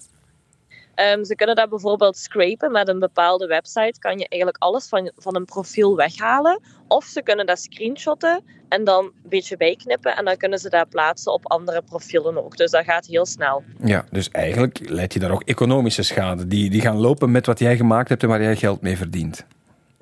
Um, 0.95 1.25
ze 1.25 1.35
kunnen 1.35 1.55
dat 1.55 1.69
bijvoorbeeld 1.69 2.17
scrapen 2.17 2.71
met 2.71 2.87
een 2.87 2.99
bepaalde 2.99 3.47
website. 3.47 3.99
Kan 3.99 4.17
je 4.17 4.27
eigenlijk 4.27 4.63
alles 4.63 4.87
van, 4.87 5.11
van 5.15 5.35
een 5.35 5.45
profiel 5.45 5.95
weghalen. 5.95 6.61
Of 6.87 7.05
ze 7.05 7.21
kunnen 7.21 7.45
dat 7.45 7.59
screenshotten 7.59 8.43
en 8.69 8.83
dan 8.83 9.05
een 9.05 9.29
beetje 9.29 9.57
bijknippen. 9.57 10.15
En 10.15 10.25
dan 10.25 10.37
kunnen 10.37 10.59
ze 10.59 10.69
dat 10.69 10.89
plaatsen 10.89 11.33
op 11.33 11.51
andere 11.51 11.81
profielen 11.81 12.43
ook. 12.43 12.57
Dus 12.57 12.71
dat 12.71 12.83
gaat 12.83 13.05
heel 13.05 13.25
snel. 13.25 13.63
Ja, 13.83 14.05
dus 14.11 14.29
eigenlijk 14.29 14.89
leidt 14.89 15.13
je 15.13 15.19
daar 15.19 15.31
ook 15.31 15.43
economische 15.43 16.03
schade. 16.03 16.47
Die, 16.47 16.69
die 16.69 16.81
gaan 16.81 16.97
lopen 16.97 17.31
met 17.31 17.45
wat 17.45 17.59
jij 17.59 17.75
gemaakt 17.75 18.09
hebt 18.09 18.23
en 18.23 18.29
waar 18.29 18.41
jij 18.41 18.55
geld 18.55 18.81
mee 18.81 18.97
verdient. 18.97 19.45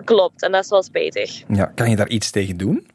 Klopt, 0.03 0.41
en 0.43 0.51
dat 0.51 0.63
is 0.63 0.69
wel 0.69 0.83
spijtig. 0.83 1.43
Ja, 1.47 1.65
kan 1.65 1.89
je 1.89 1.95
daar 1.95 2.07
iets 2.07 2.31
tegen 2.31 2.57
doen? 2.57 2.87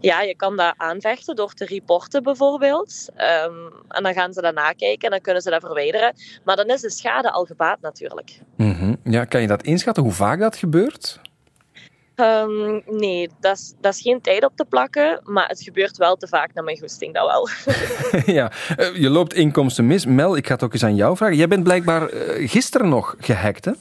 Ja, 0.00 0.22
je 0.22 0.36
kan 0.36 0.56
dat 0.56 0.74
aanvechten 0.76 1.36
door 1.36 1.52
te 1.52 1.64
reporten 1.64 2.22
bijvoorbeeld. 2.22 3.08
Um, 3.10 3.72
en 3.88 4.02
dan 4.02 4.14
gaan 4.14 4.32
ze 4.32 4.40
dat 4.40 4.54
nakijken 4.54 5.04
en 5.04 5.10
dan 5.10 5.20
kunnen 5.20 5.42
ze 5.42 5.50
dat 5.50 5.60
verwijderen. 5.60 6.14
Maar 6.44 6.56
dan 6.56 6.66
is 6.66 6.80
de 6.80 6.90
schade 6.90 7.30
al 7.30 7.44
gebaat 7.44 7.80
natuurlijk. 7.80 8.40
Mm 8.56 8.72
-hmm. 8.72 8.96
Ja, 9.04 9.24
kan 9.24 9.40
je 9.40 9.46
dat 9.46 9.62
inschatten 9.62 10.02
hoe 10.02 10.12
vaak 10.12 10.38
dat 10.38 10.56
gebeurt? 10.56 11.20
Um, 12.16 12.82
nee, 12.86 13.30
dat 13.40 13.56
is, 13.56 13.74
dat 13.80 13.94
is 13.94 14.00
geen 14.00 14.20
tijd 14.20 14.44
op 14.44 14.52
te 14.54 14.64
plakken, 14.64 15.20
maar 15.24 15.48
het 15.48 15.62
gebeurt 15.62 15.96
wel 15.96 16.16
te 16.16 16.28
vaak 16.28 16.54
naar 16.54 16.64
mijn 16.64 16.78
goesting, 16.78 17.14
dat 17.14 17.26
wel. 17.26 17.48
ja, 18.36 18.52
je 18.94 19.10
loopt 19.10 19.34
inkomsten 19.34 19.86
mis. 19.86 20.06
Mel, 20.06 20.36
ik 20.36 20.46
ga 20.46 20.52
het 20.52 20.62
ook 20.62 20.72
eens 20.72 20.84
aan 20.84 20.94
jou 20.94 21.16
vragen. 21.16 21.36
Jij 21.36 21.48
bent 21.48 21.62
blijkbaar 21.62 22.08
gisteren 22.36 22.88
nog 22.88 23.14
gehackt, 23.18 23.64
hè? 23.64 23.72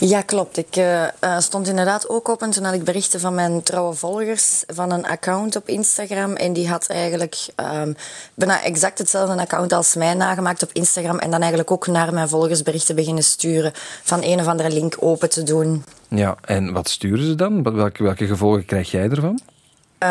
Ja, 0.00 0.22
klopt. 0.22 0.56
Ik 0.56 0.76
uh, 0.76 1.04
stond 1.38 1.68
inderdaad 1.68 2.08
ook 2.08 2.28
op 2.28 2.42
en 2.42 2.50
toen 2.50 2.64
had 2.64 2.74
ik 2.74 2.84
berichten 2.84 3.20
van 3.20 3.34
mijn 3.34 3.62
trouwe 3.62 3.94
volgers 3.94 4.64
van 4.66 4.92
een 4.92 5.06
account 5.06 5.56
op 5.56 5.68
Instagram. 5.68 6.32
En 6.32 6.52
die 6.52 6.68
had 6.68 6.86
eigenlijk 6.86 7.46
um, 7.56 7.96
bijna 8.34 8.62
exact 8.62 8.98
hetzelfde 8.98 9.40
account 9.40 9.72
als 9.72 9.94
mij 9.94 10.14
nagemaakt 10.14 10.62
op 10.62 10.70
Instagram. 10.72 11.18
En 11.18 11.30
dan 11.30 11.40
eigenlijk 11.40 11.70
ook 11.70 11.86
naar 11.86 12.14
mijn 12.14 12.28
volgers 12.28 12.62
berichten 12.62 12.94
beginnen 12.94 13.24
sturen 13.24 13.72
van 14.02 14.22
een 14.22 14.40
of 14.40 14.46
andere 14.46 14.70
link 14.70 14.96
open 15.00 15.30
te 15.30 15.42
doen. 15.42 15.84
Ja, 16.08 16.36
en 16.44 16.72
wat 16.72 16.88
sturen 16.88 17.26
ze 17.26 17.34
dan? 17.34 17.62
Welke, 17.62 18.02
welke 18.02 18.26
gevolgen 18.26 18.64
krijg 18.64 18.90
jij 18.90 19.08
ervan? 19.08 19.40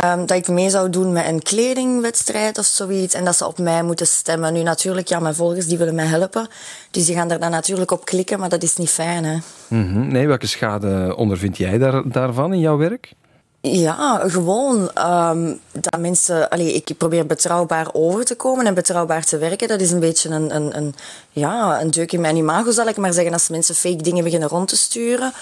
Um, 0.03 0.25
dat 0.25 0.38
ik 0.38 0.47
mee 0.47 0.69
zou 0.69 0.89
doen 0.89 1.12
met 1.12 1.27
een 1.27 1.41
kledingwedstrijd 1.41 2.58
of 2.58 2.65
zoiets. 2.65 3.13
En 3.13 3.25
dat 3.25 3.36
ze 3.36 3.47
op 3.47 3.58
mij 3.58 3.84
moeten 3.84 4.08
stemmen. 4.08 4.53
Nu 4.53 4.63
natuurlijk, 4.63 5.08
ja, 5.08 5.19
mijn 5.19 5.36
volgers 5.36 5.67
die 5.67 5.77
willen 5.77 5.95
mij 5.95 6.05
helpen. 6.05 6.47
Dus 6.91 7.05
die 7.05 7.15
gaan 7.15 7.31
er 7.31 7.39
dan 7.39 7.51
natuurlijk 7.51 7.91
op 7.91 8.05
klikken, 8.05 8.39
maar 8.39 8.49
dat 8.49 8.63
is 8.63 8.77
niet 8.77 8.89
fijn. 8.89 9.23
Hè? 9.23 9.38
Mm 9.67 9.93
-hmm. 9.93 10.12
Nee, 10.12 10.27
welke 10.27 10.47
schade 10.47 11.15
ondervind 11.15 11.58
jij 11.58 11.77
daar, 11.77 12.10
daarvan 12.10 12.53
in 12.53 12.60
jouw 12.60 12.77
werk? 12.77 13.13
Ja, 13.62 14.21
gewoon 14.27 14.91
um, 15.08 15.60
dat 15.71 15.99
mensen... 15.99 16.49
Allee, 16.49 16.73
ik 16.73 16.97
probeer 16.97 17.25
betrouwbaar 17.25 17.88
over 17.93 18.25
te 18.25 18.36
komen 18.36 18.65
en 18.65 18.73
betrouwbaar 18.73 19.23
te 19.23 19.38
werken. 19.38 19.67
Dat 19.67 19.81
is 19.81 19.91
een 19.91 19.99
beetje 19.99 20.29
een, 20.29 20.55
een, 20.55 20.77
een, 20.77 20.95
ja, 21.31 21.81
een 21.81 21.91
deuk 21.91 22.12
in 22.12 22.21
mijn 22.21 22.36
imago, 22.36 22.71
zal 22.71 22.88
ik 22.88 22.97
maar 22.97 23.13
zeggen. 23.13 23.34
Als 23.34 23.49
mensen 23.49 23.75
fake 23.75 24.03
dingen 24.03 24.23
beginnen 24.23 24.49
rond 24.49 24.67
te 24.67 24.77
sturen... 24.77 25.34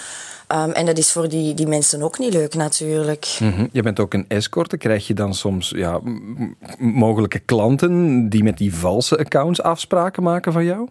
Um, 0.53 0.71
en 0.71 0.85
dat 0.85 0.97
is 0.97 1.11
voor 1.11 1.29
die, 1.29 1.53
die 1.53 1.67
mensen 1.67 2.01
ook 2.01 2.19
niet 2.19 2.33
leuk 2.33 2.55
natuurlijk. 2.55 3.37
Mm 3.39 3.51
-hmm. 3.51 3.69
Je 3.71 3.81
bent 3.81 3.99
ook 3.99 4.13
een 4.13 4.25
escorte. 4.27 4.77
Krijg 4.77 5.07
je 5.07 5.13
dan 5.13 5.33
soms 5.33 5.69
ja, 5.75 5.99
mogelijke 6.77 7.39
klanten 7.39 8.29
die 8.29 8.43
met 8.43 8.57
die 8.57 8.75
valse 8.75 9.17
accounts 9.17 9.61
afspraken 9.61 10.23
maken 10.23 10.53
van 10.53 10.65
jou? 10.65 10.87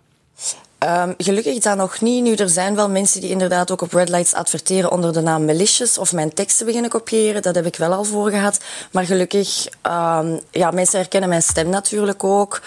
Um, 0.78 1.14
gelukkig 1.16 1.58
dat 1.58 1.76
nog 1.76 2.00
niet. 2.00 2.22
Nu, 2.22 2.34
er 2.34 2.48
zijn 2.48 2.74
wel 2.74 2.88
mensen 2.88 3.20
die 3.20 3.30
inderdaad 3.30 3.70
ook 3.70 3.82
op 3.82 3.92
Red 3.92 4.08
Lights 4.08 4.34
adverteren 4.34 4.90
onder 4.90 5.12
de 5.12 5.20
naam 5.20 5.44
Malicious 5.44 5.98
of 5.98 6.12
mijn 6.12 6.34
teksten 6.34 6.66
beginnen 6.66 6.90
kopiëren. 6.90 7.42
Dat 7.42 7.54
heb 7.54 7.66
ik 7.66 7.76
wel 7.76 7.92
al 7.92 8.04
voor 8.04 8.30
gehad. 8.30 8.60
Maar 8.92 9.04
gelukkig, 9.04 9.66
um, 9.86 10.40
ja, 10.50 10.70
mensen 10.70 10.98
herkennen 10.98 11.28
mijn 11.28 11.42
stem 11.42 11.68
natuurlijk 11.68 12.24
ook. 12.24 12.60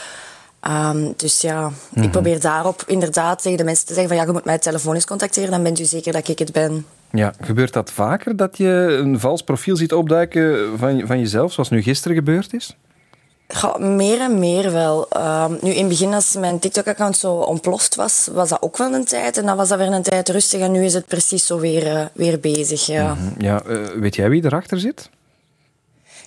Um, 0.67 1.13
dus 1.17 1.41
ja, 1.41 1.61
mm 1.61 1.75
-hmm. 1.93 2.03
ik 2.03 2.11
probeer 2.11 2.39
daarop 2.39 2.83
inderdaad 2.87 3.41
tegen 3.41 3.57
de 3.57 3.63
mensen 3.63 3.85
te 3.85 3.93
zeggen 3.93 4.11
van 4.11 4.21
ja, 4.21 4.27
je 4.27 4.31
moet 4.31 4.45
mij 4.45 4.59
telefonisch 4.59 5.05
contacteren, 5.05 5.51
dan 5.51 5.63
bent 5.63 5.79
u 5.79 5.83
zeker 5.83 6.13
dat 6.13 6.27
ik 6.27 6.39
het 6.39 6.51
ben. 6.51 6.85
Ja, 7.11 7.33
gebeurt 7.41 7.73
dat 7.73 7.91
vaker 7.91 8.35
dat 8.35 8.57
je 8.57 8.97
een 9.01 9.19
vals 9.19 9.41
profiel 9.41 9.75
ziet 9.75 9.93
opduiken 9.93 10.77
van, 10.77 11.07
van 11.07 11.19
jezelf, 11.19 11.53
zoals 11.53 11.69
nu 11.69 11.81
gisteren 11.81 12.17
gebeurd 12.17 12.53
is? 12.53 12.77
Ja, 13.47 13.77
meer 13.77 14.19
en 14.19 14.39
meer 14.39 14.71
wel. 14.71 15.07
Uh, 15.15 15.45
nu 15.61 15.71
in 15.71 15.79
het 15.79 15.87
begin, 15.87 16.13
als 16.13 16.35
mijn 16.35 16.59
TikTok-account 16.59 17.17
zo 17.17 17.33
ontploft 17.33 17.95
was, 17.95 18.29
was 18.33 18.49
dat 18.49 18.61
ook 18.61 18.77
wel 18.77 18.93
een 18.93 19.05
tijd. 19.05 19.37
En 19.37 19.45
dan 19.45 19.57
was 19.57 19.69
dat 19.69 19.77
weer 19.77 19.91
een 19.91 20.01
tijd 20.01 20.29
rustig. 20.29 20.61
En 20.61 20.71
nu 20.71 20.83
is 20.83 20.93
het 20.93 21.05
precies 21.05 21.45
zo 21.45 21.59
weer, 21.59 21.85
uh, 21.87 22.05
weer 22.13 22.39
bezig. 22.39 22.85
Ja, 22.85 23.15
-hmm. 23.15 23.33
ja 23.37 23.61
uh, 23.67 23.87
weet 23.87 24.15
jij 24.15 24.29
wie 24.29 24.45
erachter 24.45 24.79
zit? 24.79 25.09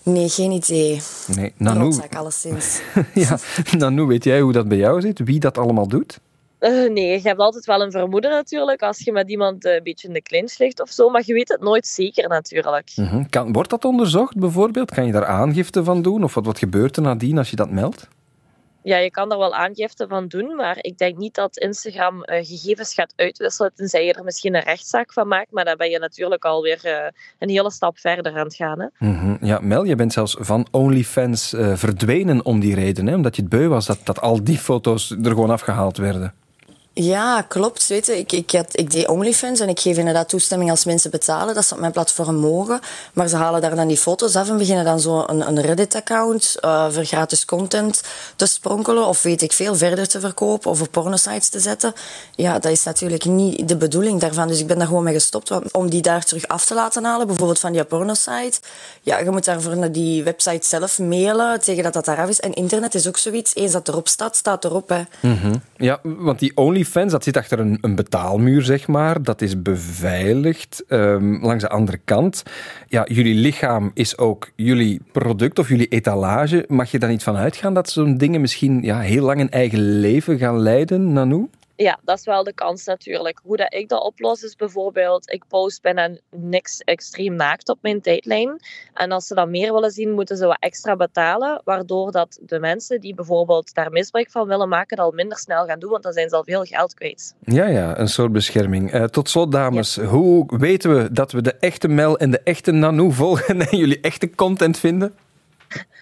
Nee, 0.09 0.29
geen 0.29 0.51
idee. 0.51 1.01
Nee, 1.37 1.53
Nanou. 1.57 2.01
alleszins. 2.16 2.81
ja, 3.14 3.38
Nanou, 3.79 4.07
weet 4.07 4.25
jij 4.25 4.40
hoe 4.40 4.53
dat 4.53 4.68
bij 4.68 4.79
jou 4.79 5.01
zit? 5.01 5.18
Wie 5.25 5.40
dat 5.40 5.59
allemaal 5.59 5.88
doet? 5.88 6.21
Uh, 6.61 6.90
nee, 6.90 7.12
je 7.12 7.29
hebt 7.29 7.40
altijd 7.40 7.64
wel 7.64 7.83
een 7.83 7.90
vermoeden 7.90 8.31
natuurlijk 8.31 8.83
als 8.83 8.99
je 8.99 9.12
met 9.12 9.31
iemand 9.31 9.64
een 9.64 9.81
beetje 9.83 10.09
in 10.09 10.14
de 10.14 10.23
clinch 10.23 10.59
ligt 10.59 10.81
of 10.81 10.90
zo, 10.90 11.09
maar 11.09 11.23
je 11.25 11.33
weet 11.33 11.49
het 11.49 11.61
nooit 11.61 11.87
zeker 11.87 12.29
natuurlijk. 12.29 12.92
Mm 12.97 13.07
-hmm. 13.07 13.29
kan, 13.29 13.53
wordt 13.53 13.71
dat 13.71 13.85
onderzocht 13.85 14.37
bijvoorbeeld? 14.37 14.90
Kan 14.90 15.07
je 15.07 15.12
daar 15.12 15.27
aangifte 15.27 15.85
van 15.85 16.03
doen? 16.03 16.25
Of 16.25 16.35
wat, 16.35 16.44
wat 16.44 16.59
gebeurt 16.59 16.97
er 16.97 17.03
nadien 17.03 17.38
als 17.38 17.51
je 17.51 17.57
dat 17.57 17.71
meldt? 17.71 18.09
Ja, 18.88 18.96
je 18.96 19.11
kan 19.11 19.33
er 19.33 19.38
wel 19.38 19.55
aangifte 19.55 20.07
van 20.09 20.29
doen, 20.29 20.57
maar 20.57 20.77
ik 20.81 20.98
denk 20.98 21.16
niet 21.16 21.35
dat 21.35 21.57
Instagram 21.57 22.16
uh, 22.16 22.22
gegevens 22.24 22.94
gaat 22.94 23.12
uitwisselen, 23.16 23.74
tenzij 23.74 24.05
je 24.05 24.12
er 24.12 24.24
misschien 24.24 24.55
een 24.55 24.62
rechtszaak 24.62 25.12
van 25.12 25.29
maakt, 25.29 25.51
maar 25.51 25.64
dan 25.64 25.77
ben 25.77 25.90
je 25.90 25.98
natuurlijk 25.98 26.44
alweer 26.44 26.81
uh, 26.85 26.92
een 27.38 27.48
hele 27.48 27.70
stap 27.70 27.98
verder 27.98 28.33
aan 28.33 28.44
het 28.44 28.55
gaan. 28.55 28.81
Hè? 28.81 28.87
-hmm. 28.98 29.38
Ja, 29.40 29.59
Mel, 29.62 29.85
je 29.85 29.94
bent 29.94 30.12
zelfs 30.12 30.37
van 30.38 30.66
OnlyFans 30.70 31.53
uh, 31.53 31.77
verdwenen 31.77 32.44
om 32.44 32.61
die 32.61 32.74
reden, 32.74 33.07
hè? 33.07 33.14
omdat 33.14 33.37
je 33.37 33.42
het 33.42 33.51
beu 33.51 33.68
was 33.68 33.87
dat, 33.87 33.98
dat 34.05 34.20
al 34.20 34.44
die 34.44 34.59
foto's 34.59 35.11
er 35.11 35.31
gewoon 35.31 35.51
afgehaald 35.51 35.96
werden. 35.96 36.35
Ja, 37.01 37.43
klopt. 37.43 37.87
Weet 37.87 38.07
je, 38.07 38.19
ik, 38.19 38.33
ik, 38.33 38.51
had, 38.51 38.69
ik 38.73 38.91
deed 38.91 39.09
OnlyFans 39.09 39.61
en 39.61 39.69
ik 39.69 39.81
geef 39.81 39.97
inderdaad 39.97 40.29
toestemming 40.29 40.71
als 40.71 40.85
mensen 40.85 41.11
betalen 41.11 41.55
dat 41.55 41.65
ze 41.65 41.75
op 41.75 41.81
mijn 41.81 41.93
platform 41.93 42.35
mogen. 42.35 42.81
Maar 43.13 43.29
ze 43.29 43.37
halen 43.37 43.61
daar 43.61 43.77
dan 43.77 43.89
die 43.89 43.97
foto's 43.97 44.37
af 44.37 44.49
en 44.49 44.57
beginnen 44.57 44.85
dan 44.85 45.01
zo 45.01 45.25
een, 45.27 45.49
een 45.49 45.61
Reddit-account 45.61 46.57
uh, 46.65 46.91
voor 46.91 47.05
gratis 47.05 47.45
content 47.45 48.03
te 48.37 48.47
spronkelen 48.47 49.07
of 49.07 49.23
weet 49.23 49.43
ik 49.43 49.53
veel 49.53 49.75
verder 49.75 50.09
te 50.09 50.21
verkopen 50.21 50.71
of 50.71 50.81
op 50.81 50.89
pornosites 50.91 51.49
te 51.49 51.61
zetten. 51.61 51.93
Ja, 52.35 52.59
dat 52.59 52.73
is 52.73 52.85
natuurlijk 52.85 53.25
niet 53.25 53.69
de 53.69 53.77
bedoeling 53.77 54.21
daarvan. 54.21 54.49
Dus 54.49 54.61
ik 54.61 54.67
ben 54.67 54.79
daar 54.79 54.87
gewoon 54.87 55.05
mee 55.05 55.15
gestopt 55.15 55.73
om 55.73 55.91
die 55.91 56.03
daar 56.03 56.25
terug 56.25 56.49
af 56.49 56.65
te 56.65 56.75
laten 56.75 57.05
halen. 57.05 57.27
Bijvoorbeeld 57.27 57.59
van 57.59 57.73
die 57.73 57.85
pornosite. 57.85 58.61
Ja, 59.03 59.19
je 59.19 59.31
moet 59.31 59.45
daarvoor 59.45 59.77
naar 59.77 59.93
die 59.93 60.23
website 60.23 60.67
zelf 60.69 60.99
mailen 60.99 61.61
tegen 61.61 61.83
dat 61.83 61.93
dat 61.93 62.05
daar 62.05 62.19
af 62.19 62.29
is. 62.29 62.41
En 62.41 62.55
internet 62.55 62.95
is 62.95 63.09
ook 63.09 63.19
zoiets. 63.19 63.55
Eens 63.55 63.73
dat 63.73 63.89
erop 63.89 64.09
staat, 64.09 64.37
staat 64.37 64.65
erop. 64.65 64.89
Hè. 64.89 65.03
-hmm. 65.21 65.63
Ja, 65.77 66.01
want 66.03 66.39
die 66.39 66.57
OnlyFans 66.57 66.87
OnlyFans, 66.88 67.12
dat 67.12 67.24
zit 67.24 67.37
achter 67.37 67.59
een, 67.59 67.79
een 67.81 67.94
betaalmuur, 67.94 68.62
zeg 68.62 68.87
maar. 68.87 69.22
Dat 69.22 69.42
is 69.42 69.62
beveiligd. 69.62 70.85
Um, 70.88 71.42
langs 71.42 71.62
de 71.62 71.68
andere 71.68 71.98
kant, 72.05 72.42
ja, 72.87 73.07
jullie 73.09 73.35
lichaam 73.35 73.90
is 73.94 74.18
ook 74.18 74.51
jullie 74.57 75.01
product 75.12 75.59
of 75.59 75.68
jullie 75.68 75.88
etalage. 75.88 76.64
Mag 76.68 76.90
je 76.90 76.98
daar 76.98 77.11
niet 77.11 77.22
van 77.22 77.37
uitgaan 77.37 77.74
dat 77.74 77.90
zo'n 77.90 78.16
dingen 78.16 78.40
misschien 78.40 78.83
ja, 78.83 79.01
heel 79.01 79.24
lang 79.24 79.40
een 79.40 79.51
eigen 79.51 80.01
leven 80.01 80.38
gaan 80.38 80.59
leiden, 80.59 81.12
Nanou? 81.12 81.48
Ja, 81.81 81.99
dat 82.05 82.19
is 82.19 82.25
wel 82.25 82.45
de 82.45 82.53
kans 82.53 82.85
natuurlijk. 82.85 83.41
Hoe 83.43 83.57
dat 83.57 83.75
ik 83.75 83.88
dat 83.88 84.03
oplos 84.03 84.43
is 84.43 84.57
bijvoorbeeld, 84.57 85.31
ik 85.31 85.45
post 85.49 85.83
bijna 85.83 86.11
niks 86.31 86.81
extreem 86.81 87.35
naakt 87.35 87.69
op 87.69 87.79
mijn 87.81 88.01
tijdlijn. 88.01 88.61
En 88.95 89.12
als 89.12 89.27
ze 89.27 89.35
dat 89.35 89.49
meer 89.49 89.73
willen 89.73 89.91
zien, 89.91 90.11
moeten 90.11 90.37
ze 90.37 90.47
wat 90.47 90.57
extra 90.61 90.97
betalen. 90.97 91.61
Waardoor 91.64 92.12
dat 92.12 92.38
de 92.43 92.59
mensen 92.59 93.01
die 93.01 93.14
bijvoorbeeld 93.14 93.75
daar 93.75 93.91
misbruik 93.91 94.31
van 94.31 94.47
willen 94.47 94.69
maken, 94.69 94.97
dat 94.97 95.07
al 95.07 95.12
minder 95.12 95.38
snel 95.38 95.67
gaan 95.67 95.79
doen, 95.79 95.91
want 95.91 96.03
dan 96.03 96.12
zijn 96.12 96.29
ze 96.29 96.37
al 96.37 96.45
veel 96.45 96.64
geld 96.64 96.95
kwijt. 96.95 97.35
Ja, 97.41 97.67
ja, 97.67 97.99
een 97.99 98.09
soort 98.09 98.33
bescherming. 98.33 98.95
Uh, 98.95 99.05
tot 99.05 99.29
slot, 99.29 99.53
dames, 99.53 99.97
hoe 99.97 100.59
weten 100.59 100.97
we 100.97 101.12
dat 101.12 101.33
we 101.33 101.43
de 101.43 101.55
echte 101.55 101.88
Mel 101.88 102.19
en 102.19 102.31
de 102.31 102.41
echte 102.41 102.73
Nanou 102.73 103.12
volgen 103.12 103.61
en 103.61 103.77
jullie 103.83 104.01
echte 104.01 104.35
content 104.35 104.79
vinden? 104.79 105.14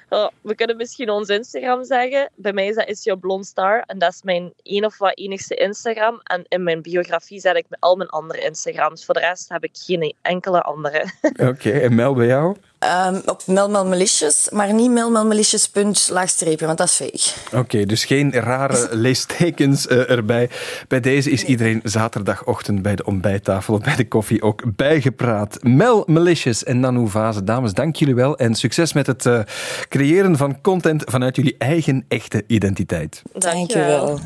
Oh, 0.09 0.29
we 0.41 0.55
kunnen 0.55 0.77
misschien 0.77 1.11
ons 1.11 1.29
Instagram 1.29 1.85
zeggen. 1.85 2.31
Bij 2.35 2.53
mij 2.53 2.67
is 2.67 2.75
dat 2.75 2.89
Is 2.89 3.05
Your 3.05 3.21
Blonde 3.21 3.47
Star. 3.47 3.83
En 3.87 3.99
dat 3.99 4.13
is 4.13 4.23
mijn 4.23 4.53
één 4.63 4.85
of 4.85 4.99
wat 4.99 5.19
enigste 5.19 5.55
Instagram. 5.55 6.21
En 6.23 6.45
in 6.49 6.63
mijn 6.63 6.83
biografie 6.83 7.41
zet 7.41 7.57
ik 7.57 7.67
al 7.79 7.97
mijn 7.97 8.09
andere 8.09 8.41
Instagrams. 8.41 9.05
Voor 9.05 9.15
de 9.15 9.21
rest 9.21 9.49
heb 9.49 9.65
ik 9.65 9.71
geen 9.73 10.15
enkele 10.23 10.61
andere. 10.63 11.05
Oké, 11.51 11.71
en 11.71 11.95
Mel 11.95 12.15
bij 12.15 12.27
jou? 12.27 12.57
Um, 12.79 13.23
op 13.27 13.43
melmelmalicious, 13.47 14.49
maar 14.51 14.75
niet 14.75 14.91
melmelmalicious 14.91 15.69
punt 15.69 16.09
laagstreepje, 16.13 16.67
want 16.67 16.79
dat 16.79 16.87
is 16.87 16.95
fake. 16.95 17.59
Oké, 17.61 17.87
dus 17.87 18.05
geen 18.05 18.33
rare 18.33 18.89
leestekens 18.97 19.87
uh, 19.87 20.11
erbij. 20.11 20.51
Bij 20.89 21.01
deze 21.01 21.31
is 21.31 21.45
iedereen 21.45 21.81
zaterdagochtend 21.85 22.83
bij 22.83 22.97
de 22.97 23.05
ontbijttafel 23.05 23.75
of 23.75 23.81
bij 23.81 23.97
de 23.97 24.09
koffie 24.09 24.43
ook 24.43 24.63
bijgepraat. 24.77 25.59
Mel 25.63 26.05
Malicious 26.07 26.65
en 26.65 26.81
Nanou 26.81 27.09
Vaze, 27.09 27.45
dames, 27.45 27.73
dank 27.73 27.97
jullie 27.97 28.15
wel 28.15 28.37
en 28.37 28.55
succes 28.55 28.93
met 28.93 29.07
het 29.07 29.25
uh, 29.25 29.41
creëren 29.89 30.37
van 30.37 30.61
content 30.61 31.03
vanuit 31.07 31.37
jullie 31.37 31.55
eigen 31.59 32.05
echte 32.09 32.45
identiteit. 32.47 33.23
Dank 33.33 33.71
je 33.71 33.79
wel. 33.79 34.21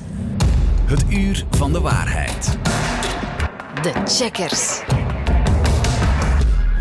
Het 0.85 1.03
uur 1.09 1.47
van 1.51 1.73
de 1.73 1.81
waarheid. 1.81 2.59
De 3.83 3.93
checkers. 4.05 4.81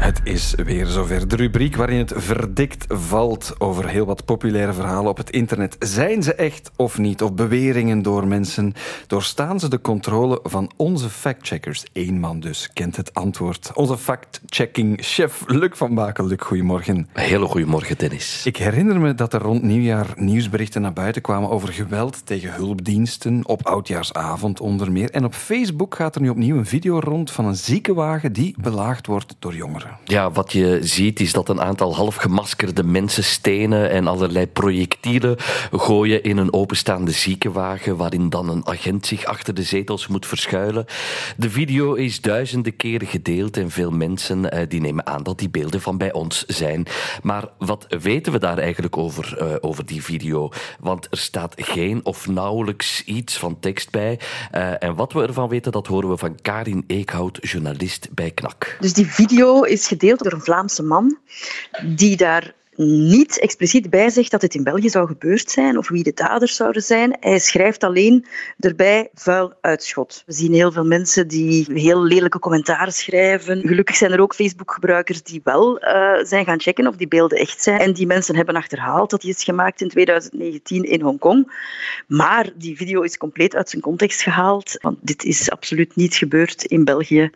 Het 0.10 0.22
is 0.24 0.54
weer 0.56 0.86
zover. 0.86 1.28
De 1.28 1.36
rubriek 1.36 1.76
waarin 1.76 1.98
het 1.98 2.14
verdikt 2.16 2.86
valt 2.88 3.56
over 3.58 3.88
heel 3.88 4.06
wat 4.06 4.26
populaire 4.26 4.74
verhalen 4.74 5.10
op 5.10 5.18
het 5.18 5.30
internet. 5.30 5.76
Zijn 5.80 6.24
ze 6.24 6.34
echt 6.34 6.72
of 6.76 6.98
niet? 6.98 7.22
Of 7.22 7.34
beweringen 7.34 8.02
door 8.02 8.28
mensen? 8.28 8.74
Doorstaan 9.08 9.60
ze 9.60 9.70
de 9.70 9.82
controle 9.82 10.40
van 10.44 10.72
onze 10.76 11.10
factcheckers? 11.10 11.84
Eén 11.94 12.20
man 12.20 12.40
dus 12.40 12.70
kent 12.74 12.96
het 12.96 13.14
antwoord. 13.14 13.72
Onze 13.74 13.98
factchecking-chef 13.98 15.44
Luc 15.48 15.72
van 15.74 15.96
Bakel. 15.96 16.28
Luc, 16.28 16.42
goedemorgen. 16.42 17.10
Hele 17.14 17.46
goedemorgen, 17.46 17.98
Dennis. 17.98 18.46
Ik 18.46 18.58
herinner 18.58 19.00
me 19.00 19.16
dat 19.16 19.34
er 19.34 19.42
rond 19.42 19.64
nieuwjaar 19.64 20.08
nieuwsberichten 20.16 20.82
naar 20.82 20.94
buiten 20.94 21.22
kwamen 21.22 21.50
over 21.50 21.74
geweld 21.74 22.26
tegen 22.26 22.54
hulpdiensten, 22.54 23.48
op 23.48 23.66
oudjaarsavond 23.66 24.60
onder 24.60 24.92
meer. 24.92 25.12
En 25.12 25.26
op 25.26 25.34
Facebook 25.34 25.96
gaat 25.96 26.16
er 26.16 26.22
nu 26.22 26.30
opnieuw 26.30 26.58
een 26.58 26.66
video 26.66 27.00
rond 27.00 27.32
van 27.32 27.46
een 27.46 27.56
ziekenwagen 27.56 28.34
die 28.34 28.56
belaagd 28.62 29.08
wordt 29.08 29.36
door 29.40 29.56
jongeren. 29.56 29.99
Ja, 30.04 30.32
wat 30.32 30.52
je 30.52 30.80
ziet 30.82 31.20
is 31.20 31.34
dat 31.34 31.50
een 31.50 31.62
aantal 31.62 31.96
half 31.96 32.16
gemaskerde 32.16 32.84
mensen 32.84 33.24
stenen 33.24 33.90
en 33.90 34.08
allerlei 34.08 34.48
projectielen 34.48 35.36
gooien 35.72 36.24
in 36.24 36.38
een 36.38 36.54
openstaande 36.54 37.12
ziekenwagen 37.12 37.98
waarin 37.98 38.30
dan 38.30 38.50
een 38.50 38.68
agent 38.68 39.06
zich 39.06 39.26
achter 39.26 39.54
de 39.54 39.64
zetels 39.64 40.08
moet 40.08 40.26
verschuilen. 40.26 40.86
De 41.38 41.50
video 41.50 41.94
is 41.94 42.22
duizenden 42.22 42.76
keren 42.76 43.08
gedeeld 43.08 43.58
en 43.58 43.72
veel 43.72 43.92
mensen 43.92 44.52
eh, 44.52 44.70
die 44.70 44.82
nemen 44.82 45.06
aan 45.06 45.24
dat 45.24 45.40
die 45.40 45.50
beelden 45.50 45.82
van 45.82 45.98
bij 45.98 46.14
ons 46.14 46.46
zijn. 46.46 46.86
Maar 47.24 47.48
wat 47.58 47.86
weten 48.02 48.32
we 48.32 48.40
daar 48.40 48.58
eigenlijk 48.58 48.98
over, 48.98 49.38
uh, 49.42 49.56
over 49.62 49.86
die 49.86 50.04
video? 50.04 50.50
Want 50.80 51.08
er 51.12 51.18
staat 51.18 51.54
geen 51.58 52.06
of 52.06 52.28
nauwelijks 52.28 53.04
iets 53.04 53.38
van 53.38 53.60
tekst 53.60 53.92
bij. 53.92 54.20
Uh, 54.56 54.84
en 54.84 54.96
wat 54.96 55.14
we 55.14 55.28
ervan 55.28 55.50
weten, 55.50 55.72
dat 55.72 55.88
horen 55.88 56.10
we 56.10 56.18
van 56.18 56.42
Karin 56.42 56.84
Eekhout, 56.88 57.38
journalist 57.42 58.08
bij 58.12 58.32
KNAK. 58.32 58.78
Dus 58.80 58.94
die 58.94 59.08
video 59.08 59.62
is 59.62 59.88
gedeeld 59.90 60.24
door 60.24 60.34
een 60.34 60.42
Vlaamse 60.42 60.84
man 60.84 61.18
die 61.84 62.18
daar 62.18 62.54
niet 62.82 63.40
expliciet 63.40 63.90
bij 63.90 64.10
zegt 64.10 64.32
dat 64.32 64.42
het 64.42 64.56
in 64.56 64.64
België 64.64 64.90
zou 64.90 65.08
gebeurd 65.08 65.52
zijn 65.52 65.78
of 65.78 65.90
wie 65.90 66.04
de 66.04 66.14
daders 66.14 66.56
zouden 66.56 66.82
zijn. 66.82 67.18
Hij 67.20 67.40
schrijft 67.40 67.84
alleen 67.84 68.26
erbij 68.60 69.10
vuil 69.14 69.54
uitschot. 69.62 70.24
We 70.26 70.34
zien 70.34 70.54
heel 70.54 70.72
veel 70.72 70.86
mensen 70.86 71.28
die 71.28 71.66
heel 71.74 72.04
lelijke 72.04 72.40
commentaren 72.40 72.94
schrijven. 72.94 73.62
Gelukkig 73.62 73.96
zijn 73.96 74.12
er 74.12 74.22
ook 74.22 74.36
Facebook-gebruikers 74.36 75.24
die 75.24 75.42
wel 75.44 75.84
uh, 75.84 76.24
zijn 76.24 76.46
gaan 76.46 76.60
checken 76.60 76.88
of 76.88 76.96
die 76.96 77.08
beelden 77.08 77.38
echt 77.38 77.62
zijn. 77.62 77.80
En 77.80 77.94
die 77.94 78.08
mensen 78.08 78.36
hebben 78.36 78.56
achterhaald 78.56 79.10
dat 79.10 79.22
die 79.22 79.34
is 79.36 79.44
gemaakt 79.44 79.82
in 79.82 79.90
2019 79.90 80.84
in 80.84 81.02
Hongkong. 81.02 81.52
Maar 82.08 82.50
die 82.56 82.78
video 82.78 83.02
is 83.02 83.18
compleet 83.18 83.56
uit 83.56 83.70
zijn 83.70 83.82
context 83.82 84.22
gehaald. 84.22 84.78
Want 84.82 84.98
dit 85.02 85.24
is 85.24 85.52
absoluut 85.52 85.96
niet 85.96 86.16
gebeurd 86.16 86.64
in 86.64 86.84
België 86.84 87.32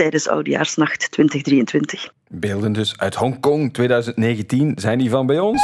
tijdens 0.00 0.28
Oudejaarsnacht 0.28 1.10
2023. 1.10 2.12
Beelden 2.28 2.72
dus 2.72 2.98
uit 2.98 3.14
Hongkong 3.14 3.72
2019. 3.72 4.72
Zijn 4.76 4.98
die 4.98 5.10
van 5.10 5.26
bij 5.26 5.38
ons? 5.38 5.62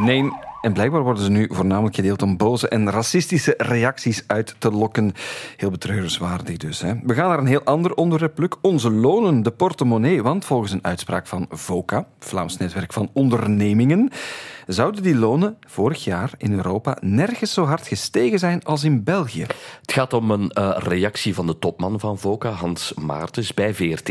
Nee, 0.00 0.30
en 0.64 0.72
blijkbaar 0.72 1.02
worden 1.02 1.24
ze 1.24 1.30
nu 1.30 1.48
voornamelijk 1.50 1.94
gedeeld 1.94 2.22
om 2.22 2.36
boze 2.36 2.68
en 2.68 2.90
racistische 2.90 3.54
reacties 3.56 4.24
uit 4.26 4.54
te 4.58 4.70
lokken. 4.70 5.12
Heel 5.56 5.70
betreurenswaardig 5.70 6.56
dus. 6.56 6.80
Hè. 6.80 6.92
We 7.02 7.14
gaan 7.14 7.28
naar 7.28 7.38
een 7.38 7.46
heel 7.46 7.64
ander 7.64 7.94
onderwerp. 7.94 8.58
Onze 8.60 8.90
lonen, 8.90 9.42
de 9.42 9.50
portemonnee. 9.50 10.22
Want 10.22 10.44
volgens 10.44 10.72
een 10.72 10.84
uitspraak 10.84 11.26
van 11.26 11.46
VOCA, 11.50 12.06
Vlaams 12.18 12.56
Netwerk 12.56 12.92
van 12.92 13.10
Ondernemingen, 13.12 14.10
zouden 14.66 15.02
die 15.02 15.16
lonen 15.16 15.56
vorig 15.66 16.04
jaar 16.04 16.30
in 16.38 16.52
Europa 16.52 16.96
nergens 17.00 17.52
zo 17.52 17.64
hard 17.64 17.86
gestegen 17.86 18.38
zijn 18.38 18.64
als 18.64 18.84
in 18.84 19.04
België. 19.04 19.46
Het 19.80 19.92
gaat 19.92 20.12
om 20.12 20.30
een 20.30 20.50
uh, 20.58 20.76
reactie 20.78 21.34
van 21.34 21.46
de 21.46 21.58
topman 21.58 22.00
van 22.00 22.18
VOCA, 22.18 22.50
Hans 22.50 22.94
Maartens, 22.94 23.54
bij 23.54 23.74
VRT. 23.74 24.08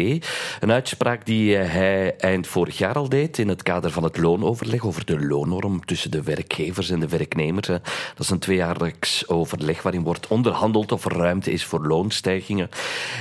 Een 0.60 0.72
uitspraak 0.72 1.26
die 1.26 1.58
uh, 1.58 1.72
hij 1.72 2.16
eind 2.18 2.48
vorig 2.48 2.78
jaar 2.78 2.96
al 2.96 3.10
deed 3.10 3.38
in 3.38 3.48
het 3.48 3.64
kader 3.64 3.92
van 3.92 4.04
het 4.04 4.18
loonoverleg 4.18 4.86
over 4.86 5.06
de 5.06 5.26
loonnorm 5.26 5.86
tussen 5.86 6.12
de 6.12 6.24
werkgevers 6.48 6.90
en 6.90 7.00
de 7.00 7.08
werknemers. 7.08 7.68
Dat 7.68 7.82
is 8.18 8.30
een 8.30 8.40
tweejaarlijks 8.40 9.28
overleg 9.28 9.82
waarin 9.82 10.04
wordt 10.04 10.28
onderhandeld 10.28 10.92
of 10.92 11.06
er 11.06 11.18
ruimte 11.18 11.52
is 11.52 11.66
voor 11.66 11.88
loonstijgingen. 11.88 12.70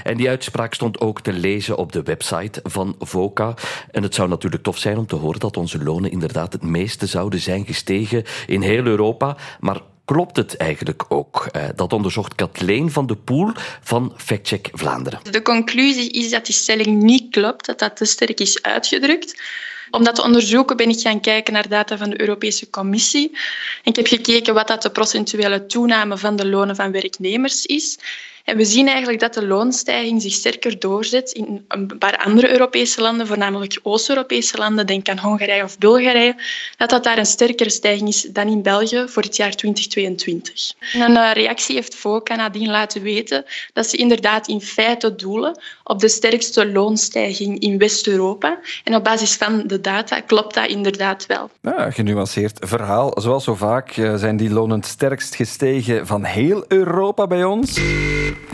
En 0.05 0.17
die 0.17 0.29
uitspraak 0.29 0.75
stond 0.75 1.01
ook 1.01 1.21
te 1.21 1.33
lezen 1.33 1.77
op 1.77 1.93
de 1.93 2.03
website 2.03 2.61
van 2.63 2.95
VOCA. 2.99 3.55
En 3.91 4.03
het 4.03 4.15
zou 4.15 4.29
natuurlijk 4.29 4.63
tof 4.63 4.79
zijn 4.79 4.99
om 4.99 5.07
te 5.07 5.17
horen 5.17 5.41
dat 5.41 5.57
onze 5.57 5.83
lonen 5.83 6.11
inderdaad 6.11 6.53
het 6.53 6.63
meeste 6.63 7.07
zouden 7.07 7.41
zijn 7.41 7.67
gestegen 7.67 8.25
in 8.47 8.63
heel 8.63 8.85
Europa. 8.85 9.37
Maar 9.61 9.81
klopt 10.05 10.37
het 10.37 10.57
eigenlijk 10.57 11.05
ook? 11.09 11.51
Dat 11.75 11.93
onderzocht 11.93 12.35
Kathleen 12.35 12.91
van 12.91 13.07
de 13.07 13.17
Poel 13.17 13.51
van 13.83 14.13
Factcheck 14.17 14.69
Vlaanderen. 14.73 15.21
De 15.31 15.43
conclusie 15.43 16.11
is 16.11 16.31
dat 16.31 16.47
die 16.47 16.55
stelling 16.55 17.03
niet 17.03 17.31
klopt, 17.31 17.67
dat 17.67 17.79
dat 17.79 17.97
te 17.97 18.05
sterk 18.05 18.41
is 18.41 18.63
uitgedrukt. 18.63 19.41
Om 19.93 20.05
dat 20.05 20.15
te 20.15 20.23
onderzoeken 20.23 20.77
ben 20.77 20.89
ik 20.89 21.01
gaan 21.01 21.21
kijken 21.21 21.53
naar 21.53 21.69
data 21.69 21.97
van 21.97 22.11
de 22.11 22.21
Europese 22.21 22.71
Commissie. 22.71 23.31
Ik 23.83 23.97
heb 23.97 24.07
gekeken 24.07 24.55
wat 24.55 24.69
dat 24.69 24.83
de 24.83 24.91
procentuele 24.91 25.67
toename 25.67 26.19
van 26.19 26.37
de 26.37 26.47
lonen 26.47 26.77
van 26.77 26.93
werknemers 26.93 27.67
is. 27.67 27.99
En 28.45 28.57
we 28.57 28.65
zien 28.65 28.89
eigenlijk 28.89 29.21
dat 29.21 29.35
de 29.35 29.47
loonstijging 29.47 30.23
zich 30.23 30.33
sterker 30.33 30.79
doorzet 30.79 31.33
in 31.33 31.65
een 31.69 31.99
paar 31.99 32.17
andere 32.17 32.51
Europese 32.51 33.01
landen, 33.01 33.27
voornamelijk 33.27 33.81
Oost-Europese 33.83 34.57
landen, 34.57 34.87
denk 34.87 35.09
aan 35.09 35.19
Hongarije 35.19 35.63
of 35.63 35.79
Bulgarije, 35.79 36.35
dat 36.77 36.91
dat 36.91 37.05
daar 37.05 37.19
een 37.19 37.27
sterkere 37.27 37.71
stijging 37.71 38.09
is 38.09 38.23
dan 38.23 38.49
in 38.49 38.63
België 38.63 39.05
voor 39.09 39.23
het 39.23 39.37
jaar 39.37 39.55
2022. 39.55 40.73
een 40.93 41.17
eh, 41.17 41.33
reactie 41.33 41.75
heeft 41.75 41.95
FOCA 41.95 42.35
nadien 42.35 42.71
laten 42.71 43.03
weten 43.03 43.45
dat 43.73 43.87
ze 43.87 43.97
inderdaad 43.97 44.49
in 44.49 44.61
feite 44.61 45.15
doelen 45.15 45.61
op 45.85 46.01
de 46.01 46.09
sterkste 46.09 46.73
loonstijging 46.73 47.59
in 47.59 47.79
West-Europa. 47.79 48.59
En 48.85 48.95
op 48.95 49.05
basis 49.05 49.35
van 49.35 49.67
de 49.67 49.81
data 49.81 50.21
klopt 50.21 50.55
dat 50.55 50.67
inderdaad 50.67 51.27
wel. 51.27 51.51
Ja, 51.61 51.91
genuanceerd 51.91 52.59
verhaal. 52.61 53.21
Zoals 53.21 53.45
zo 53.45 53.55
vaak 53.55 53.91
eh, 53.91 54.15
zijn 54.15 54.37
die 54.37 54.51
lonen 54.51 54.77
het 54.77 54.87
sterkst 54.87 55.35
gestegen 55.35 56.07
van 56.07 56.25
heel 56.25 56.65
Europa 56.69 57.27
bij 57.27 57.45
ons. 57.45 57.81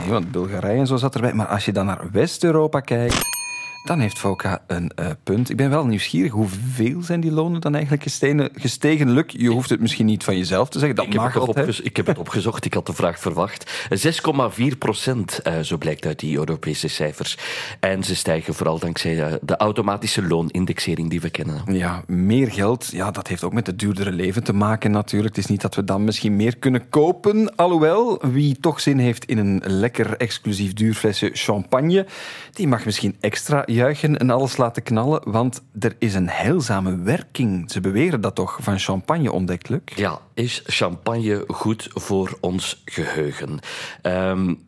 Want 0.09 0.31
Bulgarije 0.31 0.79
en 0.79 0.87
zo 0.87 0.97
zat 0.97 1.15
erbij. 1.15 1.33
Maar 1.33 1.47
als 1.47 1.65
je 1.65 1.73
dan 1.73 1.87
naar 1.87 2.09
West-Europa 2.13 2.81
kijkt, 2.81 3.38
dan 3.85 4.01
heeft 4.01 4.19
Foka 4.19 4.63
een 4.67 4.91
uh, 5.01 5.07
punt. 5.23 5.51
Ik 5.51 5.57
ben 5.57 5.71
wel 5.71 5.87
nieuwsgierig. 5.87 6.33
Hoeveel 6.33 7.03
zijn 7.03 7.21
die 7.21 7.33
lonen 7.33 7.61
dan 7.61 7.73
eigenlijk 7.75 8.03
gestegen? 8.03 8.51
gestegen? 8.55 9.11
Luc, 9.11 9.25
je 9.27 9.49
hoeft 9.49 9.71
het 9.71 9.81
misschien 9.81 10.07
niet 10.07 10.25
van 10.25 10.37
jezelf 10.37 10.69
te 10.69 10.79
zeggen. 10.79 10.97
Dat 10.97 11.07
ik 11.07 11.15
mag 11.15 11.33
heb 11.33 11.43
altijd. 11.43 11.85
ik 11.85 11.97
heb 11.97 12.07
het 12.07 12.19
opgezocht. 12.19 12.65
Ik 12.65 12.75
had 12.75 12.87
de 12.87 12.93
vraag 12.93 13.19
verwacht. 13.19 13.87
6,4 14.61 14.79
procent, 14.79 15.41
uh, 15.47 15.59
zo 15.59 15.77
blijkt 15.77 16.07
uit 16.07 16.19
die 16.19 16.37
Europese 16.37 16.89
cijfers. 16.89 17.39
En 17.81 18.05
ze 18.05 18.17
stijgen 18.17 18.55
vooral 18.55 18.79
dankzij 18.79 19.15
uh, 19.15 19.35
de 19.43 19.57
automatische 19.57 20.23
loonindexering 20.23 21.11
die 21.11 21.21
we 21.21 21.31
kennen. 21.31 21.63
Ja, 21.67 22.03
meer 22.07 22.51
geld. 22.51 22.91
Ja, 22.93 23.11
dat 23.11 23.29
heeft 23.29 23.45
ook 23.45 23.53
met 23.53 23.67
het 23.67 23.79
duurdere 23.79 24.13
leven 24.13 24.45
te 24.45 24.53
maken 24.53 24.91
natuurlijk. 24.91 25.37
Het 25.37 25.45
is 25.45 25.51
niet 25.51 25.61
dat 25.61 25.75
we 25.75 25.85
dan 25.85 26.05
misschien 26.05 26.37
meer 26.37 26.57
kunnen 26.57 26.89
kopen. 26.89 27.57
Alhoewel, 27.57 28.23
wie 28.33 28.57
toch 28.61 28.81
zin 28.81 28.99
heeft 28.99 29.25
in 29.25 29.39
een 29.39 29.63
lekker 29.65 30.17
exclusief 30.17 30.73
duur 30.73 30.95
flesje 30.95 31.31
champagne, 31.33 32.07
die 32.53 32.69
mag 32.69 32.85
misschien 32.85 33.17
extra 33.21 33.67
juichen 33.69 34.19
en 34.19 34.31
alles 34.31 34.57
laten 34.57 34.83
knallen, 34.83 35.21
want 35.31 35.63
er 35.81 35.97
is 35.99 36.15
een 36.15 36.29
heilzame 36.29 36.97
werking. 36.97 37.71
Ze 37.71 37.81
beweren 37.81 38.21
dat 38.21 38.35
toch 38.35 38.59
van 38.61 38.79
champagne 38.79 39.33
ontdekt, 39.33 39.69
Luc? 39.69 39.81
Ja, 39.95 40.21
is 40.35 40.63
champagne 40.67 41.45
goed 41.47 41.89
voor 41.93 42.39
ons 42.41 42.83
geheugen? 42.85 43.59
Um. 44.03 44.67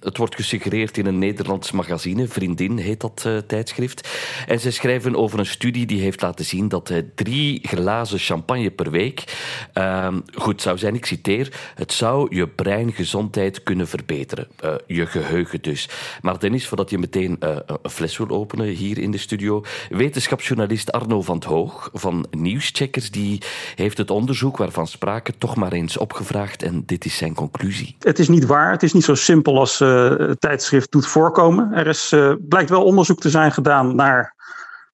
Het 0.00 0.16
wordt 0.16 0.34
gesuggereerd 0.34 0.98
in 0.98 1.06
een 1.06 1.18
Nederlands 1.18 1.70
magazine. 1.72 2.28
Vriendin 2.28 2.76
heet 2.78 3.00
dat 3.00 3.24
uh, 3.26 3.38
tijdschrift. 3.38 4.08
En 4.46 4.60
ze 4.60 4.70
schrijven 4.70 5.16
over 5.16 5.38
een 5.38 5.46
studie 5.46 5.86
die 5.86 6.00
heeft 6.00 6.22
laten 6.22 6.44
zien 6.44 6.68
dat 6.68 6.90
uh, 6.90 6.98
drie 7.14 7.68
glazen 7.68 8.18
champagne 8.18 8.70
per 8.70 8.90
week 8.90 9.36
uh, 9.74 10.14
goed 10.34 10.62
zou 10.62 10.78
zijn. 10.78 10.94
Ik 10.94 11.06
citeer: 11.06 11.72
Het 11.74 11.92
zou 11.92 12.36
je 12.36 12.48
breingezondheid 12.48 13.62
kunnen 13.62 13.88
verbeteren. 13.88 14.48
Uh, 14.64 14.74
je 14.86 15.06
geheugen 15.06 15.62
dus. 15.62 15.88
Maar 16.20 16.38
Dennis, 16.38 16.68
voordat 16.68 16.90
je 16.90 16.98
meteen 16.98 17.36
een 17.38 17.78
fles 17.96 18.16
wil 18.16 18.28
openen 18.28 18.66
hier 18.66 18.98
in 18.98 19.10
de 19.10 19.18
studio, 19.18 19.64
wetenschapsjournalist 19.88 20.92
Arno 20.92 21.22
van 21.22 21.34
het 21.34 21.44
Hoog 21.44 21.90
van 21.92 22.26
Nieuwscheckers 22.30 23.10
die 23.10 23.42
heeft 23.74 23.98
het 23.98 24.10
onderzoek 24.10 24.56
waarvan 24.56 24.86
sprake 24.86 25.38
toch 25.38 25.56
maar 25.56 25.72
eens 25.72 25.96
opgevraagd 25.96 26.62
en 26.62 26.82
dit 26.86 27.04
is 27.04 27.16
zijn 27.16 27.34
conclusie. 27.34 27.96
Het 27.98 28.18
is 28.18 28.28
niet 28.28 28.46
waar. 28.46 28.70
Het 28.70 28.82
is 28.82 28.92
niet 28.92 29.04
zo 29.04 29.14
simpel 29.14 29.58
als 29.58 29.80
uh, 29.80 30.18
het 30.18 30.40
tijdschrift 30.40 30.92
doet 30.92 31.06
voorkomen. 31.06 31.72
Er 31.72 31.86
is, 31.86 32.12
uh, 32.12 32.32
blijkt 32.38 32.70
wel 32.70 32.84
onderzoek 32.84 33.20
te 33.20 33.30
zijn 33.30 33.52
gedaan 33.52 33.94
naar, 33.94 34.34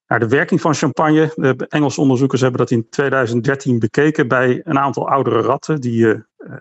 naar 0.07 0.19
de 0.19 0.29
werking 0.29 0.61
van 0.61 0.75
champagne. 0.75 1.33
De 1.35 1.67
Engelse 1.69 2.01
onderzoekers 2.01 2.41
hebben 2.41 2.61
dat 2.61 2.71
in 2.71 2.87
2013 2.91 3.79
bekeken 3.79 4.29
bij 4.29 4.61
een 4.65 4.79
aantal 4.79 5.09
oudere 5.09 5.41
ratten 5.41 5.81
die 5.81 6.05
uh, 6.05 6.15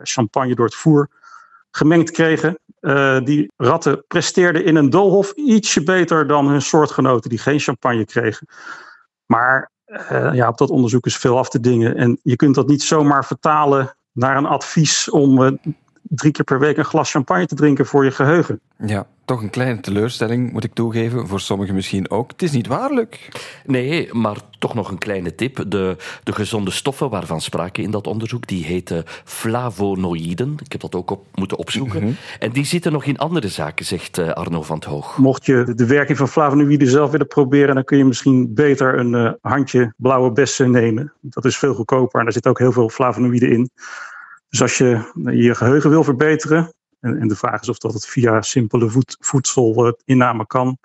champagne 0.03 0.55
door 0.55 0.65
het 0.65 0.75
voer 0.75 1.09
gemengd 1.71 2.11
kregen. 2.11 2.59
Uh, 2.81 3.19
die 3.23 3.51
ratten 3.57 4.03
presteerden 4.07 4.65
in 4.65 4.75
een 4.75 4.89
doolhof 4.89 5.31
ietsje 5.31 5.83
beter 5.83 6.27
dan 6.27 6.47
hun 6.47 6.61
soortgenoten 6.61 7.29
die 7.29 7.39
geen 7.39 7.59
champagne 7.59 8.05
kregen. 8.05 8.47
Maar 9.25 9.71
uh, 9.85 10.33
ja, 10.33 10.47
op 10.47 10.57
dat 10.57 10.69
onderzoek 10.69 11.05
is 11.05 11.17
veel 11.17 11.37
af 11.37 11.49
te 11.49 11.59
dingen. 11.59 11.95
En 11.95 12.19
je 12.23 12.35
kunt 12.35 12.55
dat 12.55 12.67
niet 12.67 12.83
zomaar 12.83 13.25
vertalen 13.25 13.95
naar 14.11 14.37
een 14.37 14.45
advies 14.45 15.09
om 15.09 15.41
uh, 15.41 15.51
drie 16.15 16.31
keer 16.31 16.43
per 16.43 16.59
week 16.59 16.77
een 16.77 16.85
glas 16.85 17.11
champagne 17.11 17.45
te 17.45 17.55
drinken 17.55 17.85
voor 17.85 18.03
je 18.03 18.11
geheugen. 18.11 18.59
Ja, 18.85 19.07
toch 19.25 19.41
een 19.41 19.49
kleine 19.49 19.79
teleurstelling, 19.79 20.51
moet 20.51 20.63
ik 20.63 20.73
toegeven. 20.73 21.27
Voor 21.27 21.39
sommigen 21.39 21.75
misschien 21.75 22.09
ook. 22.09 22.31
Het 22.31 22.41
is 22.41 22.51
niet 22.51 22.67
waarlijk. 22.67 23.29
Nee, 23.65 24.13
maar 24.13 24.37
toch 24.59 24.73
nog 24.73 24.91
een 24.91 24.97
kleine 24.97 25.35
tip. 25.35 25.63
De, 25.67 25.95
de 26.23 26.31
gezonde 26.31 26.71
stoffen 26.71 27.09
waarvan 27.09 27.41
sprake 27.41 27.81
in 27.81 27.91
dat 27.91 28.07
onderzoek, 28.07 28.47
die 28.47 28.65
heten 28.65 29.03
flavonoïden. 29.23 30.55
Ik 30.63 30.71
heb 30.71 30.81
dat 30.81 30.95
ook 30.95 31.11
op 31.11 31.25
moeten 31.35 31.57
opzoeken. 31.57 31.99
Mm 31.99 32.05
-hmm. 32.05 32.15
En 32.39 32.51
die 32.51 32.65
zitten 32.65 32.91
nog 32.91 33.03
in 33.03 33.17
andere 33.17 33.47
zaken, 33.47 33.85
zegt 33.85 34.17
uh, 34.17 34.29
Arno 34.29 34.61
van 34.61 34.75
het 34.75 34.85
Hoog. 34.85 35.17
Mocht 35.17 35.45
je 35.45 35.73
de 35.75 35.85
werking 35.85 36.17
van 36.17 36.27
flavonoïden 36.27 36.87
zelf 36.87 37.11
willen 37.11 37.27
proberen, 37.27 37.75
dan 37.75 37.83
kun 37.83 37.97
je 37.97 38.05
misschien 38.05 38.53
beter 38.53 38.99
een 38.99 39.13
uh, 39.13 39.31
handje 39.41 39.93
blauwe 39.97 40.31
bessen 40.31 40.71
nemen. 40.71 41.13
Dat 41.21 41.45
is 41.45 41.57
veel 41.57 41.73
goedkoper 41.73 42.19
en 42.19 42.25
daar 42.25 42.33
zit 42.33 42.47
ook 42.47 42.59
heel 42.59 42.71
veel 42.71 42.89
flavonoïden 42.89 43.51
in. 43.51 43.69
Dus 44.51 44.61
als 44.61 44.77
je 44.77 45.11
je 45.31 45.55
geheugen 45.55 45.89
wil 45.89 46.03
verbeteren, 46.03 46.73
en, 46.99 47.19
en 47.19 47.27
de 47.27 47.35
vraag 47.35 47.61
is 47.61 47.69
of 47.69 47.77
dat 47.77 47.93
het 47.93 48.07
via 48.07 48.41
simpele 48.41 48.89
voed, 48.89 49.17
voedselinname 49.19 50.47
kan, 50.47 50.77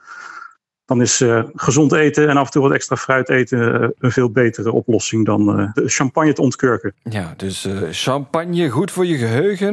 dan 0.85 1.01
is 1.01 1.21
uh, 1.21 1.43
gezond 1.55 1.93
eten 1.93 2.29
en 2.29 2.37
af 2.37 2.47
en 2.47 2.53
toe 2.53 2.63
wat 2.63 2.73
extra 2.73 2.97
fruit 2.97 3.29
eten 3.29 3.83
uh, 3.83 3.89
een 3.99 4.13
veel 4.13 4.31
betere 4.31 4.73
oplossing 4.73 5.25
dan 5.25 5.73
champagne 5.75 6.33
te 6.33 6.43
ontkurken. 6.43 6.95
Ja, 7.03 7.35
dus 7.37 7.69
champagne 7.91 8.69
goed 8.69 8.91
voor 8.91 9.07
je 9.07 9.17
geheugen? 9.17 9.73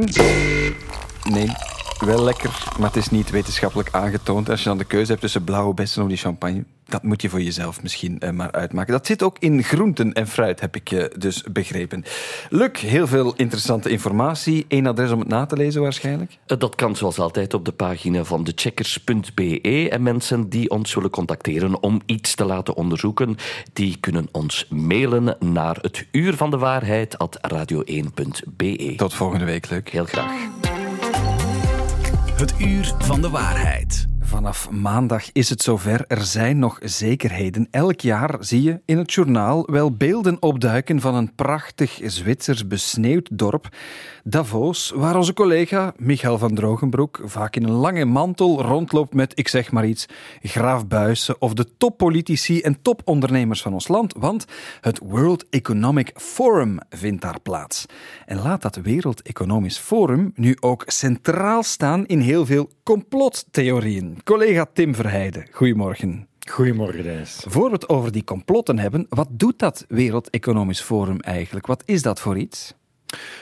Nee, 1.24 1.52
wel 2.06 2.24
lekker, 2.24 2.50
maar 2.80 2.88
het 2.88 2.98
is 2.98 3.10
niet 3.10 3.30
wetenschappelijk 3.30 3.90
aangetoond. 3.92 4.50
Als 4.50 4.64
je 4.64 4.70
dan 4.70 4.78
de 4.78 4.84
keuze 4.84 5.10
hebt 5.10 5.22
tussen 5.22 5.44
blauwe 5.44 5.74
bessen 5.74 6.04
of 6.04 6.08
die 6.08 6.18
champagne, 6.18 6.66
dat 6.94 7.04
moet 7.04 7.22
je 7.22 7.30
voor 7.30 7.42
jezelf 7.42 7.82
misschien 7.82 8.18
uh, 8.20 8.30
maar 8.30 8.52
uitmaken. 8.52 8.94
Dat 8.94 9.06
zit 9.06 9.24
ook 9.24 9.38
in 9.40 9.64
groenten 9.64 10.14
en 10.14 10.28
fruit, 10.28 10.60
heb 10.60 10.76
ik 10.76 10.92
uh, 10.92 11.06
dus 11.18 11.44
begrepen. 11.52 12.04
Luc, 12.50 12.80
heel 12.80 13.08
veel 13.08 13.34
interessante 13.36 13.90
informatie. 13.90 14.66
Eén 14.68 14.88
adres 14.88 15.12
om 15.12 15.20
het 15.20 15.28
na 15.28 15.46
te 15.46 15.56
lezen 15.56 15.82
waarschijnlijk? 15.82 16.38
Uh, 16.48 16.58
dat 16.58 16.76
kan 16.76 16.96
zoals 16.96 17.20
altijd 17.20 17.54
op 17.54 17.66
de 17.66 17.72
pagina 17.72 18.24
van 18.24 18.44
decheckers.be. 18.44 19.90
En 19.90 20.04
mensen 20.04 20.50
die 20.50 20.70
ons 20.70 20.94
willen 20.94 21.10
contacteren 21.10 21.84
om 21.84 22.02
iets 22.06 22.36
te 22.36 22.46
laten 22.46 22.76
onderzoeken, 22.76 23.36
die 23.74 23.98
kunnen 24.00 24.28
ons 24.32 24.68
mailen 24.70 25.36
naar 25.40 25.78
het 25.82 26.06
uur 26.12 26.36
van 26.36 26.52
de 26.52 26.58
waarheid 26.58 27.18
at 27.18 27.40
radio1.be. 27.54 28.94
Tot 28.96 29.14
volgende 29.14 29.46
week, 29.46 29.70
Luc. 29.70 29.82
Heel 29.92 30.06
graag. 30.06 30.32
Het 32.38 32.54
uur 32.60 32.94
van 33.00 33.22
de 33.22 33.30
waarheid. 33.30 34.13
Vanaf 34.34 34.70
maandag 34.70 35.32
is 35.32 35.50
het 35.50 35.62
zover. 35.62 36.06
Er 36.08 36.24
zijn 36.24 36.60
nog 36.60 36.80
zekerheden. 36.82 37.68
Elk 37.72 38.00
jaar 38.00 38.36
zie 38.40 38.62
je 38.62 38.82
in 38.86 38.98
het 38.98 39.14
journaal 39.14 39.68
wel 39.72 39.96
beelden 39.96 40.42
opduiken 40.42 41.02
van 41.02 41.16
een 41.16 41.36
prachtig 41.36 42.00
Zwitsers 42.04 42.68
besneeuwd 42.68 43.30
dorp, 43.32 43.70
Davos, 44.24 44.92
waar 44.96 45.16
onze 45.16 45.34
collega 45.34 45.94
Michael 45.98 46.38
van 46.38 46.56
Drogenbroek 46.56 47.22
vaak 47.24 47.56
in 47.56 47.64
een 47.64 47.72
lange 47.72 48.06
mantel 48.06 48.62
rondloopt 48.62 49.14
met, 49.14 49.40
ik 49.40 49.48
zeg 49.48 49.72
maar 49.72 49.86
iets, 49.86 50.06
Graaf 50.42 50.88
Buijsen 50.88 51.42
of 51.42 51.54
de 51.54 51.78
toppolitici 51.78 52.62
en 52.62 52.82
topondernemers 52.82 53.62
van 53.62 53.74
ons 53.74 53.88
land, 53.88 54.14
want 54.18 54.46
het 54.82 55.00
World 55.04 55.46
Economic 55.50 56.12
Forum 56.16 56.78
vindt 56.90 57.22
daar 57.22 57.40
plaats. 57.40 57.86
En 58.26 58.42
laat 58.42 58.62
dat 58.62 58.76
Wereld 58.76 59.22
Economisch 59.22 59.78
Forum 59.78 60.32
nu 60.36 60.58
ook 60.60 60.84
centraal 60.86 61.64
staan 61.64 62.06
in 62.06 62.20
heel 62.20 62.46
veel 62.46 62.70
complottheorieën. 62.84 64.23
Collega 64.24 64.66
Tim 64.74 64.96
Verheijden, 64.96 65.48
goedemorgen. 65.52 66.28
Goedemorgen, 66.50 67.04
Dennis. 67.04 67.46
Voor 67.48 67.66
we 67.66 67.72
het 67.72 67.90
over 67.90 68.12
die 68.12 68.24
complotten 68.24 68.80
hebben, 68.80 69.06
wat 69.10 69.28
doet 69.32 69.60
dat 69.60 69.86
Wereld 69.88 70.30
Economisch 70.30 70.82
Forum 70.82 71.20
eigenlijk? 71.20 71.66
Wat 71.66 71.84
is 71.86 72.02
dat 72.02 72.20
voor 72.20 72.38
iets? 72.38 72.74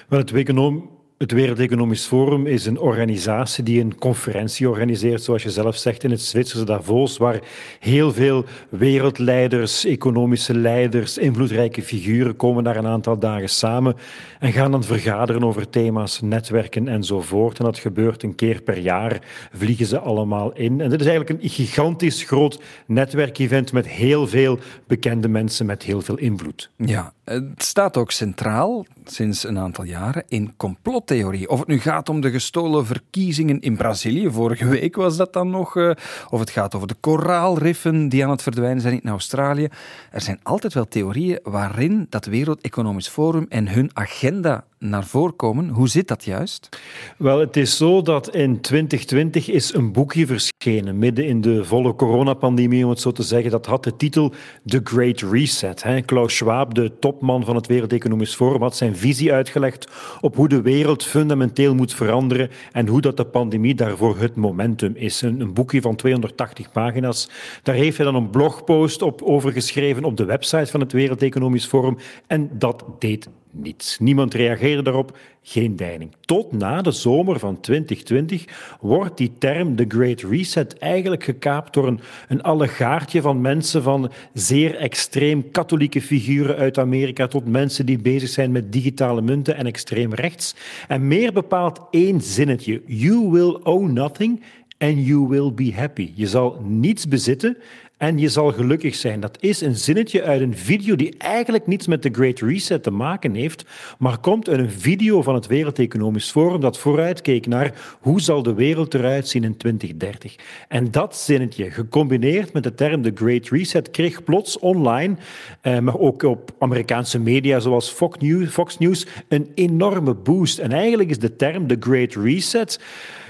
Wel, 0.08 0.20
het, 0.20 0.32
econom, 0.32 0.90
het 1.22 1.32
Wereld 1.32 1.60
Economisch 1.60 2.06
Forum 2.06 2.48
is 2.48 2.66
een 2.66 2.80
organisatie 2.80 3.64
die 3.64 3.82
een 3.82 3.98
conferentie 3.98 4.70
organiseert, 4.70 5.24
zoals 5.24 5.44
je 5.44 5.50
zelf 5.50 5.76
zegt, 5.76 6.04
in 6.04 6.12
het 6.12 6.22
Zwitserse 6.22 6.66
Davos, 6.66 7.18
waar 7.18 7.40
heel 7.80 8.14
veel 8.14 8.46
wereldleiders, 8.70 9.86
economische 9.86 10.54
leiders, 10.54 11.18
invloedrijke 11.18 11.82
figuren 11.82 12.36
komen 12.36 12.64
daar 12.64 12.76
een 12.76 12.88
aantal 12.88 13.20
dagen 13.20 13.50
samen 13.50 13.96
en 14.40 14.52
gaan 14.52 14.72
dan 14.72 14.84
vergaderen 14.84 15.44
over 15.44 15.70
thema's, 15.70 16.22
netwerken 16.22 16.88
enzovoort. 16.88 17.60
En 17.60 17.66
dat 17.66 17.80
gebeurt 17.80 18.24
een 18.24 18.36
keer 18.36 18.62
per 18.62 18.78
jaar, 18.78 19.20
vliegen 19.54 19.86
ze 19.86 20.00
allemaal 20.00 20.54
in. 20.54 20.82
En 20.82 20.90
dit 20.90 21.02
is 21.02 21.08
eigenlijk 21.08 21.44
een 21.44 21.50
gigantisch 21.50 22.24
groot 22.24 22.62
netwerkevent 22.86 23.72
met 23.72 23.88
heel 23.88 24.28
veel 24.28 24.60
bekende 24.88 25.28
mensen 25.28 25.66
met 25.66 25.84
heel 25.84 26.02
veel 26.02 26.18
invloed. 26.18 26.70
Ja, 26.76 27.14
het 27.24 27.64
staat 27.64 27.98
ook 27.98 28.12
centraal 28.12 28.86
sinds 29.06 29.44
een 29.44 29.60
aantal 29.60 29.84
jaren 29.84 30.24
in 30.28 30.54
complottheorie. 30.58 31.50
Of 31.50 31.60
het 31.60 31.68
nu 31.68 31.80
gaat 31.80 32.10
om 32.10 32.22
de 32.22 32.32
gestolen 32.32 32.86
verkiezingen 32.86 33.60
in 33.60 33.78
Brazilië, 33.78 34.30
vorige 34.32 34.68
week 34.68 34.96
was 34.96 35.18
dat 35.18 35.34
dan 35.34 35.50
nog, 35.50 35.76
uh, 35.76 35.92
of 36.30 36.40
het 36.40 36.50
gaat 36.50 36.76
over 36.76 36.88
de 36.88 36.96
koraalriffen 37.00 38.10
die 38.10 38.24
aan 38.24 38.30
het 38.30 38.42
verdwijnen 38.42 38.82
zijn 38.82 39.02
in 39.02 39.10
Australië. 39.10 39.68
Er 40.12 40.22
zijn 40.22 40.40
altijd 40.44 40.74
wel 40.74 40.88
theorieën 40.88 41.40
waarin 41.44 42.08
dat 42.10 42.26
Wereld 42.26 42.62
Economisch 42.62 43.08
Forum 43.08 43.46
en 43.50 43.68
hun 43.68 43.90
agenda 43.94 44.64
naar 44.82 45.06
voren 45.06 45.36
komen. 45.36 45.70
Hoe 45.70 45.90
zit 45.90 46.08
dat 46.08 46.24
juist? 46.24 46.70
Wel, 47.18 47.40
het 47.40 47.58
is 47.58 47.78
zo 47.78 48.02
dat 48.02 48.36
in 48.36 48.62
2020 48.62 49.50
is 49.50 49.74
een 49.74 49.92
boekje 49.92 50.26
verschenen, 50.26 50.98
midden 50.98 51.26
in 51.26 51.42
de 51.42 51.66
volle 51.66 51.96
coronapandemie, 51.96 52.84
om 52.84 52.90
het 52.90 53.00
zo 53.00 53.12
te 53.12 53.24
zeggen. 53.24 53.52
Dat 53.52 53.66
had 53.66 53.84
de 53.84 53.96
titel 53.96 54.34
The 54.66 54.82
Great 54.84 55.22
Reset. 55.22 55.86
Klaus 56.06 56.36
Schwab, 56.36 56.74
de 56.74 57.00
topman 57.00 57.46
van 57.46 57.56
het 57.56 57.68
Wereld 57.68 57.94
Economisch 57.94 58.36
Forum, 58.36 58.62
had 58.62 58.76
zijn 58.76 58.96
visie 58.96 59.34
uitgelegd 59.34 59.88
op 60.22 60.36
hoe 60.36 60.48
de 60.48 60.62
wereld 60.62 61.04
fundamenteel 61.04 61.76
moet 61.76 61.94
veranderen 61.94 62.50
en 62.72 62.88
hoe 62.88 63.02
dat 63.02 63.18
de 63.18 63.26
pandemie 63.26 63.76
daarvoor 63.76 64.18
het 64.18 64.36
momentum 64.36 64.96
is. 64.96 65.22
Een, 65.22 65.54
boekje 65.54 65.82
van 65.82 65.96
280 65.96 66.72
pagina's. 66.72 67.30
Daar 67.64 67.76
heeft 67.76 67.98
hij 67.98 68.06
dan 68.06 68.16
een 68.16 68.30
blogpost 68.30 69.02
op 69.02 69.22
over 69.22 69.52
geschreven 69.52 70.04
op 70.04 70.18
de 70.18 70.26
website 70.26 70.72
van 70.72 70.80
het 70.80 70.92
Wereld 70.92 71.22
Economisch 71.22 71.66
Forum 71.66 71.98
en 72.28 72.50
dat 72.54 72.86
deed 73.00 73.30
niets. 73.52 74.00
Niemand 74.00 74.34
reageerde 74.34 74.82
daarop, 74.82 75.18
geen 75.44 75.76
deining. 75.76 76.12
Tot 76.26 76.52
na 76.52 76.82
de 76.82 76.92
zomer 76.92 77.40
van 77.40 77.60
2020 77.60 78.46
wordt 78.80 79.18
die 79.18 79.32
term 79.38 79.76
de 79.76 79.86
Great 79.88 80.22
Reset 80.22 80.78
eigenlijk 80.78 81.24
gekaapt 81.24 81.74
door 81.74 81.88
een, 81.88 82.00
een 82.28 82.42
allegaartje 82.42 83.22
van 83.22 83.42
mensen 83.42 83.84
van 83.84 84.12
zeer 84.34 84.76
extreem 84.76 85.52
katholieke 85.52 86.02
figuren 86.02 86.56
uit 86.56 86.78
Amerika 86.78 87.28
tot 87.28 87.48
mensen 87.48 87.86
die 87.86 88.02
bezig 88.02 88.30
zijn 88.30 88.52
met 88.52 88.72
digitale 88.72 89.22
munten 89.22 89.56
en 89.56 89.66
extreem 89.66 90.14
rechts. 90.14 90.56
En 90.88 91.08
meer 91.08 91.34
bepaalt 91.34 91.82
één 91.90 92.22
zinnetje. 92.22 92.82
You 92.86 93.30
will 93.30 93.60
own 93.64 93.94
nothing 93.94 94.44
and 94.78 95.06
you 95.06 95.28
will 95.28 95.54
be 95.54 95.74
happy. 95.74 96.12
Je 96.16 96.28
zal 96.28 96.62
niets 96.64 97.08
bezitten 97.08 97.58
en 98.02 98.18
je 98.18 98.30
zal 98.30 98.52
gelukkig 98.52 98.96
zijn. 98.96 99.20
Dat 99.20 99.38
is 99.40 99.62
een 99.62 99.76
zinnetje 99.76 100.24
uit 100.24 100.42
een 100.42 100.58
video 100.58 100.96
die 100.96 101.16
eigenlijk 101.18 101.68
niets 101.68 101.88
met 101.88 102.04
de 102.04 102.10
Great 102.12 102.40
Reset 102.40 102.84
te 102.84 102.92
maken 102.92 103.34
heeft, 103.34 103.66
maar 104.00 104.20
komt 104.20 104.50
uit 104.50 104.60
een 104.60 104.70
video 104.70 105.22
van 105.22 105.36
het 105.36 105.48
Wereld 105.48 105.80
Economisch 105.80 106.32
Forum 106.32 106.62
dat 106.62 106.78
vooruitkeek 106.78 107.48
naar 107.48 107.98
hoe 108.00 108.22
zal 108.22 108.44
de 108.44 108.54
wereld 108.54 108.94
eruit 108.94 109.28
zien 109.28 109.44
in 109.44 109.58
2030. 109.58 110.36
En 110.68 110.92
dat 110.92 111.16
zinnetje, 111.16 111.72
gecombineerd 111.72 112.54
met 112.54 112.64
de 112.64 112.74
term 112.74 113.02
de 113.02 113.12
Great 113.16 113.50
Reset, 113.50 113.92
kreeg 113.92 114.24
plots 114.24 114.60
online, 114.60 115.16
eh, 115.62 115.80
maar 115.80 115.98
ook 115.98 116.24
op 116.24 116.52
Amerikaanse 116.60 117.20
media 117.20 117.60
zoals 117.60 117.90
Fox 117.90 118.18
News, 118.18 118.52
Fox 118.52 118.78
News, 118.78 119.06
een 119.28 119.52
enorme 119.56 120.14
boost. 120.14 120.60
En 120.60 120.72
eigenlijk 120.72 121.10
is 121.10 121.20
de 121.20 121.36
term 121.36 121.68
de 121.68 121.78
Great 121.80 122.16
Reset 122.16 122.80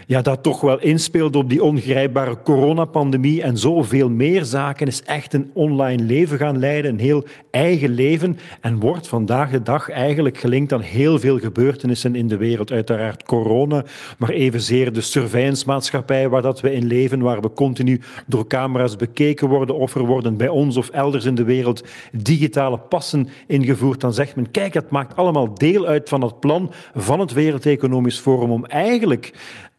ja, 0.08 0.22
dat 0.22 0.44
toch 0.44 0.62
wel 0.62 0.80
inspeelt 0.80 1.36
op 1.36 1.50
die 1.50 1.64
ongrijpbare 1.64 2.42
coronapandemie 2.44 3.42
en 3.42 3.58
zoveel 3.58 4.10
meer 4.10 4.46
zaken, 4.46 4.88
is 4.88 5.04
echt 5.04 5.34
een 5.34 5.52
online 5.54 6.04
leven 6.04 6.38
gaan 6.38 6.60
leiden, 6.60 6.92
een 6.92 7.00
heel 7.00 7.24
eigen 7.52 7.90
leven 7.90 8.38
en 8.62 8.80
wordt 8.80 9.08
vandaag 9.08 9.50
de 9.52 9.62
dag 9.62 9.90
eigenlijk 9.90 10.38
gelinkt 10.38 10.74
aan 10.74 10.82
heel 10.82 11.20
veel 11.20 11.40
gebeurtenissen 11.40 12.16
in 12.16 12.28
de 12.28 12.38
wereld. 12.38 12.72
Uiteraard 12.72 13.24
corona, 13.24 13.84
maar 14.18 14.30
evenzeer 14.30 14.94
de 14.94 15.02
surveillance-maatschappij 15.02 16.30
waar 16.30 16.42
dat 16.42 16.62
we 16.62 16.74
in 16.74 16.86
leven, 16.86 17.22
waar 17.22 17.42
we 17.42 17.54
continu 17.54 18.02
door 18.28 18.48
camera's 18.48 18.96
bekeken 18.96 19.48
worden 19.48 19.76
of 19.76 19.96
er 19.96 20.06
worden 20.06 20.38
bij 20.38 20.48
ons 20.48 20.78
of 20.78 20.90
elders 20.90 21.26
in 21.26 21.36
de 21.36 21.44
wereld 21.44 21.84
digitale 22.12 22.78
passen 22.78 23.28
ingevoerd. 23.48 24.00
Dan 24.00 24.14
zegt 24.14 24.36
men, 24.36 24.52
kijk, 24.52 24.74
het 24.74 24.90
maakt 24.90 25.16
allemaal 25.16 25.54
deel 25.54 25.86
uit 25.86 26.10
van 26.10 26.22
het 26.22 26.40
plan 26.40 26.72
van 26.96 27.20
het 27.20 27.34
Wereld 27.34 27.66
Economisch 27.66 28.20
Forum 28.20 28.52
om 28.52 28.66
eigenlijk 28.66 29.34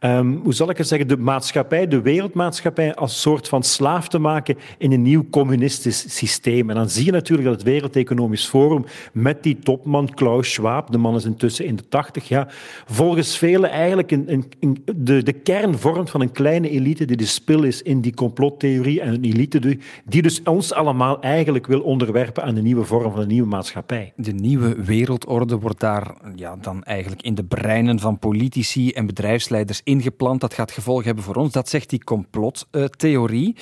um, 0.05 0.39
hoe 0.43 0.53
zal 0.53 0.69
ik 0.69 0.77
het 0.77 0.87
zeggen, 0.87 1.07
de 1.07 1.17
maatschappij, 1.17 1.87
de 1.87 2.01
wereldmaatschappij, 2.01 2.95
als 2.95 3.21
soort 3.21 3.47
van 3.47 3.63
slaaf 3.63 4.07
te 4.07 4.19
maken 4.19 4.57
in 4.77 4.91
een 4.91 5.01
nieuw 5.01 5.25
communistisch 5.29 6.17
systeem. 6.17 6.69
En 6.69 6.75
dan 6.75 6.89
zie 6.89 7.05
je 7.05 7.11
natuurlijk 7.11 7.47
dat 7.47 7.57
het 7.57 7.67
Wereld 7.67 7.95
Economisch 7.95 8.47
Forum 8.47 8.85
met 9.13 9.43
die 9.43 9.59
topman 9.59 10.09
Klaus 10.13 10.53
Schwab, 10.53 10.91
de 10.91 10.97
man 10.97 11.15
is 11.15 11.25
intussen 11.25 11.65
in 11.65 11.75
de 11.75 11.87
tachtig, 11.89 12.27
ja, 12.27 12.47
volgens 12.85 13.37
velen 13.37 13.69
eigenlijk 13.69 14.11
een, 14.11 14.45
een, 14.59 14.83
de, 14.95 15.23
de 15.23 15.33
kern 15.33 15.77
vormt 15.77 16.09
van 16.09 16.21
een 16.21 16.31
kleine 16.31 16.69
elite 16.69 17.05
die 17.05 17.17
de 17.17 17.25
spil 17.25 17.63
is 17.63 17.81
in 17.81 18.01
die 18.01 18.13
complottheorie 18.13 19.01
en 19.01 19.13
een 19.13 19.23
elite 19.23 19.77
die 20.05 20.21
dus 20.21 20.43
ons 20.43 20.73
allemaal 20.73 21.21
eigenlijk 21.21 21.67
wil 21.67 21.81
onderwerpen 21.81 22.43
aan 22.43 22.55
de 22.55 22.61
nieuwe 22.61 22.85
vorm 22.85 23.11
van 23.11 23.21
een 23.21 23.27
nieuwe 23.27 23.47
maatschappij. 23.47 24.13
De 24.15 24.31
nieuwe 24.31 24.83
wereldorde 24.83 25.59
wordt 25.59 25.79
daar 25.79 26.15
ja, 26.35 26.55
dan 26.61 26.83
eigenlijk 26.83 27.21
in 27.21 27.35
de 27.35 27.43
breinen 27.43 27.99
van 27.99 28.19
politici 28.19 28.91
en 28.91 29.05
bedrijfsleiders 29.05 29.81
ingeplant. 29.93 30.41
Dat 30.41 30.53
gaat 30.53 30.71
gevolgen 30.71 31.05
hebben 31.05 31.23
voor 31.23 31.35
ons. 31.35 31.51
Dat 31.51 31.69
zegt 31.69 31.89
die 31.89 32.03
complottheorie. 32.03 33.55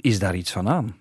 Is 0.00 0.18
daar 0.18 0.34
iets 0.36 0.52
van 0.52 0.68
aan? 0.68 0.96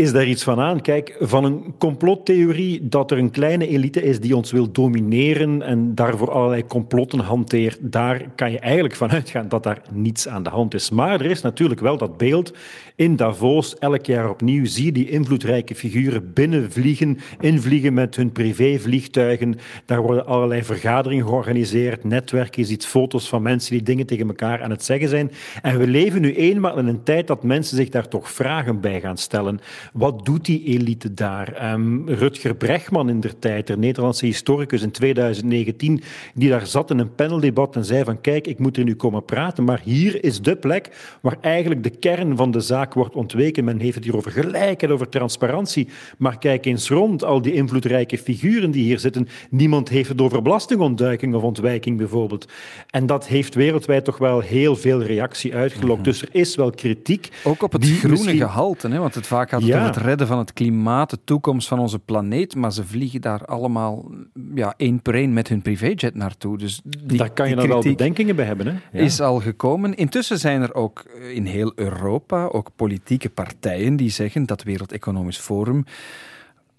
Is 0.00 0.12
daar 0.12 0.26
iets 0.26 0.42
van 0.42 0.60
aan? 0.60 0.80
Kijk, 0.80 1.16
van 1.20 1.44
een 1.44 1.74
complottheorie 1.78 2.88
dat 2.88 3.10
er 3.10 3.18
een 3.18 3.30
kleine 3.30 3.68
elite 3.68 4.02
is 4.02 4.20
die 4.20 4.36
ons 4.36 4.50
wil 4.50 4.72
domineren 4.72 5.62
en 5.62 5.94
daarvoor 5.94 6.30
allerlei 6.30 6.66
complotten 6.66 7.18
hanteert, 7.18 7.78
daar 7.80 8.22
kan 8.34 8.50
je 8.50 8.58
eigenlijk 8.58 8.94
van 8.94 9.10
uitgaan 9.10 9.48
dat 9.48 9.62
daar 9.62 9.82
niets 9.92 10.28
aan 10.28 10.42
de 10.42 10.50
hand 10.50 10.74
is. 10.74 10.90
Maar 10.90 11.20
er 11.20 11.30
is 11.30 11.40
natuurlijk 11.40 11.80
wel 11.80 11.96
dat 11.96 12.16
beeld 12.16 12.52
in 13.00 13.16
Davos, 13.16 13.78
elk 13.78 14.06
jaar 14.06 14.30
opnieuw, 14.30 14.64
zie 14.64 14.84
je 14.84 14.92
die 14.92 15.10
invloedrijke 15.10 15.74
figuren 15.74 16.32
binnenvliegen, 16.32 17.18
invliegen 17.40 17.94
met 17.94 18.16
hun 18.16 18.32
privévliegtuigen. 18.32 19.58
Daar 19.86 20.02
worden 20.02 20.26
allerlei 20.26 20.64
vergaderingen 20.64 21.26
georganiseerd, 21.26 22.04
netwerken, 22.04 22.62
je 22.62 22.68
ziet 22.68 22.86
foto's 22.86 23.28
van 23.28 23.42
mensen 23.42 23.72
die 23.72 23.82
dingen 23.82 24.06
tegen 24.06 24.26
elkaar 24.26 24.62
aan 24.62 24.70
het 24.70 24.84
zeggen 24.84 25.08
zijn. 25.08 25.30
En 25.62 25.78
we 25.78 25.86
leven 25.86 26.20
nu 26.20 26.34
eenmaal 26.34 26.78
in 26.78 26.86
een 26.86 27.02
tijd 27.02 27.26
dat 27.26 27.42
mensen 27.42 27.76
zich 27.76 27.88
daar 27.88 28.08
toch 28.08 28.30
vragen 28.30 28.80
bij 28.80 29.00
gaan 29.00 29.18
stellen. 29.18 29.60
Wat 29.92 30.24
doet 30.24 30.44
die 30.44 30.64
elite 30.64 31.14
daar? 31.14 31.72
Um, 31.72 32.08
Rutger 32.08 32.54
Bregman 32.54 33.08
in 33.08 33.20
der 33.20 33.38
tijd, 33.38 33.66
de 33.66 33.76
Nederlandse 33.76 34.26
historicus 34.26 34.82
in 34.82 34.90
2019, 34.90 36.02
die 36.34 36.48
daar 36.48 36.66
zat 36.66 36.90
in 36.90 36.98
een 36.98 37.14
paneldebat 37.14 37.76
en 37.76 37.84
zei 37.84 38.04
van 38.04 38.20
kijk, 38.20 38.46
ik 38.46 38.58
moet 38.58 38.76
er 38.76 38.84
nu 38.84 38.94
komen 38.94 39.24
praten, 39.24 39.64
maar 39.64 39.80
hier 39.84 40.24
is 40.24 40.40
de 40.40 40.56
plek 40.56 41.16
waar 41.20 41.36
eigenlijk 41.40 41.82
de 41.82 41.90
kern 41.90 42.36
van 42.36 42.50
de 42.50 42.60
zaak 42.60 42.94
wordt 42.94 43.14
ontweken. 43.14 43.64
Men 43.64 43.78
heeft 43.78 43.94
het 43.94 44.04
hier 44.04 44.16
over 44.16 44.30
gelijkheid, 44.30 44.92
over 44.92 45.08
transparantie, 45.08 45.88
maar 46.18 46.38
kijk 46.38 46.66
eens 46.66 46.88
rond, 46.88 47.24
al 47.24 47.42
die 47.42 47.52
invloedrijke 47.52 48.18
figuren 48.18 48.70
die 48.70 48.84
hier 48.84 48.98
zitten, 48.98 49.28
niemand 49.50 49.88
heeft 49.88 50.08
het 50.08 50.20
over 50.20 50.42
belastingontduiking 50.42 51.34
of 51.34 51.42
ontwijking 51.42 51.96
bijvoorbeeld. 51.96 52.48
En 52.90 53.06
dat 53.06 53.26
heeft 53.26 53.54
wereldwijd 53.54 54.04
toch 54.04 54.18
wel 54.18 54.40
heel 54.40 54.76
veel 54.76 55.02
reactie 55.02 55.54
uitgelokt. 55.54 56.00
Mhm. 56.00 56.08
Dus 56.08 56.22
er 56.22 56.28
is 56.32 56.54
wel 56.56 56.70
kritiek. 56.70 57.28
Ook 57.44 57.62
op 57.62 57.72
het 57.72 57.84
groene 57.86 58.36
gehalte, 58.36 58.88
hè? 58.88 58.98
want 58.98 59.14
het 59.14 59.26
vaak 59.26 59.50
gaat 59.50 59.62
het 59.78 59.94
het 59.94 60.04
redden 60.04 60.26
van 60.26 60.38
het 60.38 60.52
klimaat, 60.52 61.10
de 61.10 61.18
toekomst 61.24 61.68
van 61.68 61.78
onze 61.78 61.98
planeet, 61.98 62.54
maar 62.54 62.72
ze 62.72 62.84
vliegen 62.84 63.20
daar 63.20 63.44
allemaal 63.44 64.10
ja, 64.54 64.74
één 64.76 65.02
per 65.02 65.14
één 65.14 65.32
met 65.32 65.48
hun 65.48 65.62
privéjet 65.62 66.14
naartoe. 66.14 66.58
Dus 66.58 66.80
die, 66.84 67.18
daar 67.18 67.30
kan 67.30 67.48
je 67.48 67.54
dan 67.54 67.68
wel 67.68 67.82
bedenkingen 67.82 68.36
bij 68.36 68.44
hebben. 68.44 68.66
Hè? 68.66 68.72
Ja. 68.72 69.04
Is 69.04 69.20
al 69.20 69.40
gekomen. 69.40 69.94
Intussen 69.94 70.38
zijn 70.38 70.62
er 70.62 70.74
ook 70.74 71.02
in 71.34 71.46
heel 71.46 71.72
Europa 71.74 72.44
ook 72.46 72.70
politieke 72.76 73.30
partijen 73.30 73.96
die 73.96 74.10
zeggen 74.10 74.46
dat 74.46 74.62
Wereld 74.62 74.92
Economisch 74.92 75.38
Forum 75.38 75.84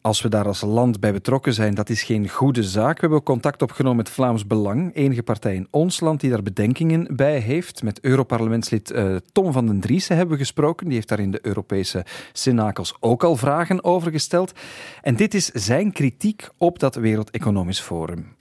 als 0.02 0.22
we 0.22 0.30
daar 0.30 0.46
als 0.46 0.62
land 0.62 1.00
bij 1.00 1.14
betrokken 1.14 1.54
zijn, 1.54 1.76
dat 1.76 1.90
is 1.90 2.04
geen 2.04 2.30
goede 2.30 2.64
zaak. 2.64 2.96
We 2.96 3.02
hebben 3.02 3.24
contact 3.24 3.62
opgenomen 3.62 3.98
met 3.98 4.10
Vlaams 4.10 4.48
Belang, 4.48 4.96
enige 4.96 5.24
partij 5.24 5.56
in 5.56 5.68
ons 5.70 6.00
land 6.00 6.20
die 6.20 6.30
daar 6.30 6.44
bedenkingen 6.44 7.16
bij 7.16 7.40
heeft. 7.40 7.84
Met 7.84 8.00
Europarlementslid 8.00 8.92
uh, 8.92 9.16
Tom 9.32 9.52
van 9.52 9.66
den 9.66 9.80
Driessen 9.80 10.16
hebben 10.16 10.34
we 10.34 10.42
gesproken. 10.42 10.86
Die 10.86 10.96
heeft 10.96 11.08
daar 11.08 11.20
in 11.20 11.32
de 11.32 11.40
Europese 11.42 12.06
Senakels 12.34 12.96
ook 13.00 13.24
al 13.24 13.36
vragen 13.36 13.84
over 13.84 14.12
gesteld. 14.12 14.52
En 15.02 15.16
dit 15.16 15.34
is 15.34 15.46
zijn 15.46 15.92
kritiek 15.92 16.50
op 16.58 16.80
dat 16.80 16.96
Wereld 16.96 17.30
Economisch 17.30 17.82
Forum. 17.82 18.36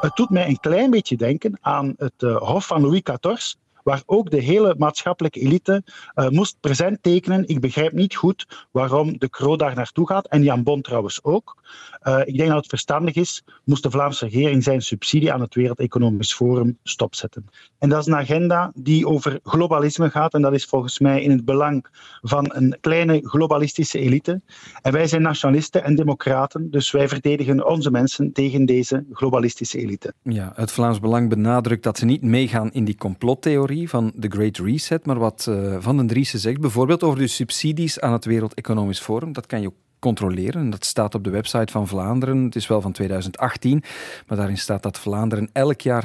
Het 0.00 0.16
doet 0.16 0.30
mij 0.30 0.48
een 0.48 0.60
klein 0.60 0.90
beetje 0.90 1.16
denken 1.16 1.58
aan 1.60 1.94
het 1.96 2.22
uh, 2.22 2.36
Hof 2.36 2.66
van 2.66 2.80
Louis 2.80 3.02
XIV 3.02 3.54
waar 3.86 4.02
ook 4.06 4.30
de 4.30 4.40
hele 4.40 4.74
maatschappelijke 4.78 5.40
elite 5.40 5.82
uh, 6.14 6.28
moest 6.28 6.56
present 6.60 7.02
tekenen. 7.02 7.48
Ik 7.48 7.60
begrijp 7.60 7.92
niet 7.92 8.14
goed 8.14 8.66
waarom 8.70 9.18
de 9.18 9.28
Kro 9.28 9.56
daar 9.56 9.74
naartoe 9.74 10.06
gaat, 10.06 10.26
en 10.26 10.42
Jan 10.42 10.62
Bon 10.62 10.82
trouwens 10.82 11.24
ook. 11.24 11.62
Uh, 12.02 12.20
ik 12.24 12.36
denk 12.36 12.48
dat 12.48 12.58
het 12.58 12.66
verstandig 12.66 13.14
is, 13.14 13.44
moest 13.64 13.82
de 13.82 13.90
Vlaamse 13.90 14.24
regering 14.24 14.62
zijn 14.62 14.82
subsidie 14.82 15.32
aan 15.32 15.40
het 15.40 15.54
Wereld 15.54 15.78
Economisch 15.78 16.34
Forum 16.34 16.78
stopzetten. 16.82 17.46
En 17.78 17.88
dat 17.88 18.00
is 18.00 18.06
een 18.06 18.16
agenda 18.16 18.72
die 18.74 19.06
over 19.06 19.40
globalisme 19.42 20.10
gaat, 20.10 20.34
en 20.34 20.42
dat 20.42 20.52
is 20.52 20.64
volgens 20.64 20.98
mij 20.98 21.22
in 21.22 21.30
het 21.30 21.44
belang 21.44 21.86
van 22.22 22.50
een 22.54 22.76
kleine 22.80 23.20
globalistische 23.22 23.98
elite. 23.98 24.40
En 24.82 24.92
wij 24.92 25.06
zijn 25.06 25.22
nationalisten 25.22 25.84
en 25.84 25.94
democraten, 25.94 26.70
dus 26.70 26.90
wij 26.90 27.08
verdedigen 27.08 27.66
onze 27.66 27.90
mensen 27.90 28.32
tegen 28.32 28.64
deze 28.64 29.04
globalistische 29.12 29.78
elite. 29.78 30.14
Ja, 30.22 30.52
het 30.54 30.72
Vlaams 30.72 31.00
Belang 31.00 31.28
benadrukt 31.28 31.82
dat 31.82 31.98
ze 31.98 32.04
niet 32.04 32.22
meegaan 32.22 32.72
in 32.72 32.84
die 32.84 32.96
complottheorie 32.96 33.75
van 33.84 34.12
de 34.14 34.28
Great 34.28 34.56
Reset, 34.58 35.06
maar 35.06 35.18
wat 35.18 35.46
uh, 35.48 35.76
Van 35.78 35.96
den 35.96 36.06
Driessen 36.06 36.38
zegt, 36.38 36.60
bijvoorbeeld 36.60 37.02
over 37.02 37.18
de 37.18 37.26
subsidies 37.26 38.00
aan 38.00 38.12
het 38.12 38.24
Wereld 38.24 38.54
Economisch 38.54 39.00
Forum, 39.00 39.32
dat 39.32 39.46
kan 39.46 39.60
je 39.60 39.66
ook 39.66 39.74
controleren. 39.98 40.70
Dat 40.70 40.84
staat 40.84 41.14
op 41.14 41.24
de 41.24 41.30
website 41.30 41.72
van 41.72 41.88
Vlaanderen. 41.88 42.44
Het 42.44 42.56
is 42.56 42.66
wel 42.66 42.80
van 42.80 42.92
2018, 42.92 43.82
maar 44.26 44.36
daarin 44.38 44.58
staat 44.58 44.82
dat 44.82 44.98
Vlaanderen 44.98 45.50
elk 45.52 45.80
jaar 45.80 46.04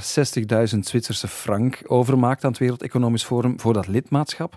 60.000 0.74 0.80
Zwitserse 0.80 1.28
frank 1.28 1.82
overmaakt 1.86 2.44
aan 2.44 2.50
het 2.50 2.60
Wereld 2.60 2.82
Economisch 2.82 3.24
Forum 3.24 3.60
voor 3.60 3.74
dat 3.74 3.88
lidmaatschap. 3.88 4.56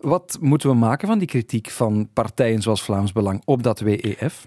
Wat 0.00 0.38
moeten 0.40 0.68
we 0.68 0.74
maken 0.74 1.08
van 1.08 1.18
die 1.18 1.28
kritiek 1.28 1.70
van 1.70 2.08
partijen 2.12 2.62
zoals 2.62 2.82
Vlaams 2.82 3.12
Belang 3.12 3.42
op 3.44 3.62
dat 3.62 3.80
WEF? 3.80 4.46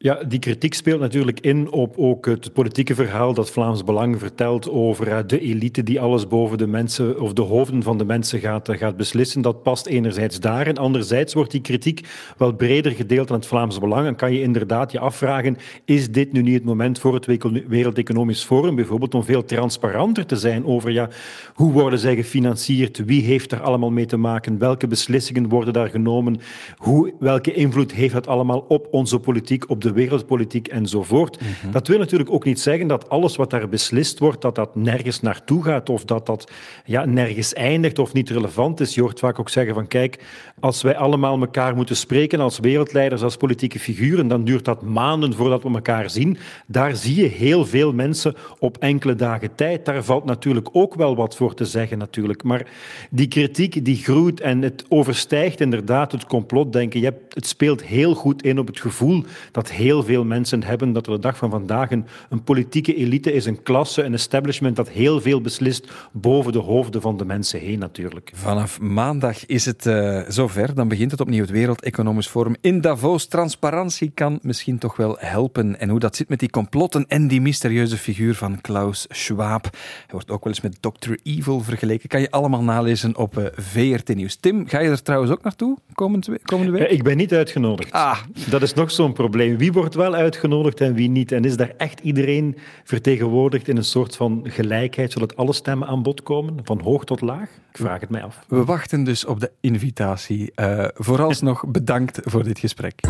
Ja, 0.00 0.24
die 0.24 0.38
kritiek 0.38 0.74
speelt 0.74 1.00
natuurlijk 1.00 1.40
in 1.40 1.70
op 1.70 1.94
ook 1.96 2.26
het 2.26 2.52
politieke 2.52 2.94
verhaal 2.94 3.34
dat 3.34 3.50
Vlaams 3.50 3.84
Belang 3.84 4.18
vertelt 4.18 4.70
over 4.70 5.08
eh, 5.08 5.18
de 5.26 5.40
elite 5.40 5.82
die 5.82 6.00
alles 6.00 6.28
boven 6.28 6.58
de 6.58 6.66
mensen 6.66 7.20
of 7.20 7.32
de 7.32 7.42
hoofden 7.42 7.82
van 7.82 7.98
de 7.98 8.04
mensen 8.04 8.40
gaat, 8.40 8.68
eh, 8.68 8.78
gaat 8.78 8.96
beslissen. 8.96 9.42
Dat 9.42 9.62
past 9.62 9.86
enerzijds 9.86 10.40
daarin. 10.40 10.76
Anderzijds 10.76 11.34
wordt 11.34 11.50
die 11.50 11.60
kritiek 11.60 12.06
wel 12.36 12.52
breder 12.52 12.92
gedeeld 12.92 13.30
aan 13.30 13.36
het 13.36 13.46
Vlaams 13.46 13.78
Belang. 13.78 14.06
En 14.06 14.16
kan 14.16 14.32
je 14.32 14.42
inderdaad 14.42 14.92
je 14.92 14.98
afvragen, 14.98 15.56
is 15.84 16.10
dit 16.10 16.32
nu 16.32 16.42
niet 16.42 16.54
het 16.54 16.64
moment 16.64 16.98
voor 16.98 17.14
het 17.14 17.26
Wereld 17.68 17.98
Economisch 17.98 18.44
Forum 18.44 18.74
bijvoorbeeld 18.74 19.14
om 19.14 19.24
veel 19.24 19.44
transparanter 19.44 20.26
te 20.26 20.36
zijn 20.36 20.64
over 20.66 20.90
ja, 20.90 21.08
hoe 21.54 21.72
worden 21.72 21.98
zij 21.98 22.14
gefinancierd, 22.14 23.04
wie 23.04 23.22
heeft 23.22 23.52
er 23.52 23.60
allemaal 23.60 23.90
mee 23.90 24.06
te 24.06 24.16
maken, 24.16 24.58
welke 24.58 24.86
beslissingen 24.86 25.48
worden 25.48 25.72
daar 25.72 25.88
genomen, 25.88 26.40
hoe, 26.76 27.12
welke 27.18 27.52
invloed 27.52 27.92
heeft 27.92 28.14
dat 28.14 28.26
allemaal 28.26 28.64
op 28.68 28.88
onze 28.90 29.18
politiek, 29.18 29.70
op 29.70 29.80
de 29.80 29.86
wereldpolitiek 29.92 30.68
enzovoort. 30.68 31.40
Mhm. 31.40 31.70
Dat 31.70 31.88
wil 31.88 31.98
natuurlijk 31.98 32.30
ook 32.30 32.44
niet 32.44 32.60
zeggen 32.60 32.86
dat 32.86 33.08
alles 33.08 33.36
wat 33.36 33.50
daar 33.50 33.68
beslist 33.68 34.18
wordt, 34.18 34.42
dat 34.42 34.54
dat 34.54 34.76
nergens 34.76 35.20
naartoe 35.20 35.62
gaat 35.64 35.88
of 35.88 36.04
dat 36.04 36.26
dat 36.26 36.50
ja, 36.84 37.04
nergens 37.04 37.52
eindigt 37.52 37.98
of 37.98 38.12
niet 38.12 38.30
relevant 38.30 38.80
is. 38.80 38.94
Je 38.94 39.00
hoort 39.00 39.18
vaak 39.18 39.38
ook 39.38 39.48
zeggen 39.48 39.74
van 39.74 39.86
kijk, 39.86 40.24
als 40.60 40.82
wij 40.82 40.96
allemaal 40.96 41.40
elkaar 41.40 41.76
moeten 41.76 41.96
spreken 41.96 42.40
als 42.40 42.58
wereldleiders, 42.58 43.22
als 43.22 43.36
politieke 43.36 43.78
figuren, 43.78 44.28
dan 44.28 44.44
duurt 44.44 44.64
dat 44.64 44.82
maanden 44.82 45.34
voordat 45.34 45.62
we 45.62 45.70
elkaar 45.70 46.10
zien. 46.10 46.38
Daar 46.66 46.96
zie 46.96 47.14
je 47.22 47.28
heel 47.28 47.66
veel 47.66 47.92
mensen 47.92 48.34
op 48.58 48.76
enkele 48.78 49.14
dagen 49.14 49.54
tijd. 49.54 49.84
Daar 49.84 50.04
valt 50.04 50.24
natuurlijk 50.24 50.68
ook 50.72 50.94
wel 50.94 51.16
wat 51.16 51.36
voor 51.36 51.54
te 51.54 51.64
zeggen 51.64 51.98
natuurlijk. 51.98 52.42
Maar 52.42 52.66
die 53.10 53.28
kritiek 53.28 53.84
die 53.84 53.96
groeit 53.96 54.40
en 54.40 54.62
het 54.62 54.84
overstijgt 54.88 55.60
inderdaad 55.60 56.12
het 56.12 56.26
complotdenken. 56.26 57.00
Je 57.00 57.06
hebt, 57.06 57.34
het 57.34 57.46
speelt 57.46 57.82
heel 57.82 58.14
goed 58.14 58.42
in 58.42 58.58
op 58.58 58.66
het 58.66 58.80
gevoel 58.80 59.24
dat 59.52 59.70
heel 59.70 60.02
veel 60.02 60.24
mensen 60.24 60.62
hebben 60.62 60.92
dat 60.92 61.06
er 61.06 61.12
de 61.12 61.18
dag 61.18 61.36
van 61.36 61.50
vandaag 61.50 61.90
een, 61.90 62.06
politieke 62.44 62.94
elite 62.94 63.32
is, 63.32 63.46
een 63.46 63.62
klasse, 63.62 64.02
een 64.02 64.14
establishment 64.14 64.76
dat 64.76 64.88
heel 64.88 65.20
veel 65.20 65.40
beslist 65.40 65.90
boven 66.12 66.52
de 66.52 66.58
hoofden 66.58 67.00
van 67.00 67.16
de 67.16 67.24
mensen 67.24 67.60
heen 67.60 67.78
natuurlijk. 67.78 68.30
Vanaf 68.34 68.80
maandag 68.80 69.46
is 69.46 69.64
het 69.64 69.86
eh, 69.86 70.20
zover. 70.48 70.74
Dan 70.74 70.88
begint 70.88 71.10
het 71.10 71.20
opnieuw 71.20 71.40
het 71.40 71.50
Wereld 71.50 71.82
Economisch 71.82 72.26
Forum 72.26 72.56
in 72.60 72.80
Davos. 72.80 73.26
Transparantie 73.26 74.10
kan 74.14 74.38
misschien 74.42 74.78
toch 74.78 74.96
wel 74.96 75.16
helpen. 75.18 75.80
En 75.80 75.88
hoe 75.88 75.98
dat 75.98 76.16
zit 76.16 76.28
met 76.28 76.38
die 76.38 76.50
complotten 76.50 77.04
en 77.08 77.28
die 77.28 77.40
mysterieuze 77.40 77.96
figuur 77.96 78.34
van 78.34 78.60
Klaus 78.60 79.06
Schwab. 79.08 79.62
Hij 79.72 80.06
wordt 80.10 80.30
ook 80.30 80.44
wel 80.44 80.52
eens 80.52 80.62
met 80.62 80.82
Dr. 80.82 81.12
Evil 81.22 81.60
vergeleken. 81.60 82.08
Kan 82.08 82.20
je 82.20 82.30
allemaal 82.30 82.62
nalezen 82.62 83.16
op 83.16 83.38
eh, 83.38 83.44
VRT 83.56 84.14
Nieuws. 84.14 84.36
Tim, 84.36 84.68
ga 84.68 84.80
je 84.80 84.88
er 84.88 85.02
trouwens 85.02 85.32
ook 85.32 85.42
naartoe 85.42 85.78
komende, 85.94 86.38
komende 86.42 86.72
week? 86.72 86.82
Eh, 86.88 86.92
Ik 86.92 87.02
ben 87.02 87.16
niet 87.16 87.32
uitgenodigd. 87.32 87.92
Ah. 87.92 88.18
Dat 88.50 88.62
is 88.62 88.74
nog 88.74 88.90
zo'n 88.90 89.12
probleem. 89.12 89.56
Wie 89.56 89.72
wordt 89.72 89.94
wel 89.94 90.14
uitgenodigd 90.14 90.80
en 90.80 90.94
wie 90.94 91.08
niet? 91.08 91.32
En 91.32 91.44
is 91.44 91.56
daar 91.56 91.72
echt 91.76 92.00
iedereen 92.00 92.56
vertegenwoordigd 92.84 93.68
in 93.68 93.76
een 93.76 93.84
soort 93.84 94.16
van 94.16 94.40
gelijkheid, 94.44 95.12
zodat 95.12 95.36
alle 95.36 95.52
stemmen 95.52 95.88
aan 95.88 96.02
bod 96.02 96.22
komen, 96.22 96.54
van 96.64 96.80
hoog 96.80 97.04
tot 97.04 97.20
laag? 97.20 97.48
Ik 97.70 97.76
vraag 97.84 98.00
het 98.00 98.10
mij 98.10 98.22
af. 98.22 98.38
We 98.48 98.64
wachten 98.64 99.04
dus 99.04 99.24
op 99.24 99.40
de 99.40 99.50
invitatie. 99.60 100.37
Eh, 100.46 100.84
vooralsnog 100.94 101.66
bedankt 101.66 102.20
voor 102.24 102.44
dit 102.44 102.58
gesprek. 102.58 103.00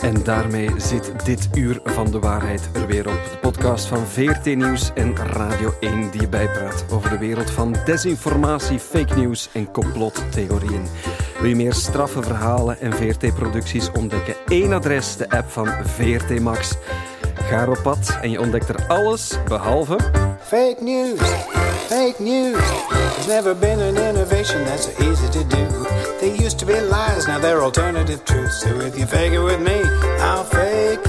En 0.00 0.24
daarmee 0.24 0.70
zit 0.76 1.24
dit 1.24 1.48
uur 1.54 1.80
van 1.84 2.10
de 2.10 2.18
waarheid 2.18 2.70
er 2.72 2.86
weer 2.86 3.08
op. 3.08 3.20
De 3.30 3.38
podcast 3.40 3.86
van 3.86 4.06
VRT 4.06 4.44
Nieuws 4.44 4.92
en 4.94 5.16
Radio 5.16 5.74
1 5.80 6.10
die 6.10 6.20
je 6.20 6.28
bijpraat 6.28 6.84
over 6.90 7.10
de 7.10 7.18
wereld 7.18 7.50
van 7.50 7.76
desinformatie, 7.84 8.78
fake 8.78 9.14
news 9.14 9.48
en 9.52 9.70
complottheorieën. 9.70 10.86
Wil 11.42 11.50
je 11.50 11.56
meer 11.56 11.72
straffe 11.72 12.22
verhalen 12.22 12.80
en 12.80 12.92
VRT-producties 12.92 13.90
ontdekken? 13.92 14.34
Eén 14.46 14.72
adres, 14.72 15.16
de 15.16 15.30
app 15.30 15.50
van 15.50 15.68
VRT 15.84 16.40
Max. 16.40 16.74
Ga 17.34 17.66
op 17.68 17.78
pad 17.82 18.18
en 18.20 18.30
je 18.30 18.40
ontdekt 18.40 18.68
er 18.68 18.86
alles 18.88 19.38
behalve... 19.48 19.96
Fake 20.40 20.76
news, 20.80 21.20
fake 21.86 22.14
news. 22.18 22.58
There's 22.88 23.26
never 23.26 23.56
been 23.56 23.80
an 23.80 23.96
innovation 23.96 24.64
that's 24.64 24.84
so 24.84 25.10
easy 25.10 25.28
to 25.28 25.46
do. 25.46 25.66
They 26.20 26.44
used 26.44 26.58
to 26.58 26.66
be 26.66 26.80
lies, 26.80 27.26
now 27.26 27.40
they're 27.40 27.62
alternative 27.62 28.22
truths. 28.24 28.60
So 28.60 28.68
if 28.80 28.96
you 28.98 29.06
fake 29.06 29.32
it 29.32 29.42
with 29.42 29.60
me, 29.60 29.80
I'll 30.20 30.44
fake 30.44 31.08